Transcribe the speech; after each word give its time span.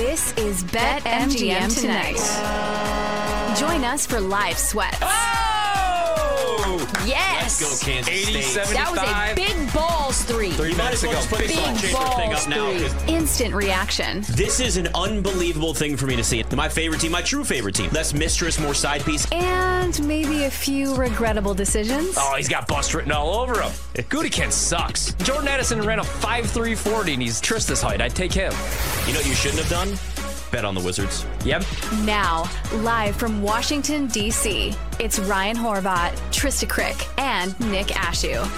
This 0.00 0.32
is 0.38 0.62
Bet 0.64 1.02
MGM 1.04 1.78
tonight. 1.78 2.16
Join 3.58 3.84
us 3.84 4.06
for 4.06 4.18
live 4.18 4.56
sweats. 4.56 4.96
Ah! 5.02 5.49
Yes. 7.06 7.60
Let's 7.60 7.80
go, 7.84 7.86
Kansas 7.92 8.12
80, 8.12 8.42
State. 8.42 8.64
75. 8.64 8.74
That 8.74 8.90
was 8.90 9.32
a 9.32 9.34
big 9.34 9.72
balls 9.72 10.22
three. 10.24 10.50
Three 10.52 10.70
You 10.70 10.76
might 10.76 10.92
as 10.92 11.02
well 11.02 11.12
minutes 11.12 11.26
just 11.28 11.28
ago. 11.28 11.36
put 11.36 11.46
Big 11.48 11.56
balls 11.56 11.80
chaser 11.80 12.42
up 12.44 12.48
now. 12.48 12.88
three. 13.06 13.14
Instant 13.14 13.54
reaction. 13.54 14.20
This 14.30 14.60
is 14.60 14.76
an 14.76 14.88
unbelievable 14.94 15.74
thing 15.74 15.96
for 15.96 16.06
me 16.06 16.16
to 16.16 16.24
see. 16.24 16.44
My 16.54 16.68
favorite 16.68 17.00
team, 17.00 17.12
my 17.12 17.22
true 17.22 17.44
favorite 17.44 17.74
team. 17.74 17.90
Less 17.90 18.12
mistress, 18.14 18.58
more 18.60 18.74
side 18.74 19.02
piece. 19.04 19.26
And 19.32 20.06
maybe 20.06 20.44
a 20.44 20.50
few 20.50 20.94
regrettable 20.94 21.54
decisions. 21.54 22.14
Oh, 22.18 22.34
he's 22.36 22.48
got 22.48 22.66
bust 22.68 22.94
written 22.94 23.12
all 23.12 23.40
over 23.40 23.60
him. 23.60 23.70
Gudikin 24.10 24.50
sucks. 24.52 25.14
Jordan 25.14 25.48
Addison 25.48 25.80
ran 25.82 25.98
a 25.98 26.02
5'340 26.04 27.14
and 27.14 27.22
he's 27.22 27.40
Trysta's 27.40 27.80
height. 27.82 28.00
I'd 28.00 28.14
take 28.14 28.32
him. 28.32 28.52
You 29.06 29.12
know 29.14 29.20
what 29.20 29.26
you 29.28 29.34
shouldn't 29.34 29.62
have 29.62 29.70
done? 29.70 29.88
Bet 30.50 30.64
on 30.64 30.74
the 30.74 30.80
Wizards. 30.80 31.24
Yep. 31.44 31.64
Now, 32.04 32.50
live 32.74 33.16
from 33.16 33.42
Washington, 33.42 34.06
D.C., 34.08 34.74
it's 34.98 35.18
Ryan 35.18 35.56
Horvath, 35.56 36.12
Trysta 36.30 36.68
Krick, 36.68 37.08
and 37.18 37.58
Nick 37.70 37.88
Ashooh. 37.88 38.48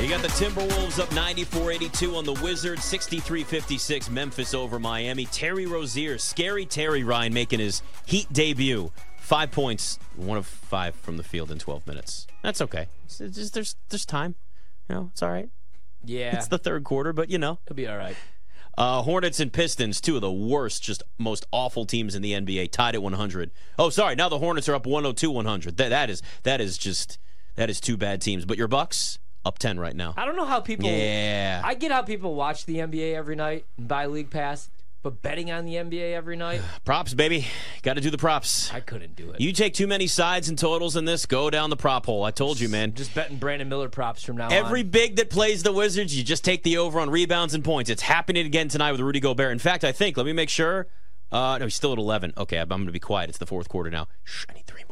You 0.00 0.10
got 0.10 0.20
the 0.20 0.28
Timberwolves 0.28 1.00
up 1.00 1.08
94-82 1.10 2.16
on 2.16 2.24
the 2.24 2.34
Wizards, 2.34 2.82
63-56 2.82 4.10
Memphis 4.10 4.52
over 4.52 4.78
Miami. 4.78 5.24
Terry 5.26 5.64
Rozier, 5.64 6.18
scary 6.18 6.66
Terry 6.66 7.02
Ryan 7.02 7.32
making 7.32 7.60
his 7.60 7.80
Heat 8.04 8.30
debut. 8.30 8.92
Five 9.18 9.50
points, 9.52 9.98
one 10.14 10.36
of 10.36 10.46
five 10.46 10.94
from 10.94 11.16
the 11.16 11.22
field 11.22 11.50
in 11.50 11.58
12 11.58 11.86
minutes. 11.86 12.26
That's 12.42 12.60
okay. 12.60 12.88
It's, 13.06 13.20
it's 13.20 13.36
just, 13.36 13.54
there's 13.54 13.74
there's 13.88 14.04
time. 14.04 14.34
You 14.88 14.94
know, 14.94 15.10
it's 15.12 15.22
all 15.22 15.30
right. 15.30 15.48
Yeah. 16.04 16.36
It's 16.36 16.48
the 16.48 16.58
third 16.58 16.84
quarter, 16.84 17.12
but 17.12 17.30
you 17.30 17.38
know. 17.38 17.58
It'll 17.66 17.74
be 17.74 17.88
all 17.88 17.96
right. 17.96 18.16
Uh, 18.78 19.02
Hornets 19.02 19.40
and 19.40 19.52
Pistons, 19.52 20.00
two 20.00 20.16
of 20.16 20.20
the 20.20 20.30
worst, 20.30 20.82
just 20.82 21.02
most 21.18 21.46
awful 21.50 21.86
teams 21.86 22.14
in 22.14 22.22
the 22.22 22.32
NBA, 22.32 22.70
tied 22.70 22.94
at 22.94 23.02
100. 23.02 23.50
Oh, 23.78 23.88
sorry. 23.88 24.14
Now 24.14 24.28
the 24.28 24.38
Hornets 24.38 24.68
are 24.68 24.74
up 24.74 24.86
102 24.86 25.30
100. 25.30 25.76
That 25.78 25.88
that 25.88 26.10
is 26.10 26.22
that 26.42 26.60
is 26.60 26.76
just 26.76 27.18
that 27.54 27.70
is 27.70 27.80
two 27.80 27.96
bad 27.96 28.20
teams. 28.20 28.44
But 28.44 28.58
your 28.58 28.68
Bucks 28.68 29.18
up 29.46 29.58
10 29.58 29.78
right 29.78 29.94
now. 29.96 30.12
I 30.16 30.26
don't 30.26 30.36
know 30.36 30.44
how 30.44 30.60
people. 30.60 30.88
Yeah. 30.88 31.62
I 31.64 31.74
get 31.74 31.90
how 31.90 32.02
people 32.02 32.34
watch 32.34 32.66
the 32.66 32.76
NBA 32.78 33.14
every 33.14 33.36
night 33.36 33.64
and 33.78 33.88
buy 33.88 34.06
League 34.06 34.30
Pass, 34.30 34.70
but 35.06 35.22
betting 35.22 35.52
on 35.52 35.64
the 35.64 35.74
NBA 35.74 36.14
every 36.14 36.34
night, 36.34 36.60
Props, 36.84 37.14
baby. 37.14 37.46
Got 37.82 37.94
to 37.94 38.00
do 38.00 38.10
the 38.10 38.18
props. 38.18 38.74
I 38.74 38.80
couldn't 38.80 39.14
do 39.14 39.30
it. 39.30 39.40
You 39.40 39.52
take 39.52 39.72
too 39.72 39.86
many 39.86 40.08
sides 40.08 40.48
and 40.48 40.58
totals 40.58 40.96
in 40.96 41.04
this, 41.04 41.26
go 41.26 41.48
down 41.48 41.70
the 41.70 41.76
prop 41.76 42.06
hole. 42.06 42.24
I 42.24 42.32
told 42.32 42.58
you, 42.58 42.68
man. 42.68 42.92
just 42.92 43.14
betting 43.14 43.36
Brandon 43.36 43.68
Miller 43.68 43.88
props 43.88 44.24
from 44.24 44.36
now 44.36 44.46
on. 44.46 44.52
Every 44.52 44.80
on. 44.80 44.88
big 44.88 45.14
that 45.16 45.30
plays 45.30 45.62
the 45.62 45.72
Wizards, 45.72 46.16
you 46.16 46.24
just 46.24 46.44
take 46.44 46.64
the 46.64 46.78
over 46.78 46.98
on 46.98 47.08
rebounds 47.08 47.54
and 47.54 47.62
points. 47.62 47.88
It's 47.88 48.02
happening 48.02 48.46
again 48.46 48.66
tonight 48.66 48.90
with 48.90 49.00
Rudy 49.00 49.20
Gobert. 49.20 49.52
In 49.52 49.60
fact, 49.60 49.84
I 49.84 49.92
think, 49.92 50.16
let 50.16 50.26
me 50.26 50.32
make 50.32 50.48
sure. 50.48 50.88
Uh, 51.30 51.58
no, 51.58 51.66
he's 51.66 51.76
still 51.76 51.92
at 51.92 51.98
11. 51.98 52.32
Okay, 52.36 52.56
I'm, 52.56 52.72
I'm 52.72 52.78
going 52.80 52.86
to 52.86 52.92
be 52.92 52.98
quiet. 52.98 53.28
It's 53.28 53.38
the 53.38 53.46
fourth 53.46 53.68
quarter 53.68 53.92
now. 53.92 54.08
Shh, 54.24 54.46
I 54.48 54.54
need 54.54 54.66
three. 54.66 54.85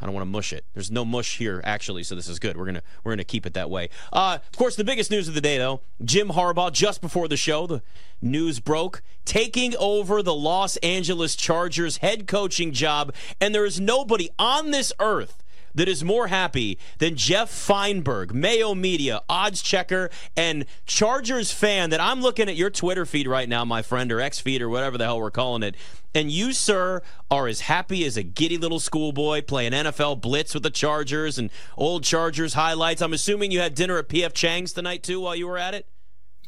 I 0.00 0.04
don't 0.04 0.14
want 0.14 0.22
to 0.22 0.30
mush 0.30 0.52
it. 0.52 0.64
There's 0.74 0.90
no 0.90 1.04
mush 1.04 1.38
here 1.38 1.60
actually, 1.64 2.02
so 2.02 2.14
this 2.14 2.28
is 2.28 2.38
good. 2.38 2.56
We're 2.56 2.66
gonna 2.66 2.82
we're 3.02 3.12
gonna 3.12 3.24
keep 3.24 3.46
it 3.46 3.54
that 3.54 3.70
way. 3.70 3.88
Uh, 4.12 4.38
of 4.46 4.58
course, 4.58 4.76
the 4.76 4.84
biggest 4.84 5.10
news 5.10 5.28
of 5.28 5.34
the 5.34 5.40
day 5.40 5.58
though, 5.58 5.80
Jim 6.04 6.28
Harbaugh 6.28 6.72
just 6.72 7.00
before 7.00 7.28
the 7.28 7.36
show, 7.36 7.66
the 7.66 7.82
news 8.20 8.60
broke, 8.60 9.02
taking 9.24 9.74
over 9.76 10.22
the 10.22 10.34
Los 10.34 10.76
Angeles 10.78 11.34
Chargers 11.34 11.98
head 11.98 12.26
coaching 12.26 12.72
job, 12.72 13.14
and 13.40 13.54
there 13.54 13.64
is 13.64 13.80
nobody 13.80 14.28
on 14.38 14.70
this 14.70 14.92
earth 15.00 15.42
that 15.76 15.88
is 15.88 16.02
more 16.02 16.26
happy 16.26 16.78
than 16.98 17.16
Geoff 17.16 17.50
Feinberg, 17.50 18.34
Mayo 18.34 18.74
Media, 18.74 19.22
odds 19.28 19.62
checker, 19.62 20.10
and 20.36 20.66
Chargers 20.84 21.52
fan 21.52 21.90
that 21.90 22.00
I'm 22.00 22.20
looking 22.20 22.48
at 22.48 22.56
your 22.56 22.70
Twitter 22.70 23.06
feed 23.06 23.28
right 23.28 23.48
now, 23.48 23.64
my 23.64 23.82
friend, 23.82 24.10
or 24.10 24.20
X 24.20 24.40
feed, 24.40 24.60
or 24.60 24.68
whatever 24.68 24.98
the 24.98 25.04
hell 25.04 25.20
we're 25.20 25.30
calling 25.30 25.62
it. 25.62 25.76
And 26.14 26.30
you, 26.30 26.52
sir, 26.52 27.02
are 27.30 27.46
as 27.46 27.60
happy 27.60 28.04
as 28.04 28.16
a 28.16 28.22
giddy 28.22 28.56
little 28.56 28.80
schoolboy 28.80 29.42
playing 29.42 29.72
NFL 29.72 30.20
Blitz 30.20 30.54
with 30.54 30.62
the 30.62 30.70
Chargers 30.70 31.38
and 31.38 31.50
old 31.76 32.04
Chargers 32.04 32.54
highlights. 32.54 33.02
I'm 33.02 33.12
assuming 33.12 33.50
you 33.50 33.60
had 33.60 33.74
dinner 33.74 33.98
at 33.98 34.08
PF 34.08 34.32
Chang's 34.32 34.72
tonight, 34.72 35.02
too, 35.02 35.20
while 35.20 35.36
you 35.36 35.46
were 35.46 35.58
at 35.58 35.74
it? 35.74 35.86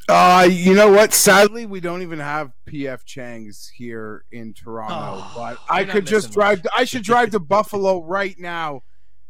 Uh, 0.09 0.47
you 0.49 0.73
know 0.73 0.89
what? 0.91 1.13
Sadly, 1.13 1.67
we 1.67 1.79
don't 1.79 2.01
even 2.01 2.17
have 2.17 2.51
PF 2.65 3.05
Chang's 3.05 3.67
here 3.67 4.25
in 4.31 4.55
Toronto. 4.55 5.23
Oh, 5.23 5.33
but 5.35 5.59
I 5.69 5.83
could 5.83 6.07
just 6.07 6.29
missing 6.29 6.33
drive. 6.33 6.67
I 6.75 6.85
should 6.85 7.03
drive 7.03 7.29
to 7.31 7.39
Buffalo 7.39 8.03
right 8.03 8.37
now, 8.39 8.81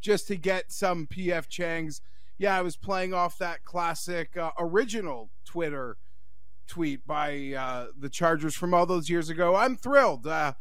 just 0.01 0.27
to 0.27 0.35
get 0.35 0.71
some 0.71 1.07
PF 1.07 1.47
Chang's. 1.47 2.01
Yeah, 2.37 2.57
I 2.57 2.61
was 2.61 2.77
playing 2.77 3.13
off 3.13 3.37
that 3.37 3.65
classic 3.65 4.37
uh, 4.37 4.51
original 4.57 5.29
Twitter 5.45 5.97
tweet 6.67 7.05
by 7.05 7.53
uh, 7.57 7.87
the 7.97 8.09
Chargers 8.09 8.55
from 8.55 8.73
all 8.73 8.85
those 8.85 9.09
years 9.09 9.29
ago. 9.29 9.55
I'm 9.55 9.75
thrilled. 9.75 10.25
Uh, 10.25 10.53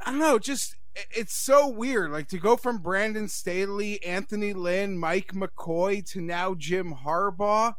I 0.00 0.10
don't 0.10 0.18
know, 0.18 0.38
just 0.38 0.76
it's 0.94 1.34
so 1.34 1.68
weird. 1.68 2.10
Like 2.10 2.28
to 2.28 2.38
go 2.38 2.56
from 2.56 2.78
Brandon 2.78 3.28
Staley, 3.28 4.02
Anthony 4.02 4.52
Lynn, 4.52 4.98
Mike 4.98 5.32
McCoy 5.32 6.04
to 6.10 6.20
now 6.20 6.54
Jim 6.54 6.94
Harbaugh 7.04 7.74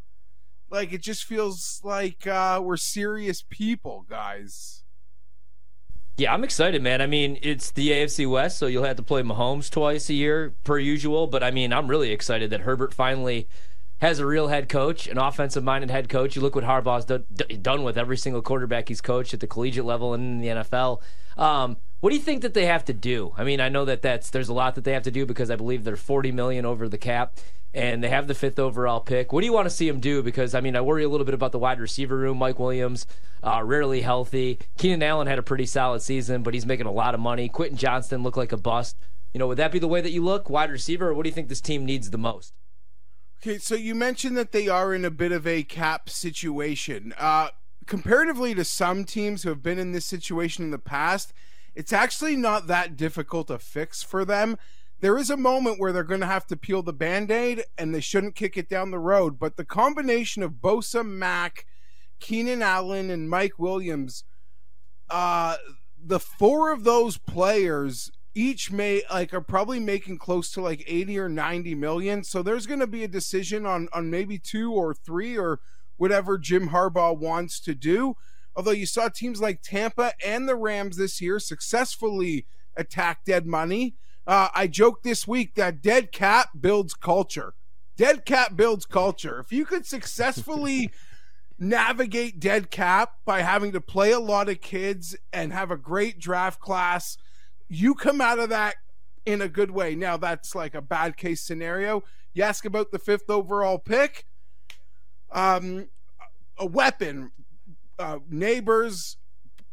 like 0.73 0.91
it 0.91 1.01
just 1.01 1.23
feels 1.23 1.79
like 1.83 2.25
uh, 2.25 2.59
we're 2.61 2.77
serious 2.77 3.43
people, 3.47 4.05
guys. 4.09 4.82
Yeah, 6.15 6.31
I'm 6.31 6.43
excited, 6.43 6.83
man. 6.83 7.01
I 7.01 7.07
mean, 7.07 7.39
it's 7.41 7.71
the 7.71 7.89
AFC 7.89 8.29
West, 8.29 8.59
so 8.59 8.67
you'll 8.67 8.83
have 8.83 8.97
to 8.97 9.03
play 9.03 9.23
Mahomes 9.23 9.71
twice 9.71 10.09
a 10.09 10.13
year 10.13 10.53
per 10.63 10.77
usual. 10.77 11.25
But 11.25 11.41
I 11.41 11.49
mean, 11.49 11.73
I'm 11.73 11.87
really 11.87 12.11
excited 12.11 12.51
that 12.51 12.61
Herbert 12.61 12.93
finally 12.93 13.47
has 13.97 14.19
a 14.19 14.25
real 14.25 14.49
head 14.49 14.69
coach, 14.69 15.07
an 15.07 15.17
offensive-minded 15.17 15.89
head 15.89 16.09
coach. 16.09 16.35
You 16.35 16.43
look 16.43 16.53
what 16.53 16.65
Harbaugh's 16.65 17.05
done, 17.05 17.25
done 17.61 17.83
with 17.83 17.97
every 17.97 18.17
single 18.17 18.43
quarterback 18.43 18.89
he's 18.89 19.01
coached 19.01 19.33
at 19.33 19.39
the 19.39 19.47
collegiate 19.47 19.85
level 19.85 20.13
and 20.13 20.23
in 20.23 20.41
the 20.41 20.63
NFL. 20.63 21.01
Um, 21.35 21.77
what 22.01 22.11
do 22.11 22.15
you 22.15 22.21
think 22.21 22.41
that 22.43 22.53
they 22.53 22.65
have 22.67 22.85
to 22.85 22.93
do? 22.93 23.33
I 23.35 23.43
mean, 23.43 23.59
I 23.59 23.69
know 23.69 23.85
that 23.85 24.01
that's 24.03 24.29
there's 24.29 24.49
a 24.49 24.53
lot 24.53 24.75
that 24.75 24.83
they 24.83 24.93
have 24.93 25.03
to 25.03 25.11
do 25.11 25.25
because 25.25 25.49
I 25.49 25.55
believe 25.55 25.83
they're 25.83 25.95
40 25.95 26.31
million 26.31 26.65
over 26.65 26.87
the 26.87 26.97
cap. 26.97 27.39
And 27.73 28.03
they 28.03 28.09
have 28.09 28.27
the 28.27 28.35
fifth 28.35 28.59
overall 28.59 28.99
pick. 28.99 29.33
What 29.33 29.41
do 29.41 29.47
you 29.47 29.53
want 29.53 29.65
to 29.65 29.71
see 29.71 29.87
them 29.87 29.99
do? 29.99 30.21
Because 30.21 30.53
I 30.53 30.61
mean, 30.61 30.75
I 30.75 30.81
worry 30.81 31.03
a 31.03 31.09
little 31.09 31.25
bit 31.25 31.33
about 31.33 31.51
the 31.51 31.59
wide 31.59 31.79
receiver 31.79 32.15
room. 32.15 32.37
Mike 32.37 32.59
Williams, 32.59 33.07
uh, 33.41 33.61
rarely 33.63 34.01
healthy. 34.01 34.59
Keenan 34.77 35.01
Allen 35.01 35.27
had 35.27 35.39
a 35.39 35.43
pretty 35.43 35.65
solid 35.65 36.01
season, 36.01 36.43
but 36.43 36.53
he's 36.53 36.67
making 36.67 36.85
a 36.85 36.91
lot 36.91 37.15
of 37.15 37.19
money. 37.19 37.49
Quentin 37.49 37.77
Johnston 37.77 38.21
looked 38.21 38.37
like 38.37 38.51
a 38.51 38.57
bust. 38.57 38.97
You 39.33 39.39
know, 39.39 39.47
would 39.47 39.57
that 39.57 39.71
be 39.71 39.79
the 39.79 39.87
way 39.87 40.01
that 40.01 40.11
you 40.11 40.23
look, 40.23 40.49
wide 40.49 40.69
receiver, 40.69 41.09
or 41.09 41.13
what 41.15 41.23
do 41.23 41.29
you 41.29 41.33
think 41.33 41.49
this 41.49 41.61
team 41.61 41.85
needs 41.85 42.11
the 42.11 42.19
most? 42.19 42.53
Okay, 43.41 43.57
so 43.57 43.75
you 43.75 43.95
mentioned 43.95 44.37
that 44.37 44.51
they 44.51 44.67
are 44.67 44.93
in 44.93 45.03
a 45.03 45.09
bit 45.09 45.31
of 45.31 45.47
a 45.47 45.63
cap 45.63 46.09
situation. 46.09 47.13
Uh, 47.17 47.49
comparatively 47.87 48.53
to 48.55 48.63
some 48.63 49.03
teams 49.03 49.43
who 49.43 49.49
have 49.49 49.63
been 49.63 49.79
in 49.79 49.91
this 49.91 50.05
situation 50.05 50.63
in 50.63 50.71
the 50.71 50.77
past, 50.77 51.33
it's 51.75 51.91
actually 51.91 52.35
not 52.35 52.67
that 52.67 52.95
difficult 52.95 53.49
a 53.49 53.57
fix 53.57 54.03
for 54.03 54.23
them. 54.23 54.57
There 55.03 55.17
is 55.17 55.29
a 55.29 55.35
moment 55.35 55.81
where 55.81 55.91
they're 55.91 56.05
going 56.05 56.21
to 56.21 56.27
have 56.27 56.47
to 56.47 56.55
peel 56.55 56.81
the 56.81 56.93
band 56.93 57.29
aid 57.29 57.65
and 57.77 57.93
they 57.93 57.99
shouldn't 57.99 58.35
kick 58.35 58.55
it 58.55 58.69
down 58.69 58.89
the 58.89 58.99
road. 58.99 59.37
But 59.37 59.57
the 59.57 59.65
combination 59.65 60.43
of 60.43 60.61
Bosa, 60.61 61.05
Mack, 61.05 61.65
Keenan 62.21 62.61
Allen, 62.61 63.11
and 63.11 63.29
Mike 63.29 63.59
Williams, 63.59 64.23
uh, 65.09 65.57
the 66.01 66.21
four 66.21 66.71
of 66.71 66.85
those 66.85 67.17
players 67.17 68.13
each 68.33 68.71
may 68.71 69.03
like 69.11 69.33
are 69.33 69.41
probably 69.41 69.81
making 69.81 70.19
close 70.19 70.49
to 70.51 70.61
like 70.61 70.85
80 70.87 71.19
or 71.19 71.29
90 71.29 71.75
million 71.75 72.23
so 72.23 72.41
there's 72.41 72.65
going 72.65 72.79
to 72.79 72.87
be 72.87 73.03
a 73.03 73.07
decision 73.07 73.63
on 73.65 73.87
on 73.93 74.09
maybe 74.09 74.39
two 74.39 74.73
or 74.73 74.91
three 74.91 75.37
or 75.37 75.59
whatever 75.97 76.39
Jim 76.39 76.69
Harbaugh 76.69 77.15
wants 77.15 77.59
to 77.59 77.75
do 77.75 78.15
although 78.55 78.71
you 78.71 78.87
saw 78.87 79.07
teams 79.07 79.39
like 79.39 79.61
Tampa 79.61 80.13
and 80.25 80.49
the 80.49 80.55
Rams 80.55 80.97
this 80.97 81.21
year 81.21 81.39
successfully 81.39 82.47
attack 82.75 83.23
dead 83.23 83.45
money 83.45 83.93
uh, 84.25 84.49
I 84.53 84.67
joked 84.67 85.03
this 85.03 85.27
week 85.27 85.55
that 85.55 85.81
dead 85.81 86.11
cat 86.11 86.49
builds 86.59 86.93
culture 86.93 87.53
dead 87.95 88.25
cat 88.25 88.55
builds 88.55 88.85
culture 88.85 89.39
if 89.39 89.51
you 89.51 89.65
could 89.65 89.85
successfully 89.85 90.91
navigate 91.59 92.39
dead 92.39 92.71
cap 92.71 93.13
by 93.25 93.41
having 93.41 93.71
to 93.71 93.81
play 93.81 94.11
a 94.11 94.19
lot 94.19 94.49
of 94.49 94.61
kids 94.61 95.15
and 95.31 95.53
have 95.53 95.71
a 95.71 95.77
great 95.77 96.19
draft 96.19 96.59
class 96.59 97.17
you 97.67 97.95
come 97.95 98.21
out 98.21 98.39
of 98.39 98.49
that 98.49 98.75
in 99.25 99.41
a 99.41 99.47
good 99.47 99.71
way. 99.71 99.95
Now 99.95 100.17
that's 100.17 100.55
like 100.55 100.75
a 100.75 100.81
bad 100.81 101.17
case 101.17 101.41
scenario. 101.41 102.03
You 102.33 102.43
ask 102.43 102.65
about 102.65 102.91
the 102.91 102.99
fifth 102.99 103.29
overall 103.29 103.79
pick. 103.79 104.25
Um, 105.31 105.87
a 106.57 106.65
weapon, 106.65 107.31
uh, 107.97 108.19
Nabers, 108.31 109.15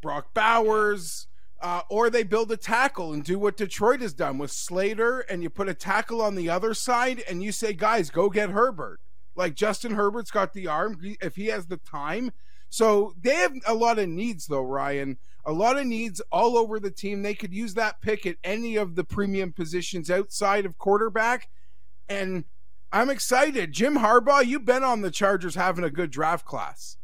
Brock 0.00 0.32
Bowers, 0.32 1.26
uh, 1.60 1.82
or 1.88 2.08
they 2.08 2.22
build 2.22 2.50
a 2.50 2.56
tackle 2.56 3.12
and 3.12 3.22
do 3.22 3.38
what 3.38 3.56
Detroit 3.56 4.00
has 4.00 4.14
done 4.14 4.38
with 4.38 4.50
Slater, 4.50 5.20
and 5.20 5.42
you 5.42 5.50
put 5.50 5.68
a 5.68 5.74
tackle 5.74 6.22
on 6.22 6.34
the 6.34 6.48
other 6.48 6.74
side, 6.74 7.22
and 7.28 7.42
you 7.42 7.52
say, 7.52 7.72
guys, 7.72 8.10
go 8.10 8.30
get 8.30 8.50
Herbert. 8.50 9.00
Like 9.36 9.54
Justin 9.54 9.92
Herbert's 9.92 10.30
got 10.30 10.52
the 10.52 10.66
arm 10.66 10.98
if 11.20 11.36
he 11.36 11.46
has 11.46 11.66
the 11.66 11.76
time. 11.76 12.32
So 12.68 13.14
they 13.20 13.34
have 13.34 13.54
a 13.66 13.74
lot 13.74 13.98
of 13.98 14.08
needs, 14.08 14.46
though, 14.46 14.62
Ryan. 14.62 15.18
A 15.44 15.52
lot 15.52 15.78
of 15.78 15.86
needs 15.86 16.20
all 16.30 16.56
over 16.56 16.78
the 16.78 16.90
team. 16.90 17.22
They 17.22 17.34
could 17.34 17.52
use 17.52 17.74
that 17.74 18.00
pick 18.00 18.26
at 18.26 18.36
any 18.44 18.76
of 18.76 18.94
the 18.94 19.04
premium 19.04 19.52
positions 19.52 20.10
outside 20.10 20.66
of 20.66 20.78
quarterback. 20.78 21.48
And 22.08 22.44
I'm 22.92 23.10
excited. 23.10 23.72
Jim 23.72 23.96
Harbaugh, 23.98 24.44
you've 24.44 24.64
been 24.64 24.84
on 24.84 25.00
the 25.00 25.10
Chargers 25.10 25.54
having 25.54 25.84
a 25.84 25.90
good 25.90 26.10
draft 26.10 26.44
class. 26.44 26.96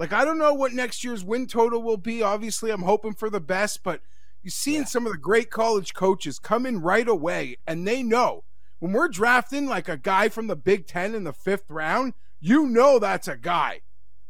Like 0.00 0.14
I 0.14 0.24
don't 0.24 0.38
know 0.38 0.54
what 0.54 0.72
next 0.72 1.04
year's 1.04 1.22
win 1.22 1.46
total 1.46 1.82
will 1.82 1.98
be. 1.98 2.22
Obviously, 2.22 2.70
I'm 2.70 2.84
hoping 2.84 3.12
for 3.12 3.28
the 3.28 3.38
best, 3.38 3.82
but 3.82 4.00
you've 4.42 4.54
seen 4.54 4.80
yeah. 4.80 4.84
some 4.84 5.04
of 5.04 5.12
the 5.12 5.18
great 5.18 5.50
college 5.50 5.92
coaches 5.92 6.38
come 6.38 6.64
in 6.64 6.80
right 6.80 7.06
away 7.06 7.58
and 7.66 7.86
they 7.86 8.02
know 8.02 8.44
when 8.78 8.92
we're 8.92 9.08
drafting 9.08 9.66
like 9.66 9.90
a 9.90 9.98
guy 9.98 10.30
from 10.30 10.46
the 10.46 10.56
Big 10.56 10.86
Ten 10.86 11.14
in 11.14 11.24
the 11.24 11.34
fifth 11.34 11.70
round, 11.70 12.14
you 12.40 12.66
know 12.66 12.98
that's 12.98 13.28
a 13.28 13.36
guy. 13.36 13.82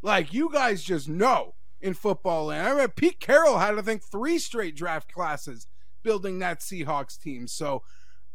Like 0.02 0.34
you 0.34 0.50
guys 0.52 0.82
just 0.82 1.08
know 1.08 1.54
in 1.80 1.94
football 1.94 2.46
land. 2.46 2.66
I 2.66 2.70
remember 2.70 2.92
Pete 2.92 3.20
Carroll 3.20 3.58
had 3.58 3.78
I 3.78 3.82
think 3.82 4.02
three 4.02 4.40
straight 4.40 4.74
draft 4.74 5.12
classes 5.12 5.68
building 6.02 6.40
that 6.40 6.58
Seahawks 6.58 7.16
team. 7.16 7.46
So 7.46 7.84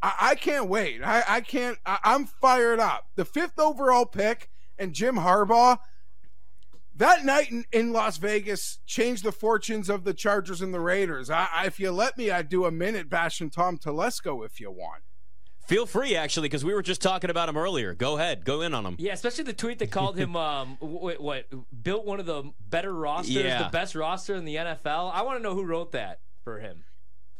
I, 0.01 0.13
I 0.21 0.35
can't 0.35 0.69
wait. 0.69 1.03
I, 1.03 1.21
I 1.27 1.41
can't. 1.41 1.79
I, 1.85 1.97
I'm 2.05 2.27
fired 2.27 2.79
up. 2.79 3.07
The 3.15 3.25
fifth 3.25 3.59
overall 3.59 4.05
pick 4.05 4.49
and 4.79 4.93
Jim 4.93 5.17
Harbaugh. 5.17 5.79
That 6.97 7.25
night 7.25 7.51
in, 7.51 7.65
in 7.73 7.91
Las 7.91 8.17
Vegas 8.17 8.79
changed 8.85 9.23
the 9.23 9.33
fortunes 9.33 9.89
of 9.89 10.05
the 10.05 10.13
Chargers 10.13 10.61
and 10.61 10.73
the 10.73 10.79
Raiders. 10.79 11.29
I, 11.29 11.63
if 11.65 11.79
you 11.79 11.91
let 11.91 12.17
me, 12.17 12.31
I'd 12.31 12.47
do 12.47 12.65
a 12.65 12.71
minute 12.71 13.09
bashing 13.09 13.49
Tom 13.49 13.77
Telesco 13.77 14.45
if 14.45 14.61
you 14.61 14.71
want. 14.71 15.03
Feel 15.65 15.87
free, 15.87 16.15
actually, 16.15 16.47
because 16.47 16.63
we 16.63 16.73
were 16.73 16.83
just 16.83 17.01
talking 17.01 17.31
about 17.31 17.49
him 17.49 17.57
earlier. 17.57 17.95
Go 17.95 18.17
ahead, 18.17 18.45
go 18.45 18.61
in 18.61 18.73
on 18.75 18.85
him. 18.85 18.95
Yeah, 18.99 19.13
especially 19.13 19.45
the 19.45 19.53
tweet 19.53 19.79
that 19.79 19.89
called 19.89 20.15
him 20.15 20.35
um, 20.35 20.77
what, 20.79 21.19
what 21.19 21.47
built 21.83 22.05
one 22.05 22.19
of 22.19 22.27
the 22.27 22.51
better 22.69 22.93
rosters, 22.93 23.35
yeah. 23.35 23.63
the 23.63 23.69
best 23.69 23.95
roster 23.95 24.35
in 24.35 24.45
the 24.45 24.55
NFL. 24.55 25.11
I 25.11 25.23
want 25.23 25.39
to 25.39 25.43
know 25.43 25.55
who 25.55 25.63
wrote 25.63 25.91
that 25.93 26.19
for 26.43 26.59
him. 26.59 26.83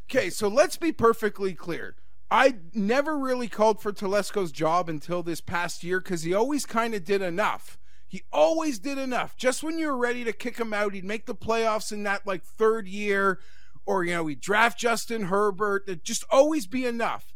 Okay, 0.09 0.29
so 0.29 0.47
let's 0.47 0.75
be 0.75 0.91
perfectly 0.91 1.53
clear. 1.53 1.95
I 2.29 2.55
never 2.73 3.17
really 3.17 3.47
called 3.47 3.79
for 3.79 3.93
Telesco's 3.93 4.51
job 4.51 4.89
until 4.89 5.21
this 5.21 5.39
past 5.39 5.83
year 5.83 5.99
because 5.99 6.23
he 6.23 6.33
always 6.33 6.65
kind 6.65 6.95
of 6.95 7.05
did 7.05 7.21
enough. 7.21 7.77
He 8.15 8.23
always 8.31 8.79
did 8.79 8.97
enough. 8.97 9.35
Just 9.37 9.63
when 9.63 9.77
you 9.77 9.87
were 9.87 9.97
ready 9.97 10.23
to 10.23 10.33
kick 10.33 10.57
him 10.57 10.73
out, 10.73 10.93
he'd 10.93 11.03
make 11.03 11.25
the 11.25 11.35
playoffs 11.35 11.91
in 11.91 12.03
that 12.03 12.25
like 12.25 12.43
third 12.43 12.87
year, 12.87 13.39
or 13.85 14.03
you 14.03 14.13
know, 14.13 14.27
he'd 14.27 14.41
draft 14.41 14.79
Justin 14.79 15.23
Herbert. 15.23 15.85
There'd 15.85 16.03
just 16.03 16.23
always 16.31 16.67
be 16.67 16.85
enough 16.85 17.33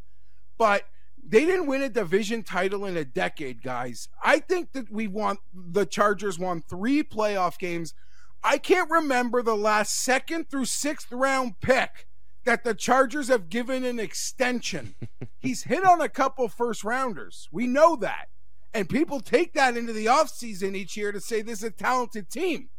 but 0.59 0.83
they 1.25 1.45
didn't 1.45 1.65
win 1.65 1.81
a 1.81 1.89
division 1.89 2.43
title 2.43 2.85
in 2.85 2.95
a 2.95 3.05
decade, 3.05 3.63
guys. 3.63 4.09
I 4.23 4.39
think 4.39 4.73
that 4.73 4.91
we 4.91 5.07
want 5.07 5.39
the 5.53 5.87
Chargers 5.87 6.37
won 6.37 6.61
three 6.61 7.01
playoff 7.01 7.57
games. 7.57 7.95
I 8.43 8.59
can't 8.59 8.91
remember 8.91 9.41
the 9.41 9.55
last 9.55 9.95
second 9.95 10.49
through 10.49 10.65
sixth 10.65 11.11
round 11.11 11.59
pick 11.61 12.07
that 12.45 12.63
the 12.63 12.73
Chargers 12.73 13.29
have 13.29 13.49
given 13.49 13.83
an 13.83 13.99
extension. 13.99 14.95
He's 15.39 15.63
hit 15.63 15.85
on 15.85 16.01
a 16.01 16.09
couple 16.09 16.47
first 16.47 16.83
rounders. 16.83 17.47
We 17.51 17.67
know 17.67 17.95
that. 17.97 18.27
And 18.73 18.87
people 18.87 19.19
take 19.19 19.53
that 19.53 19.75
into 19.75 19.93
the 19.93 20.05
offseason 20.05 20.75
each 20.75 20.95
year 20.95 21.11
to 21.11 21.19
say 21.19 21.41
this 21.41 21.59
is 21.59 21.63
a 21.65 21.71
talented 21.71 22.29
team. 22.29 22.69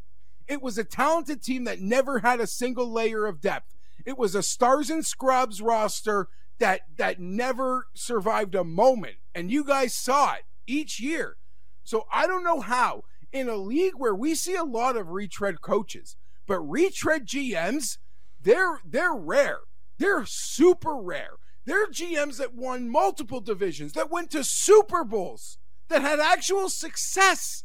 It 0.46 0.62
was 0.62 0.78
a 0.78 0.84
talented 0.84 1.42
team 1.42 1.64
that 1.64 1.80
never 1.80 2.20
had 2.20 2.40
a 2.40 2.46
single 2.46 2.90
layer 2.90 3.26
of 3.26 3.40
depth. 3.40 3.76
It 4.04 4.18
was 4.18 4.34
a 4.34 4.42
stars 4.42 4.90
and 4.90 5.04
scrubs 5.04 5.60
roster 5.60 6.28
that 6.58 6.82
that 6.96 7.20
never 7.20 7.86
survived 7.94 8.54
a 8.54 8.64
moment. 8.64 9.16
And 9.34 9.50
you 9.50 9.64
guys 9.64 9.94
saw 9.94 10.34
it 10.34 10.44
each 10.66 11.00
year. 11.00 11.36
So 11.84 12.06
i 12.12 12.26
don't 12.26 12.44
know 12.44 12.60
how. 12.60 13.04
In 13.32 13.48
a 13.48 13.56
league 13.56 13.94
where 13.96 14.14
we 14.14 14.34
see 14.34 14.56
a 14.56 14.64
lot 14.64 14.96
of 14.96 15.10
retread 15.10 15.60
coaches 15.60 16.16
but 16.46 16.58
retread 16.60 17.26
gms 17.26 17.98
they're 18.42 18.80
they're 18.84 19.14
rare. 19.14 19.60
They're 19.98 20.24
super 20.26 20.96
rare. 20.96 21.34
They're 21.64 21.86
gms 21.86 22.38
that 22.38 22.54
won 22.54 22.90
multiple 22.90 23.40
divisions 23.40 23.92
that 23.92 24.10
went 24.10 24.30
to 24.32 24.42
super 24.42 25.04
bowls 25.04 25.58
that 25.90 26.02
had 26.02 26.18
actual 26.18 26.68
success 26.68 27.64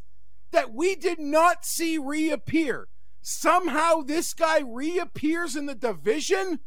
that 0.50 0.72
we 0.72 0.94
did 0.94 1.18
not 1.18 1.64
see 1.64 1.96
reappear 1.98 2.88
somehow 3.22 4.02
this 4.02 4.34
guy 4.34 4.60
reappears 4.60 5.56
in 5.56 5.66
the 5.66 5.74
division 5.74 6.60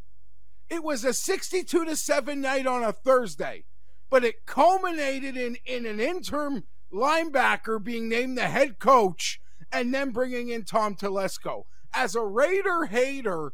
it 0.70 0.84
was 0.84 1.04
a 1.04 1.12
62 1.12 1.84
to 1.84 1.96
7 1.96 2.40
night 2.40 2.64
on 2.64 2.84
a 2.84 2.92
Thursday, 2.92 3.64
but 4.08 4.24
it 4.24 4.46
culminated 4.46 5.36
in, 5.36 5.56
in 5.66 5.84
an 5.84 5.98
interim 5.98 6.62
linebacker 6.92 7.82
being 7.82 8.08
named 8.08 8.38
the 8.38 8.48
head 8.48 8.78
coach 8.78 9.40
and 9.72 9.92
then 9.92 10.10
bringing 10.10 10.48
in 10.48 10.62
Tom 10.62 10.94
Telesco. 10.94 11.64
As 11.92 12.14
a 12.14 12.24
Raider 12.24 12.84
hater, 12.84 13.52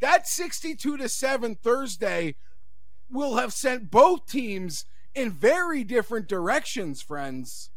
that 0.00 0.26
62 0.26 0.96
to 0.96 1.08
7 1.08 1.54
Thursday 1.54 2.34
will 3.08 3.36
have 3.36 3.52
sent 3.52 3.90
both 3.90 4.26
teams 4.26 4.84
in 5.14 5.30
very 5.30 5.84
different 5.84 6.28
directions, 6.28 7.02
friends. 7.02 7.70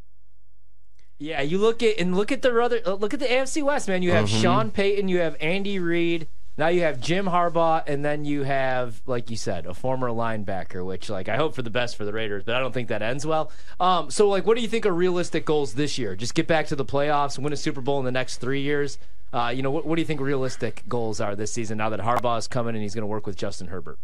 Yeah, 1.20 1.42
you 1.42 1.58
look 1.58 1.82
at 1.84 1.98
and 2.00 2.16
look 2.16 2.32
at 2.32 2.42
the 2.42 2.60
other 2.60 2.82
look 2.86 3.14
at 3.14 3.20
the 3.20 3.28
AFC 3.28 3.64
West, 3.64 3.88
man. 3.88 4.02
You 4.02 4.12
have 4.12 4.26
mm-hmm. 4.26 4.42
Sean 4.42 4.72
Payton, 4.72 5.08
you 5.08 5.20
have 5.20 5.38
Andy 5.40 5.80
Reid, 5.80 6.28
now 6.56 6.68
you 6.68 6.82
have 6.82 7.00
Jim 7.00 7.26
Harbaugh, 7.26 7.84
and 7.88 8.06
then 8.06 8.26
you 8.26 8.44
have, 8.44 9.02
like 9.08 9.32
you 9.32 9.38
said, 9.38 9.66
a 9.66 9.74
former 9.74 10.10
linebacker, 10.10 10.86
which, 10.86 11.10
like, 11.10 11.28
I 11.28 11.36
hope 11.36 11.56
for 11.56 11.64
the 11.64 11.72
best 11.72 11.96
for 11.96 12.06
the 12.06 12.14
Raiders, 12.14 12.44
but 12.44 12.56
I 12.56 12.60
don't 12.60 12.72
think 12.72 12.90
that 12.90 13.02
ends 13.02 13.26
well. 13.26 13.52
Um, 13.80 14.12
so, 14.12 14.30
like, 14.30 14.46
what 14.46 14.56
do 14.56 14.62
you 14.62 14.68
think 14.68 14.86
are 14.86 14.94
realistic 14.94 15.46
goals 15.46 15.74
this 15.74 15.98
year? 15.98 16.16
Just 16.16 16.36
get 16.36 16.46
back 16.46 16.68
to 16.68 16.76
the 16.76 16.86
playoffs, 16.86 17.40
win 17.40 17.54
a 17.54 17.58
Super 17.58 17.82
Bowl 17.82 17.98
in 17.98 18.06
the 18.06 18.12
next 18.12 18.38
three 18.38 18.62
years. 18.62 19.00
Uh, 19.34 19.52
you 19.56 19.64
know, 19.64 19.72
what, 19.72 19.88
what 19.88 19.96
do 19.96 20.02
you 20.04 20.06
think 20.06 20.22
realistic 20.22 20.84
goals 20.88 21.20
are 21.20 21.36
this 21.36 21.52
season 21.52 21.80
now 21.80 21.90
that 21.90 22.02
Harbaugh 22.02 22.38
is 22.38 22.48
coming 22.48 22.76
and 22.76 22.84
he's 22.84 22.94
going 22.94 23.02
to 23.02 23.08
work 23.08 23.26
with 23.26 23.36
Justin 23.36 23.68
Herbert? 23.68 23.98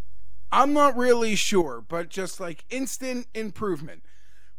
I'm 0.51 0.73
not 0.73 0.97
really 0.97 1.35
sure, 1.35 1.83
but 1.87 2.09
just 2.09 2.39
like 2.39 2.65
instant 2.69 3.27
improvement. 3.33 4.03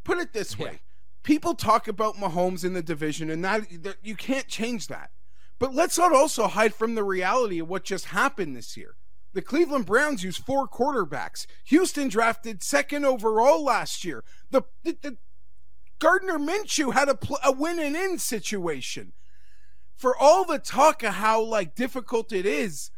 Put 0.04 0.18
it 0.18 0.32
this 0.32 0.58
way: 0.58 0.70
yeah. 0.72 0.78
people 1.22 1.54
talk 1.54 1.88
about 1.88 2.16
Mahomes 2.16 2.64
in 2.64 2.74
the 2.74 2.82
division, 2.82 3.30
and 3.30 3.44
that, 3.44 3.82
that 3.82 3.96
you 4.02 4.14
can't 4.14 4.48
change 4.48 4.86
that. 4.88 5.10
But 5.58 5.74
let's 5.74 5.98
not 5.98 6.14
also 6.14 6.46
hide 6.46 6.74
from 6.74 6.94
the 6.94 7.04
reality 7.04 7.58
of 7.58 7.68
what 7.68 7.84
just 7.84 8.06
happened 8.06 8.56
this 8.56 8.76
year. 8.76 8.96
The 9.32 9.42
Cleveland 9.42 9.86
Browns 9.86 10.24
used 10.24 10.44
four 10.44 10.66
quarterbacks. 10.66 11.46
Houston 11.66 12.08
drafted 12.08 12.62
second 12.62 13.04
overall 13.04 13.62
last 13.62 14.04
year. 14.04 14.24
The, 14.50 14.62
the, 14.82 14.96
the 15.00 15.16
Gardner 15.98 16.38
Minshew 16.38 16.94
had 16.94 17.08
a, 17.08 17.14
pl- 17.14 17.38
a 17.44 17.52
win 17.52 17.78
and 17.78 17.94
in 17.94 18.18
situation. 18.18 19.12
For 19.94 20.16
all 20.16 20.44
the 20.44 20.58
talk 20.58 21.02
of 21.02 21.14
how 21.14 21.42
like 21.42 21.74
difficult 21.74 22.32
it 22.32 22.46
is, 22.46 22.90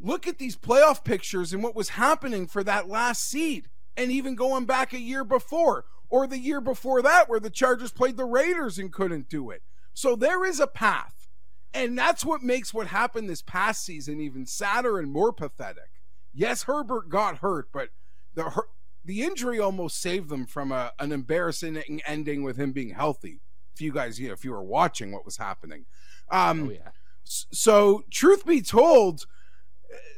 look 0.00 0.26
at 0.26 0.38
these 0.38 0.56
playoff 0.56 1.04
pictures 1.04 1.52
and 1.52 1.62
what 1.62 1.74
was 1.74 1.90
happening 1.90 2.46
for 2.46 2.62
that 2.64 2.88
last 2.88 3.28
seed, 3.28 3.68
and 3.96 4.10
even 4.10 4.34
going 4.34 4.64
back 4.64 4.92
a 4.92 5.00
year 5.00 5.24
before 5.24 5.84
or 6.08 6.26
the 6.26 6.38
year 6.38 6.60
before 6.60 7.02
that, 7.02 7.28
where 7.28 7.40
the 7.40 7.50
Chargers 7.50 7.92
played 7.92 8.16
the 8.16 8.24
Raiders 8.24 8.78
and 8.78 8.92
couldn't 8.92 9.28
do 9.28 9.50
it. 9.50 9.62
So 9.94 10.14
there 10.14 10.44
is 10.44 10.60
a 10.60 10.66
path. 10.66 11.28
And 11.74 11.98
that's 11.98 12.24
what 12.24 12.42
makes 12.42 12.72
what 12.72 12.86
happened 12.86 13.28
this 13.28 13.42
past 13.42 13.84
season 13.84 14.20
even 14.20 14.46
sadder 14.46 14.98
and 14.98 15.10
more 15.12 15.32
pathetic. 15.32 15.90
Yes, 16.32 16.62
Herbert 16.62 17.10
got 17.10 17.38
hurt, 17.38 17.68
but 17.72 17.90
the 18.34 18.62
the 19.04 19.22
injury 19.22 19.60
almost 19.60 20.00
saved 20.00 20.28
them 20.28 20.46
from 20.46 20.72
a, 20.72 20.92
an 20.98 21.12
embarrassing 21.12 21.82
ending 22.06 22.42
with 22.42 22.56
him 22.56 22.72
being 22.72 22.90
healthy. 22.90 23.40
If 23.74 23.80
you 23.80 23.92
guys, 23.92 24.18
you 24.18 24.28
know, 24.28 24.34
if 24.34 24.44
you 24.44 24.52
were 24.52 24.62
watching 24.62 25.12
what 25.12 25.24
was 25.24 25.36
happening, 25.36 25.84
um, 26.30 26.68
oh, 26.68 26.72
yeah. 26.72 26.90
So, 27.24 28.04
truth 28.10 28.46
be 28.46 28.62
told, 28.62 29.26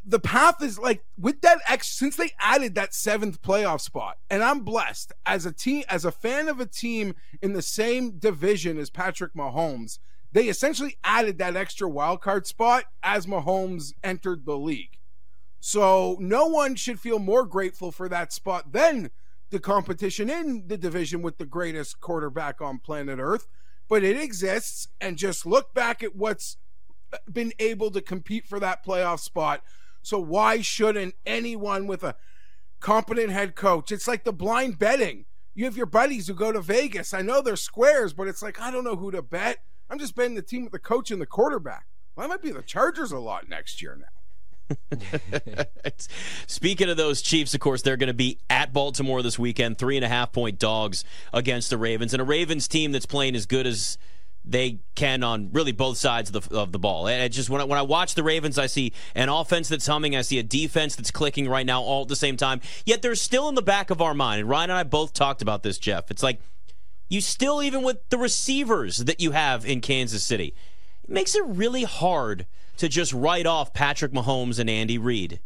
the 0.05 0.19
path 0.19 0.63
is 0.63 0.79
like 0.79 1.05
with 1.19 1.41
that 1.43 1.59
X 1.69 1.89
since 1.89 2.17
they 2.17 2.33
added 2.41 2.75
that 2.75 2.95
seventh 2.95 3.43
playoff 3.43 3.81
spot, 3.81 4.19
and 4.31 4.43
I'm 4.43 4.61
blessed 4.61 5.13
as 5.27 5.47
a 5.47 5.53
team, 5.53 5.85
as 5.89 6.05
a 6.05 6.13
fan 6.13 6.49
of 6.49 6.61
a 6.61 6.67
team 6.67 7.15
in 7.43 7.53
the 7.53 7.63
same 7.63 8.19
division 8.19 8.79
as 8.79 8.91
Patrick 8.91 9.35
Mahomes 9.35 9.99
they 10.33 10.45
essentially 10.45 10.99
added 11.03 11.39
that 11.39 11.57
extra 11.57 11.89
wild 11.89 12.21
card 12.21 12.47
spot 12.47 12.85
as 13.03 13.27
Mahomes 13.27 13.93
entered 14.05 14.45
the 14.45 14.59
league. 14.59 14.99
So 15.61 16.17
no 16.21 16.47
one 16.47 16.75
should 16.77 17.01
feel 17.01 17.19
more 17.19 17.45
grateful 17.45 17.91
for 17.91 18.09
that 18.09 18.33
spot 18.33 18.73
than 18.73 19.11
the 19.51 19.59
competition 19.59 20.29
in 20.29 20.65
the 20.67 20.77
division 20.77 21.23
with 21.23 21.39
the 21.39 21.47
greatest 21.47 22.01
quarterback 22.01 22.61
on 22.61 22.79
planet 22.79 23.19
Earth. 23.21 23.49
But 23.89 24.05
it 24.05 24.21
exists, 24.21 24.89
and 25.01 25.17
just 25.17 25.47
look 25.47 25.73
back 25.73 26.03
at 26.03 26.15
what's 26.15 26.59
been 27.31 27.53
able 27.59 27.91
to 27.91 28.01
compete 28.01 28.47
for 28.47 28.61
that 28.61 28.85
playoff 28.85 29.21
spot. 29.21 29.63
So 30.03 30.19
why 30.19 30.61
shouldn't 30.61 31.15
anyone 31.27 31.87
with 31.87 32.03
a 32.03 32.17
competent 32.81 33.31
head 33.31 33.55
coach? 33.55 33.93
It's 33.93 34.09
like 34.09 34.25
the 34.25 34.33
blind 34.33 34.79
betting. 34.79 35.25
You 35.55 35.65
have 35.65 35.77
your 35.77 35.87
buddies 35.87 36.29
who 36.29 36.35
go 36.35 36.53
to 36.53 36.61
Vegas. 36.61 37.13
I 37.13 37.23
know 37.23 37.43
they're 37.43 37.57
squares, 37.57 38.13
but 38.13 38.29
it's 38.29 38.43
like 38.43 38.61
I 38.61 38.71
don't 38.71 38.85
know 38.85 38.97
who 38.97 39.11
to 39.11 39.23
bet. 39.23 39.59
I'm 39.91 39.99
just 39.99 40.15
betting 40.15 40.35
the 40.35 40.43
team 40.43 40.63
with 40.63 40.73
the 40.73 40.79
coach 40.79 41.11
and 41.11 41.21
the 41.21 41.27
quarterback. 41.27 41.87
Well, 42.15 42.27
I 42.27 42.29
might 42.29 42.43
be 42.43 42.51
the 42.51 42.63
Chargers 42.63 43.13
a 43.13 43.19
lot 43.19 43.49
next 43.49 43.83
year 43.83 43.97
now. 43.97 44.07
Speaking 46.47 46.91
of 46.91 46.97
those 46.97 47.23
Chiefs, 47.23 47.55
of 47.55 47.61
course, 47.61 47.83
they're 47.83 47.97
going 47.97 48.09
to 48.09 48.15
be 48.15 48.39
at 48.51 48.73
Baltimore 48.73 49.23
this 49.23 49.39
weekend, 49.39 49.79
three 49.79 49.97
and 49.97 50.05
a 50.05 50.09
half 50.09 50.33
point 50.33 50.59
dogs 50.59 51.05
against 51.33 51.71
the 51.71 51.79
Ravens, 51.79 52.13
and 52.13 52.21
a 52.21 52.25
Ravens 52.25 52.69
team 52.69 52.93
that's 52.93 53.07
playing 53.07 53.35
as 53.35 53.47
good 53.47 53.67
as 53.67 53.99
they 54.49 54.81
can 54.95 55.23
on 55.23 55.51
really 55.53 55.73
both 55.73 55.99
sides 55.99 56.35
of 56.35 56.49
the, 56.49 56.57
of 56.57 56.73
the 56.73 56.79
ball. 56.79 57.07
And 57.07 57.31
just 57.33 57.51
when 57.51 57.61
I, 57.61 57.65
when 57.65 57.79
I 57.79 57.83
watch 57.83 58.15
the 58.15 58.23
Ravens, 58.23 58.59
I 58.59 58.67
see 58.67 58.93
an 59.15 59.29
offense 59.29 59.69
that's 59.69 59.87
humming, 59.87 60.17
I 60.17 60.23
see 60.23 60.39
a 60.39 60.43
defense 60.43 60.97
that's 60.97 61.11
clicking 61.11 61.49
right 61.49 61.67
now 61.67 61.83
all 61.83 62.03
at 62.03 62.09
the 62.09 62.17
same 62.17 62.37
time. 62.37 62.61
Yet 62.87 63.03
they're 63.03 63.15
still 63.15 63.49
in 63.49 63.55
the 63.55 63.63
back 63.63 63.91
of 63.91 64.01
our 64.01 64.15
mind. 64.15 64.41
And 64.41 64.49
Ryan 64.49 64.71
and 64.71 64.79
I 64.79 64.85
both 64.85 65.13
talked 65.13 65.43
about 65.43 65.63
this, 65.63 65.79
Geoff. 65.79 66.11
It's 66.11 66.23
like 66.23 66.41
you 67.09 67.21
still, 67.21 67.63
even 67.63 67.83
with 67.83 68.09
the 68.09 68.19
receivers 68.19 68.99
that 68.99 69.21
you 69.21 69.33
have 69.33 69.67
in 69.67 69.81
Kansas 69.81 70.25
City, 70.25 70.55
it 71.05 71.11
makes 71.11 71.35
it 71.35 71.45
really 71.45 71.85
hard 71.85 72.47
to 72.79 72.89
just 72.89 73.13
write 73.13 73.47
off 73.47 73.75
Patrick 73.75 74.13
Mahomes 74.13 74.59
and 74.59 74.71
Andy 74.71 74.97
Reid. 74.97 75.41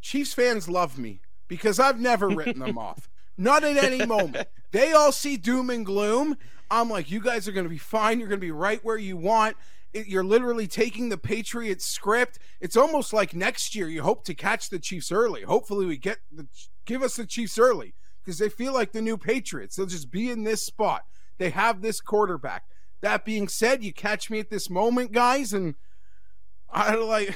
Chiefs 0.00 0.34
fans 0.34 0.68
love 0.68 0.98
me 0.98 1.20
because 1.48 1.78
I've 1.78 2.00
never 2.00 2.28
written 2.28 2.60
them 2.60 2.78
off. 2.78 3.08
Not 3.38 3.62
at 3.62 3.76
any 3.76 4.04
moment. 4.04 4.48
They 4.76 4.92
all 4.92 5.10
see 5.10 5.38
doom 5.38 5.70
and 5.70 5.86
gloom. 5.86 6.36
I'm 6.70 6.90
like, 6.90 7.10
you 7.10 7.18
guys 7.18 7.48
are 7.48 7.52
going 7.52 7.64
to 7.64 7.70
be 7.70 7.78
fine. 7.78 8.18
You're 8.18 8.28
going 8.28 8.42
to 8.42 8.46
be 8.46 8.50
right 8.50 8.84
where 8.84 8.98
you 8.98 9.16
want. 9.16 9.56
It, 9.94 10.06
you're 10.06 10.22
literally 10.22 10.66
taking 10.66 11.08
the 11.08 11.16
Patriots 11.16 11.86
script. 11.86 12.38
It's 12.60 12.76
almost 12.76 13.14
like 13.14 13.34
next 13.34 13.74
year 13.74 13.88
you 13.88 14.02
hope 14.02 14.24
to 14.24 14.34
catch 14.34 14.68
the 14.68 14.78
Chiefs 14.78 15.10
early. 15.10 15.44
Hopefully, 15.44 15.86
we 15.86 15.96
get 15.96 16.18
the 16.30 16.46
give 16.84 17.02
us 17.02 17.16
the 17.16 17.24
Chiefs 17.24 17.58
early 17.58 17.94
because 18.22 18.38
they 18.38 18.50
feel 18.50 18.74
like 18.74 18.92
the 18.92 19.00
new 19.00 19.16
Patriots. 19.16 19.76
They'll 19.76 19.86
just 19.86 20.10
be 20.10 20.30
in 20.30 20.44
this 20.44 20.62
spot. 20.62 21.04
They 21.38 21.48
have 21.48 21.80
this 21.80 22.02
quarterback. 22.02 22.64
That 23.00 23.24
being 23.24 23.48
said, 23.48 23.82
you 23.82 23.94
catch 23.94 24.28
me 24.28 24.40
at 24.40 24.50
this 24.50 24.68
moment, 24.68 25.10
guys, 25.10 25.54
and 25.54 25.74
I 26.68 26.96
like. 26.96 27.34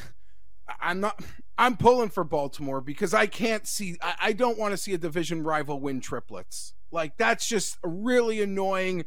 I'm 0.79 1.01
not. 1.01 1.25
I'm 1.57 1.79
pulling 1.79 2.11
for 2.11 2.23
Baltimore 2.23 2.83
because 2.83 3.15
I 3.15 3.27
can't 3.27 3.67
see. 3.67 3.97
I, 4.03 4.15
I 4.25 4.33
don't 4.35 4.59
want 4.59 4.73
to 4.73 4.77
see 4.77 4.93
a 4.93 4.99
division 4.99 5.43
rival 5.43 5.81
win 5.81 6.03
triplets. 6.03 6.75
Like 6.91 7.17
that's 7.17 7.47
just 7.49 7.79
really 7.83 8.43
annoying. 8.43 9.05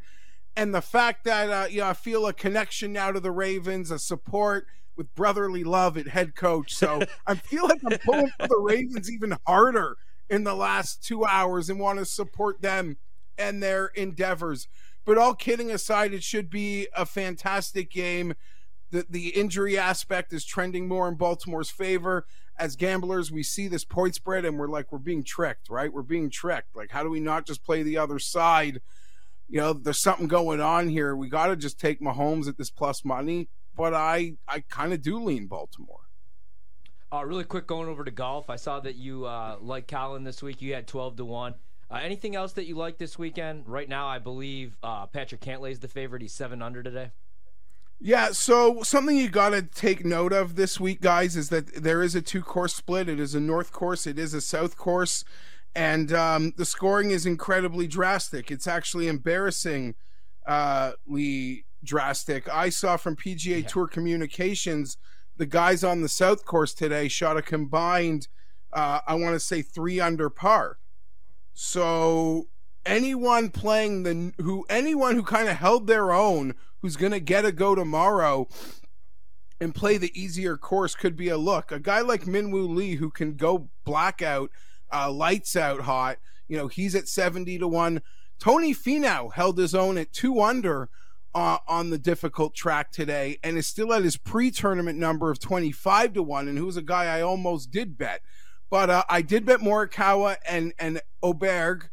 And 0.56 0.74
the 0.74 0.82
fact 0.82 1.24
that 1.24 1.50
uh, 1.50 1.66
you 1.68 1.80
know 1.80 1.88
I 1.88 1.94
feel 1.94 2.26
a 2.26 2.32
connection 2.32 2.92
now 2.92 3.12
to 3.12 3.20
the 3.20 3.30
Ravens, 3.30 3.90
a 3.90 3.98
support 3.98 4.66
with 4.96 5.14
brotherly 5.14 5.64
love 5.64 5.96
at 5.98 6.08
head 6.08 6.34
coach. 6.34 6.74
So 6.74 7.02
I 7.26 7.34
feel 7.34 7.64
like 7.64 7.80
I'm 7.84 7.98
pulling 7.98 8.30
for 8.38 8.48
the 8.48 8.60
Ravens 8.60 9.10
even 9.10 9.36
harder 9.46 9.96
in 10.30 10.44
the 10.44 10.54
last 10.54 11.04
two 11.04 11.24
hours 11.24 11.68
and 11.68 11.78
want 11.78 11.98
to 11.98 12.04
support 12.04 12.62
them 12.62 12.96
and 13.36 13.62
their 13.62 13.86
endeavors. 13.86 14.68
But 15.04 15.18
all 15.18 15.34
kidding 15.34 15.70
aside, 15.70 16.14
it 16.14 16.22
should 16.22 16.48
be 16.48 16.88
a 16.96 17.04
fantastic 17.04 17.90
game. 17.90 18.34
The 18.90 19.06
the 19.08 19.28
injury 19.30 19.76
aspect 19.76 20.32
is 20.32 20.44
trending 20.44 20.88
more 20.88 21.08
in 21.08 21.16
Baltimore's 21.16 21.70
favor 21.70 22.26
as 22.58 22.76
gamblers, 22.76 23.32
we 23.32 23.42
see 23.42 23.68
this 23.68 23.84
point 23.84 24.14
spread 24.14 24.44
and 24.44 24.58
we're 24.58 24.68
like, 24.68 24.92
we're 24.92 24.98
being 24.98 25.24
tricked, 25.24 25.68
right? 25.68 25.92
We're 25.92 26.02
being 26.02 26.30
tricked. 26.30 26.76
Like, 26.76 26.90
how 26.90 27.02
do 27.02 27.10
we 27.10 27.20
not 27.20 27.46
just 27.46 27.64
play 27.64 27.82
the 27.82 27.98
other 27.98 28.18
side? 28.18 28.80
You 29.48 29.60
know, 29.60 29.72
there's 29.72 30.00
something 30.00 30.28
going 30.28 30.60
on 30.60 30.88
here. 30.88 31.14
We 31.16 31.28
got 31.28 31.46
to 31.48 31.56
just 31.56 31.78
take 31.78 32.00
Mahomes 32.00 32.48
at 32.48 32.56
this 32.56 32.70
plus 32.70 33.04
money. 33.04 33.48
But 33.76 33.92
I, 33.92 34.36
I 34.46 34.60
kind 34.60 34.92
of 34.92 35.02
do 35.02 35.18
lean 35.22 35.46
Baltimore. 35.46 36.00
Uh, 37.12 37.24
really 37.24 37.44
quick, 37.44 37.66
going 37.66 37.88
over 37.88 38.04
to 38.04 38.10
golf. 38.10 38.48
I 38.50 38.56
saw 38.56 38.80
that 38.80 38.96
you 38.96 39.24
uh, 39.24 39.56
like 39.60 39.88
Collin 39.88 40.24
this 40.24 40.42
week. 40.42 40.62
You 40.62 40.74
had 40.74 40.86
12 40.86 41.16
to 41.16 41.24
1. 41.24 41.54
Uh, 41.90 41.94
anything 42.02 42.34
else 42.34 42.52
that 42.54 42.66
you 42.66 42.76
like 42.76 42.98
this 42.98 43.18
weekend? 43.18 43.68
Right 43.68 43.88
now, 43.88 44.06
I 44.06 44.18
believe 44.18 44.76
uh, 44.82 45.06
Patrick 45.06 45.40
Cantlay 45.40 45.70
is 45.70 45.80
the 45.80 45.88
favorite. 45.88 46.22
He's 46.22 46.34
7 46.34 46.62
under 46.62 46.82
today. 46.82 47.10
Yeah, 48.00 48.32
so 48.32 48.82
something 48.82 49.16
you 49.16 49.28
got 49.30 49.50
to 49.50 49.62
take 49.62 50.04
note 50.04 50.32
of 50.32 50.56
this 50.56 50.78
week, 50.78 51.00
guys, 51.00 51.36
is 51.36 51.48
that 51.48 51.82
there 51.82 52.02
is 52.02 52.14
a 52.14 52.20
two 52.20 52.42
course 52.42 52.74
split. 52.74 53.08
It 53.08 53.18
is 53.18 53.34
a 53.34 53.40
north 53.40 53.72
course, 53.72 54.06
it 54.06 54.18
is 54.18 54.34
a 54.34 54.40
south 54.40 54.76
course, 54.76 55.24
and 55.74 56.12
um, 56.12 56.52
the 56.56 56.66
scoring 56.66 57.10
is 57.10 57.24
incredibly 57.24 57.86
drastic. 57.86 58.50
It's 58.50 58.66
actually 58.66 59.08
embarrassingly 59.08 59.94
drastic. 61.82 62.48
I 62.48 62.68
saw 62.68 62.96
from 62.96 63.16
PGA 63.16 63.62
yeah. 63.62 63.68
Tour 63.68 63.86
Communications 63.86 64.98
the 65.36 65.46
guys 65.46 65.82
on 65.82 66.00
the 66.00 66.08
south 66.08 66.44
course 66.44 66.74
today 66.74 67.08
shot 67.08 67.36
a 67.36 67.42
combined, 67.42 68.28
uh, 68.72 69.00
I 69.06 69.14
want 69.14 69.34
to 69.34 69.40
say, 69.40 69.62
three 69.62 70.00
under 70.00 70.30
par. 70.30 70.78
So 71.52 72.48
anyone 72.86 73.50
playing 73.50 74.02
the 74.02 74.32
who 74.42 74.64
anyone 74.68 75.14
who 75.14 75.22
kind 75.22 75.48
of 75.48 75.56
held 75.56 75.86
their 75.86 76.12
own 76.12 76.54
who's 76.80 76.96
going 76.96 77.12
to 77.12 77.20
get 77.20 77.44
a 77.44 77.52
go 77.52 77.74
tomorrow 77.74 78.46
and 79.60 79.74
play 79.74 79.96
the 79.96 80.18
easier 80.20 80.56
course 80.56 80.94
could 80.94 81.16
be 81.16 81.28
a 81.28 81.38
look. 81.38 81.72
A 81.72 81.78
guy 81.78 82.00
like 82.00 82.26
Min 82.26 82.50
Woo 82.50 82.66
Lee 82.66 82.96
who 82.96 83.10
can 83.10 83.34
go 83.34 83.70
blackout, 83.84 84.50
uh, 84.92 85.10
lights 85.10 85.56
out 85.56 85.82
hot, 85.82 86.18
you 86.48 86.56
know, 86.56 86.68
he's 86.68 86.94
at 86.94 87.08
70 87.08 87.58
to 87.58 87.68
1. 87.68 88.02
Tony 88.38 88.74
Finau 88.74 89.32
held 89.32 89.56
his 89.56 89.74
own 89.74 89.96
at 89.96 90.12
2 90.12 90.40
under 90.42 90.90
uh, 91.34 91.58
on 91.66 91.90
the 91.90 91.98
difficult 91.98 92.54
track 92.54 92.92
today 92.92 93.38
and 93.42 93.56
is 93.56 93.66
still 93.66 93.92
at 93.92 94.04
his 94.04 94.16
pre-tournament 94.16 94.98
number 94.98 95.30
of 95.30 95.38
25 95.40 96.14
to 96.14 96.22
1 96.22 96.48
and 96.48 96.58
who's 96.58 96.76
a 96.76 96.82
guy 96.82 97.16
I 97.16 97.22
almost 97.22 97.70
did 97.70 97.96
bet. 97.96 98.20
But 98.70 98.90
uh, 98.90 99.04
I 99.08 99.22
did 99.22 99.46
bet 99.46 99.60
Morikawa 99.60 100.36
and 100.48 100.72
and 100.78 101.00
Åberg 101.22 101.88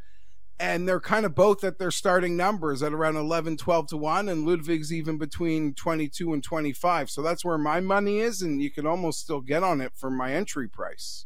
and 0.62 0.88
they're 0.88 1.00
kind 1.00 1.26
of 1.26 1.34
both 1.34 1.64
at 1.64 1.80
their 1.80 1.92
starting 1.92 2.38
numbers 2.38 2.84
at 2.84 2.94
around 2.94 3.16
11 3.16 3.58
12 3.58 3.88
to 3.88 3.98
1 3.98 4.30
and 4.30 4.46
Ludvig's 4.46 4.94
even 4.94 5.18
between 5.18 5.74
22 5.74 6.34
and 6.34 6.44
25 6.44 7.10
so 7.10 7.22
that's 7.22 7.44
where 7.44 7.58
my 7.58 7.80
money 7.80 8.20
is 8.20 8.42
and 8.42 8.62
you 8.62 8.70
can 8.70 8.86
almost 8.86 9.20
still 9.20 9.42
get 9.42 9.64
on 9.64 9.82
it 9.82 9.92
for 9.96 10.10
my 10.10 10.34
entry 10.34 10.68
price 10.68 11.26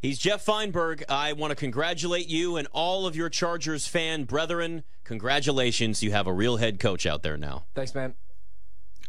He's 0.00 0.16
Geoff 0.16 0.44
Feinberg. 0.44 1.02
I 1.08 1.32
want 1.32 1.50
to 1.50 1.56
congratulate 1.56 2.28
you 2.28 2.56
and 2.56 2.68
all 2.70 3.04
of 3.04 3.16
your 3.16 3.28
Chargers 3.28 3.88
fan 3.88 4.24
brethren. 4.24 4.84
Congratulations. 5.02 6.04
You 6.04 6.12
have 6.12 6.28
a 6.28 6.32
real 6.32 6.58
head 6.58 6.78
coach 6.78 7.04
out 7.04 7.24
there 7.24 7.36
now. 7.36 7.64
Thanks, 7.74 7.96
man. 7.96 8.14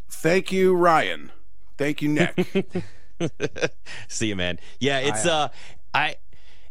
Thank 0.10 0.52
you, 0.52 0.76
Ryan. 0.76 1.32
Thank 1.78 2.02
you, 2.02 2.10
Nick. 2.10 2.84
See 4.08 4.30
you, 4.30 4.36
man. 4.36 4.60
Yeah, 4.80 4.98
it's 5.00 5.28
uh 5.28 5.50
I 5.94 6.16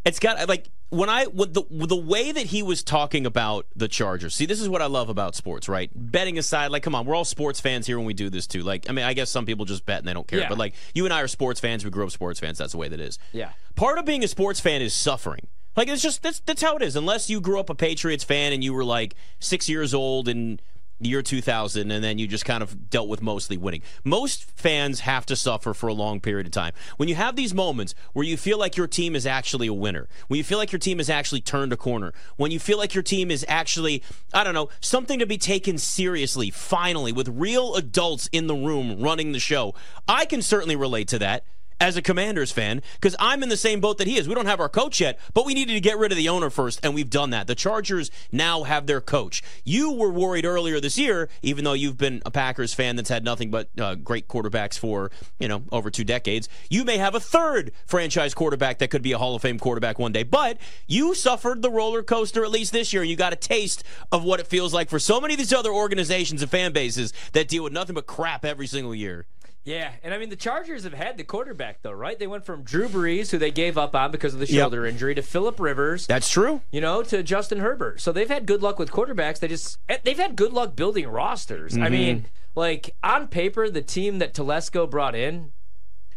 it's 0.05 0.19
got 0.19 0.49
like 0.49 0.69
when 0.91 1.09
I 1.11 1.27
with 1.27 1.55
the 1.55 1.65
the 1.71 1.97
way 1.97 2.33
that 2.33 2.47
he 2.47 2.63
was 2.63 2.83
talking 2.83 3.27
about 3.27 3.67
the 3.77 3.89
Chargers. 3.89 4.35
See, 4.35 4.47
this 4.47 4.61
is 4.61 4.69
what 4.69 4.81
I 4.81 4.87
love 4.87 5.09
about 5.09 5.35
sports, 5.35 5.69
right? 5.69 5.91
Betting 5.95 6.39
aside, 6.39 6.71
like, 6.71 6.83
come 6.83 6.95
on, 6.95 7.05
we're 7.05 7.15
all 7.15 7.25
sports 7.25 7.61
fans 7.61 7.87
here 7.87 7.99
when 7.99 8.07
we 8.07 8.15
do 8.15 8.31
this 8.31 8.47
too. 8.47 8.63
Like, 8.63 8.89
I 8.89 8.93
mean, 8.93 9.05
I 9.05 9.13
guess 9.13 9.31
some 9.31 9.47
people 9.47 9.65
just 9.65 9.85
bet 9.85 9.99
and 9.99 10.09
they 10.09 10.15
don't 10.15 10.27
care, 10.27 10.41
yeah. 10.41 10.49
but 10.49 10.59
like, 10.59 10.75
you 10.95 11.05
and 11.05 11.13
I 11.13 11.21
are 11.21 11.29
sports 11.29 11.61
fans. 11.61 11.85
We 11.85 11.91
grew 11.91 12.05
up 12.05 12.11
sports 12.11 12.41
fans. 12.41 12.59
That's 12.59 12.73
the 12.73 12.79
way 12.79 12.89
that 12.89 13.01
is. 13.01 13.19
Yeah. 13.33 13.51
Part 13.75 13.99
of 13.99 14.05
being 14.05 14.25
a 14.25 14.29
sports 14.29 14.61
fan 14.61 14.81
is 14.81 14.95
suffering. 14.95 15.49
Like, 15.77 15.89
it's 15.89 16.03
just 16.03 16.23
that's 16.23 16.41
that's 16.41 16.63
how 16.63 16.77
it 16.77 16.83
is. 16.83 16.97
Unless 16.97 17.29
you 17.29 17.41
grew 17.41 17.61
up 17.61 17.71
a 17.71 17.75
Patriots 17.75 18.25
fan 18.25 18.53
and 18.53 18.65
you 18.65 18.73
were 18.73 18.85
like 18.85 19.15
six 19.39 19.69
years 19.69 19.95
old 19.95 20.27
and 20.27 20.61
year 21.01 21.23
2000 21.23 21.91
and 21.91 22.03
then 22.03 22.19
you 22.19 22.27
just 22.27 22.45
kind 22.45 22.63
of 22.63 22.91
dealt 22.91 23.09
with 23.09 23.23
mostly 23.23 23.57
winning. 23.57 23.83
Most 24.05 24.45
fans 24.59 25.01
have 25.01 25.27
to 25.27 25.37
suffer 25.37 25.75
for 25.75 25.89
a 25.89 25.95
long 25.95 26.21
period 26.21 26.47
of 26.47 26.53
time. 26.53 26.73
When 26.97 27.09
you 27.09 27.15
have 27.15 27.37
these 27.37 27.55
moments 27.55 27.95
where 28.13 28.25
you 28.25 28.37
feel 28.37 28.59
like 28.59 28.77
your 28.77 28.87
team 28.87 29.15
is 29.15 29.27
actually 29.27 29.67
a 29.69 29.73
winner, 29.73 30.09
when 30.29 30.39
you 30.39 30.45
feel 30.45 30.59
like 30.59 30.73
your 30.73 30.79
team 30.79 30.99
has 30.99 31.09
actually 31.11 31.41
turned 31.41 31.73
a 31.73 31.77
corner, 31.77 32.13
when 32.37 32.51
you 32.51 32.59
feel 32.59 32.79
like 32.79 32.95
your 32.95 33.03
team 33.03 33.31
is 33.31 33.45
actually, 33.49 34.03
I 34.35 34.45
don't 34.45 34.55
know, 34.55 34.69
something 34.81 35.19
to 35.19 35.27
be 35.27 35.39
taken 35.39 35.79
seriously, 35.79 36.51
finally, 36.51 37.13
with 37.13 37.29
real 37.29 37.75
adults 37.77 38.29
in 38.33 38.47
the 38.47 38.55
room 38.55 39.01
running 39.01 39.33
the 39.33 39.41
show, 39.41 39.75
I 40.09 40.25
can 40.25 40.43
certainly 40.43 40.77
relate 40.77 41.09
to 41.09 41.19
that 41.21 41.45
as 41.81 41.97
a 41.97 42.03
Commanders 42.03 42.51
fan 42.51 42.83
because 42.95 43.15
I'm 43.19 43.43
in 43.43 43.49
the 43.49 43.57
same 43.57 43.81
boat 43.81 43.99
that 43.99 44.07
he 44.07 44.17
is. 44.17 44.29
We 44.29 44.35
don't 44.35 44.47
have 44.47 44.61
our 44.61 44.69
coach 44.69 45.01
yet, 45.01 45.19
but 45.35 45.47
we 45.47 45.55
needed 45.55 45.75
to 45.75 45.81
get 45.81 45.99
rid 45.99 46.13
of 46.13 46.19
the 46.19 46.29
owner 46.29 46.51
first, 46.51 46.81
and 46.83 46.95
we've 46.95 47.11
done 47.11 47.31
that. 47.31 47.47
The 47.47 47.55
Chargers 47.55 48.11
now 48.33 48.65
have 48.65 48.87
their 48.87 49.01
coach. 49.01 49.43
You 49.65 49.93
were 49.93 50.11
worried 50.11 50.45
earlier 50.45 50.81
this 50.81 50.99
year, 50.99 51.29
even 51.43 51.65
though 51.65 51.73
you've 51.73 51.99
been 51.99 52.23
a 52.27 52.31
Packers 52.31 52.75
fan 52.75 52.97
that's 52.97 53.09
had 53.09 53.25
nothing 53.25 53.51
but 53.51 53.69
uh, 53.79 53.95
great 53.95 54.29
quarterbacks 54.29 54.79
for 54.79 55.11
you 55.39 55.49
know 55.49 55.63
over 55.73 55.91
two 55.91 56.05
decades. 56.05 56.49
You 56.71 56.85
may 56.85 56.99
have 56.99 57.15
a 57.15 57.21
third 57.21 57.73
franchise 57.87 58.35
quarterback 58.35 58.79
that 58.79 58.91
could 58.91 59.03
be 59.03 59.13
a 59.13 59.19
Hall 59.19 59.35
of 59.35 59.43
Fame 59.43 59.59
quarterback 59.59 59.99
one 59.99 60.13
day, 60.13 60.23
but 60.23 60.59
you 60.87 61.15
suffered 61.15 61.63
the 61.63 61.71
roller 61.71 62.03
coaster 62.03 62.45
at 62.45 62.51
least 62.51 62.73
this 62.73 62.93
year. 62.93 63.03
You 63.03 63.17
got 63.17 63.33
a 63.33 63.37
taste 63.37 63.85
of 64.13 64.25
what 64.25 64.41
it 64.41 64.47
feels 64.47 64.75
like 64.75 64.91
for 64.91 64.99
so 64.99 65.21
many 65.21 65.35
of 65.35 65.39
these 65.39 65.53
other 65.53 65.73
organizations 65.73 66.43
and 66.43 66.51
fan 66.51 66.73
bases 66.73 67.13
that 67.33 67.49
deal 67.49 67.65
with 67.65 67.73
nothing 67.73 67.95
but 67.95 68.07
crap 68.07 68.45
every 68.45 68.67
single 68.67 68.95
year. 68.95 69.27
Yeah, 69.65 69.93
and 70.03 70.15
I 70.15 70.19
mean 70.19 70.31
the 70.31 70.37
Chargers 70.37 70.85
have 70.85 70.95
had 70.95 71.19
the 71.19 71.25
quarterback 71.25 71.83
though, 71.83 71.93
right? 71.93 72.19
They 72.19 72.27
went 72.27 72.47
from 72.47 72.63
Drew 72.63 72.89
Brees, 72.89 73.31
who 73.31 73.39
they 73.39 73.51
gave 73.51 73.77
up 73.77 73.95
on 73.95 74.11
because 74.11 74.33
of 74.33 74.41
the 74.41 74.47
shoulder 74.47 74.85
yep. 74.85 74.95
injury, 74.95 75.15
to 75.15 75.23
Philip 75.23 75.61
Rivers. 75.61 76.07
That's 76.07 76.31
true. 76.31 76.63
You 76.71 76.81
know, 76.81 77.03
to 77.03 77.23
Justin 77.23 77.59
Herbert. 77.59 78.01
So 78.01 78.11
they've 78.11 78.29
had 78.29 78.47
good 78.47 78.63
luck 78.63 78.79
with 78.79 78.91
quarterbacks. 78.91 79.41
They 79.41 79.49
just 79.49 79.79
eh, 79.89 79.99
they've 80.03 80.17
had 80.17 80.37
good 80.37 80.53
luck 80.53 80.75
building 80.75 81.07
rosters. 81.09 81.75
Mm-hmm. 81.75 81.83
I 81.83 81.89
mean, 81.91 82.27
like 82.55 82.95
on 83.03 83.29
paper, 83.29 83.69
the 83.69 83.83
team 83.83 84.21
that 84.21 84.33
Telesco 84.35 84.89
brought 84.89 85.15
in. 85.15 85.53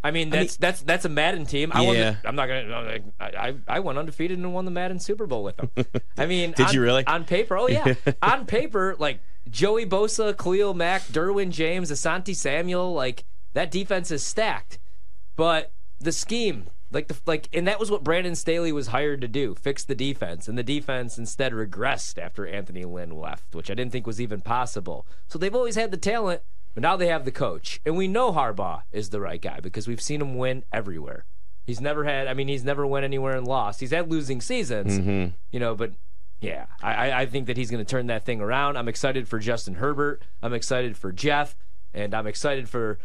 I 0.04 0.12
mean, 0.12 0.30
that's 0.30 0.38
I 0.38 0.42
mean, 0.54 0.58
that's 0.60 0.82
that's 0.82 1.06
a 1.06 1.10
Madden 1.10 1.46
team. 1.46 1.72
I 1.74 1.84
yeah. 1.92 2.16
I'm 2.26 2.36
not 2.36 2.48
gonna. 2.48 3.02
I, 3.20 3.56
I 3.68 3.80
went 3.82 4.00
undefeated 4.00 4.40
and 4.40 4.54
won 4.54 4.66
the 4.66 4.72
Madden 4.72 5.00
Super 5.00 5.28
Bowl 5.28 5.44
with 5.44 5.58
them. 5.58 5.70
I 6.18 6.26
mean, 6.26 6.54
did 6.54 6.68
on, 6.68 6.74
you 6.74 6.82
really? 6.82 7.06
On 7.06 7.26
paper, 7.26 7.58
oh 7.58 7.68
yeah. 7.68 7.94
on 8.22 8.46
paper, 8.46 8.96
like 8.98 9.20
Joey 9.50 9.86
Bosa, 9.86 10.36
Khalil 10.36 10.74
Mack, 10.74 11.04
Derwin 11.04 11.52
James, 11.52 11.92
Asante 11.92 12.36
Samuel, 12.36 12.94
like 12.94 13.26
that 13.54 13.72
defense 13.72 14.12
is 14.12 14.24
stacked, 14.24 14.80
but 15.36 15.72
the 16.00 16.12
scheme, 16.12 16.68
like 16.92 17.08
the 17.08 17.18
like, 17.26 17.48
and 17.54 17.68
that 17.68 17.80
was 17.80 17.92
what 17.92 18.04
Brandon 18.04 18.36
Staley 18.36 18.72
was 18.72 18.88
hired 18.88 19.22
to 19.22 19.28
do: 19.28 19.56
fix 19.56 19.84
the 19.84 19.96
defense. 19.96 20.48
And 20.48 20.58
the 20.58 20.64
defense 20.64 21.18
instead 21.18 21.54
regressed 21.54 22.18
after 22.18 22.46
Anthony 22.46 22.86
Lynn 22.86 23.12
left, 23.12 23.56
which 23.56 23.70
I 23.70 23.74
didn't 23.74 23.92
think 23.92 24.08
was 24.08 24.22
even 24.22 24.42
possible. 24.42 25.06
So 25.28 25.38
they've 25.40 25.56
always 25.56 25.76
had 25.76 25.92
the 25.92 25.98
talent, 25.98 26.42
but 26.74 26.82
now 26.82 26.98
they 26.98 27.08
have 27.08 27.26
the 27.26 27.32
coach, 27.32 27.80
and 27.86 27.96
we 27.96 28.08
know 28.08 28.32
Harbaugh 28.32 28.82
is 28.92 29.10
the 29.10 29.22
right 29.22 29.42
guy 29.42 29.60
because 29.60 29.88
we've 29.88 30.02
seen 30.02 30.22
him 30.22 30.38
win 30.38 30.64
everywhere. 30.74 31.26
He's 31.66 31.80
never 31.80 32.04
had. 32.06 32.28
I 32.28 32.34
mean, 32.34 32.48
he's 32.48 32.64
never 32.66 32.86
went 32.88 33.06
anywhere 33.06 33.38
and 33.38 33.48
lost. 33.48 33.80
He's 33.80 33.92
had 33.92 34.10
losing 34.10 34.42
seasons, 34.42 35.00
mm-hmm. 35.00 35.36
you 35.52 35.60
know, 35.60 35.76
but 35.76 35.92
Yeah, 36.42 36.66
I, 36.82 37.12
I 37.12 37.26
think 37.28 37.46
that 37.48 37.56
he's 37.56 37.70
going 37.70 37.86
to 37.86 37.90
turn 37.90 38.08
that 38.08 38.26
thing 38.26 38.42
around. 38.42 38.76
I'm 38.76 38.88
excited 38.88 39.28
for 39.28 39.38
Justin 39.38 39.76
Herbert. 39.76 40.24
I'm 40.42 40.54
excited 40.54 40.98
for 40.98 41.12
Geoff, 41.12 41.56
and 41.94 42.16
I'm 42.16 42.26
excited 42.26 42.68
for 42.68 42.98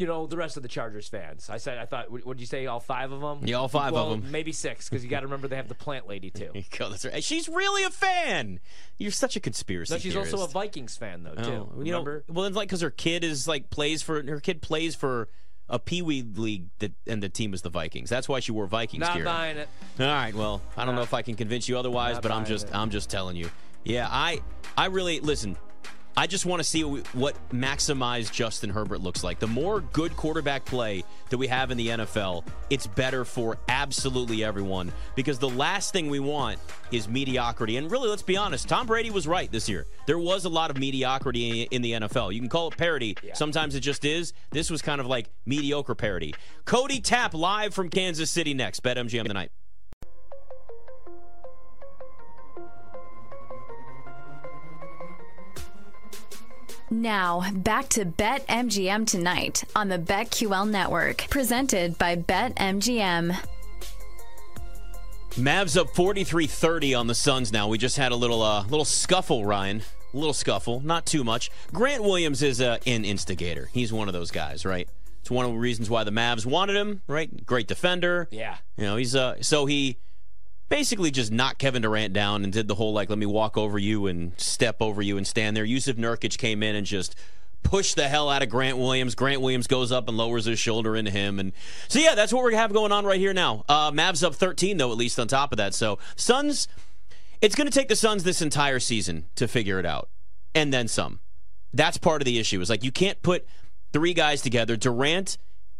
you 0.00 0.06
know 0.06 0.26
the 0.26 0.36
rest 0.36 0.56
of 0.56 0.62
the 0.62 0.68
Chargers 0.68 1.08
fans. 1.08 1.50
I 1.50 1.58
said 1.58 1.76
I 1.76 1.84
thought 1.84 2.10
what 2.10 2.26
did 2.26 2.40
you 2.40 2.46
say? 2.46 2.66
All 2.66 2.80
five 2.80 3.12
of 3.12 3.20
them? 3.20 3.40
Yeah, 3.46 3.56
all 3.56 3.68
five 3.68 3.92
well, 3.92 4.12
of 4.12 4.22
them. 4.22 4.32
Maybe 4.32 4.50
six 4.50 4.88
because 4.88 5.04
you 5.04 5.10
got 5.10 5.20
to 5.20 5.26
remember 5.26 5.46
they 5.46 5.56
have 5.56 5.68
the 5.68 5.74
plant 5.74 6.08
lady 6.08 6.30
too. 6.34 6.50
Go, 6.76 6.88
that's 6.88 7.04
right. 7.04 7.22
She's 7.22 7.48
really 7.48 7.84
a 7.84 7.90
fan. 7.90 8.60
You're 8.96 9.10
such 9.10 9.36
a 9.36 9.40
conspiracy. 9.40 9.92
No, 9.92 9.98
she's 9.98 10.12
theorist. 10.12 10.32
also 10.32 10.46
a 10.46 10.48
Vikings 10.48 10.96
fan 10.96 11.22
though 11.22 11.34
too. 11.34 11.68
Oh, 11.76 11.82
you 11.82 11.92
know, 11.92 11.98
remember? 11.98 12.24
well, 12.28 12.46
it's 12.46 12.56
like 12.56 12.68
because 12.68 12.80
her 12.80 12.90
kid 12.90 13.24
is 13.24 13.46
like 13.46 13.68
plays 13.68 14.02
for 14.02 14.22
her 14.22 14.40
kid 14.40 14.62
plays 14.62 14.94
for 14.94 15.28
a 15.68 15.78
pee 15.78 16.02
wee 16.02 16.22
league 16.22 16.68
that 16.78 16.92
and 17.06 17.22
the 17.22 17.28
team 17.28 17.52
is 17.52 17.60
the 17.60 17.70
Vikings. 17.70 18.08
That's 18.08 18.28
why 18.28 18.40
she 18.40 18.52
wore 18.52 18.66
Vikings 18.66 19.00
Not 19.00 19.16
gear. 19.16 19.24
buying 19.24 19.58
it. 19.58 19.68
All 19.98 20.06
right. 20.06 20.34
Well, 20.34 20.62
I 20.76 20.86
don't 20.86 20.94
know 20.94 21.02
if 21.02 21.14
I 21.14 21.22
can 21.22 21.36
convince 21.36 21.68
you 21.68 21.78
otherwise, 21.78 22.14
Not 22.14 22.22
but 22.22 22.32
I'm 22.32 22.46
just 22.46 22.68
it. 22.68 22.74
I'm 22.74 22.90
just 22.90 23.10
telling 23.10 23.36
you. 23.36 23.50
Yeah, 23.84 24.08
I 24.10 24.40
I 24.76 24.86
really 24.86 25.20
listen. 25.20 25.56
I 26.16 26.26
just 26.26 26.44
want 26.44 26.60
to 26.60 26.64
see 26.64 26.82
what 26.82 27.36
maximized 27.50 28.32
Justin 28.32 28.70
Herbert 28.70 29.00
looks 29.00 29.22
like. 29.22 29.38
The 29.38 29.46
more 29.46 29.80
good 29.80 30.16
quarterback 30.16 30.64
play 30.64 31.04
that 31.30 31.38
we 31.38 31.46
have 31.46 31.70
in 31.70 31.78
the 31.78 31.88
NFL, 31.88 32.44
it's 32.68 32.86
better 32.86 33.24
for 33.24 33.58
absolutely 33.68 34.44
everyone 34.44 34.92
because 35.14 35.38
the 35.38 35.48
last 35.48 35.92
thing 35.92 36.10
we 36.10 36.18
want 36.18 36.58
is 36.90 37.08
mediocrity. 37.08 37.76
And 37.76 37.90
really, 37.90 38.08
let's 38.08 38.22
be 38.22 38.36
honest, 38.36 38.68
Tom 38.68 38.86
Brady 38.86 39.10
was 39.10 39.26
right 39.26 39.50
this 39.50 39.68
year. 39.68 39.86
There 40.06 40.18
was 40.18 40.44
a 40.44 40.48
lot 40.48 40.70
of 40.70 40.78
mediocrity 40.78 41.62
in 41.70 41.80
the 41.80 41.92
NFL. 41.92 42.34
You 42.34 42.40
can 42.40 42.48
call 42.48 42.68
it 42.68 42.76
parody. 42.76 43.16
Sometimes 43.34 43.74
it 43.74 43.80
just 43.80 44.04
is. 44.04 44.32
This 44.50 44.68
was 44.70 44.82
kind 44.82 45.00
of 45.00 45.06
like 45.06 45.30
mediocre 45.46 45.94
parody. 45.94 46.34
Cody 46.64 47.00
Tapp 47.00 47.34
live 47.34 47.72
from 47.72 47.88
Kansas 47.88 48.30
City 48.30 48.52
next. 48.52 48.80
Bet 48.80 48.96
MGM 48.96 49.26
tonight. 49.26 49.52
Now, 56.92 57.44
back 57.54 57.88
to 57.90 58.04
Bet 58.04 58.44
MGM 58.48 59.06
tonight 59.06 59.62
on 59.76 59.88
the 59.88 59.98
BetQL 59.98 60.68
network, 60.68 61.18
presented 61.30 61.96
by 61.98 62.16
Bet 62.16 62.56
MGM. 62.56 63.36
Mavs 65.34 65.76
up 65.76 65.86
43-30 65.94 66.98
on 66.98 67.06
the 67.06 67.14
Suns 67.14 67.52
now. 67.52 67.68
We 67.68 67.78
just 67.78 67.96
had 67.96 68.10
a 68.10 68.16
little 68.16 68.42
uh, 68.42 68.64
little 68.64 68.84
scuffle, 68.84 69.44
Ryan. 69.44 69.82
A 70.12 70.16
little 70.16 70.32
scuffle, 70.32 70.80
not 70.80 71.06
too 71.06 71.22
much. 71.22 71.52
Grant 71.72 72.02
Williams 72.02 72.42
is 72.42 72.60
uh, 72.60 72.78
an 72.84 73.04
instigator. 73.04 73.70
He's 73.72 73.92
one 73.92 74.08
of 74.08 74.12
those 74.12 74.32
guys, 74.32 74.66
right? 74.66 74.88
It's 75.20 75.30
one 75.30 75.46
of 75.46 75.52
the 75.52 75.58
reasons 75.58 75.88
why 75.88 76.02
the 76.02 76.10
Mavs 76.10 76.44
wanted 76.44 76.74
him, 76.74 77.02
right? 77.06 77.46
Great 77.46 77.68
defender. 77.68 78.26
Yeah. 78.32 78.56
You 78.76 78.84
know, 78.84 78.96
he's 78.96 79.14
uh 79.14 79.40
so 79.42 79.66
he 79.66 79.98
basically 80.70 81.10
just 81.10 81.30
knocked 81.30 81.58
Kevin 81.58 81.82
Durant 81.82 82.14
down 82.14 82.44
and 82.44 82.50
did 82.50 82.68
the 82.68 82.76
whole 82.76 82.94
like 82.94 83.10
let 83.10 83.18
me 83.18 83.26
walk 83.26 83.58
over 83.58 83.78
you 83.78 84.06
and 84.06 84.32
step 84.40 84.76
over 84.80 85.02
you 85.02 85.18
and 85.18 85.26
stand 85.26 85.54
there. 85.54 85.66
Jusuf 85.66 85.96
Nurkic 85.96 86.38
came 86.38 86.62
in 86.62 86.74
and 86.74 86.86
just 86.86 87.14
pushed 87.62 87.96
the 87.96 88.08
hell 88.08 88.30
out 88.30 88.42
of 88.42 88.48
Grant 88.48 88.78
Williams. 88.78 89.14
Grant 89.14 89.42
Williams 89.42 89.66
goes 89.66 89.92
up 89.92 90.08
and 90.08 90.16
lowers 90.16 90.46
his 90.46 90.58
shoulder 90.58 90.96
into 90.96 91.10
him 91.10 91.38
and 91.38 91.52
so 91.88 91.98
yeah, 91.98 92.14
that's 92.14 92.32
what 92.32 92.44
we 92.44 92.54
have 92.54 92.72
going 92.72 92.92
on 92.92 93.04
right 93.04 93.20
here 93.20 93.34
now. 93.34 93.64
Uh 93.68 93.90
Mavs 93.90 94.24
up 94.24 94.34
13 94.34 94.78
though 94.78 94.92
at 94.92 94.96
least 94.96 95.18
on 95.18 95.28
top 95.28 95.52
of 95.52 95.58
that. 95.58 95.74
So 95.74 95.98
Suns 96.16 96.68
it's 97.42 97.54
going 97.54 97.66
to 97.68 97.76
take 97.76 97.88
the 97.88 97.96
Suns 97.96 98.22
this 98.22 98.42
entire 98.42 98.78
season 98.78 99.24
to 99.34 99.48
figure 99.48 99.78
it 99.78 99.86
out 99.86 100.08
and 100.54 100.72
then 100.72 100.88
some. 100.88 101.20
That's 101.72 101.96
part 101.96 102.20
of 102.20 102.26
the 102.26 102.38
issue. 102.38 102.60
Is 102.60 102.70
like 102.70 102.84
you 102.84 102.92
can't 102.92 103.20
put 103.22 103.46
three 103.92 104.14
guys 104.14 104.42
together. 104.42 104.76
Durant 104.76 105.36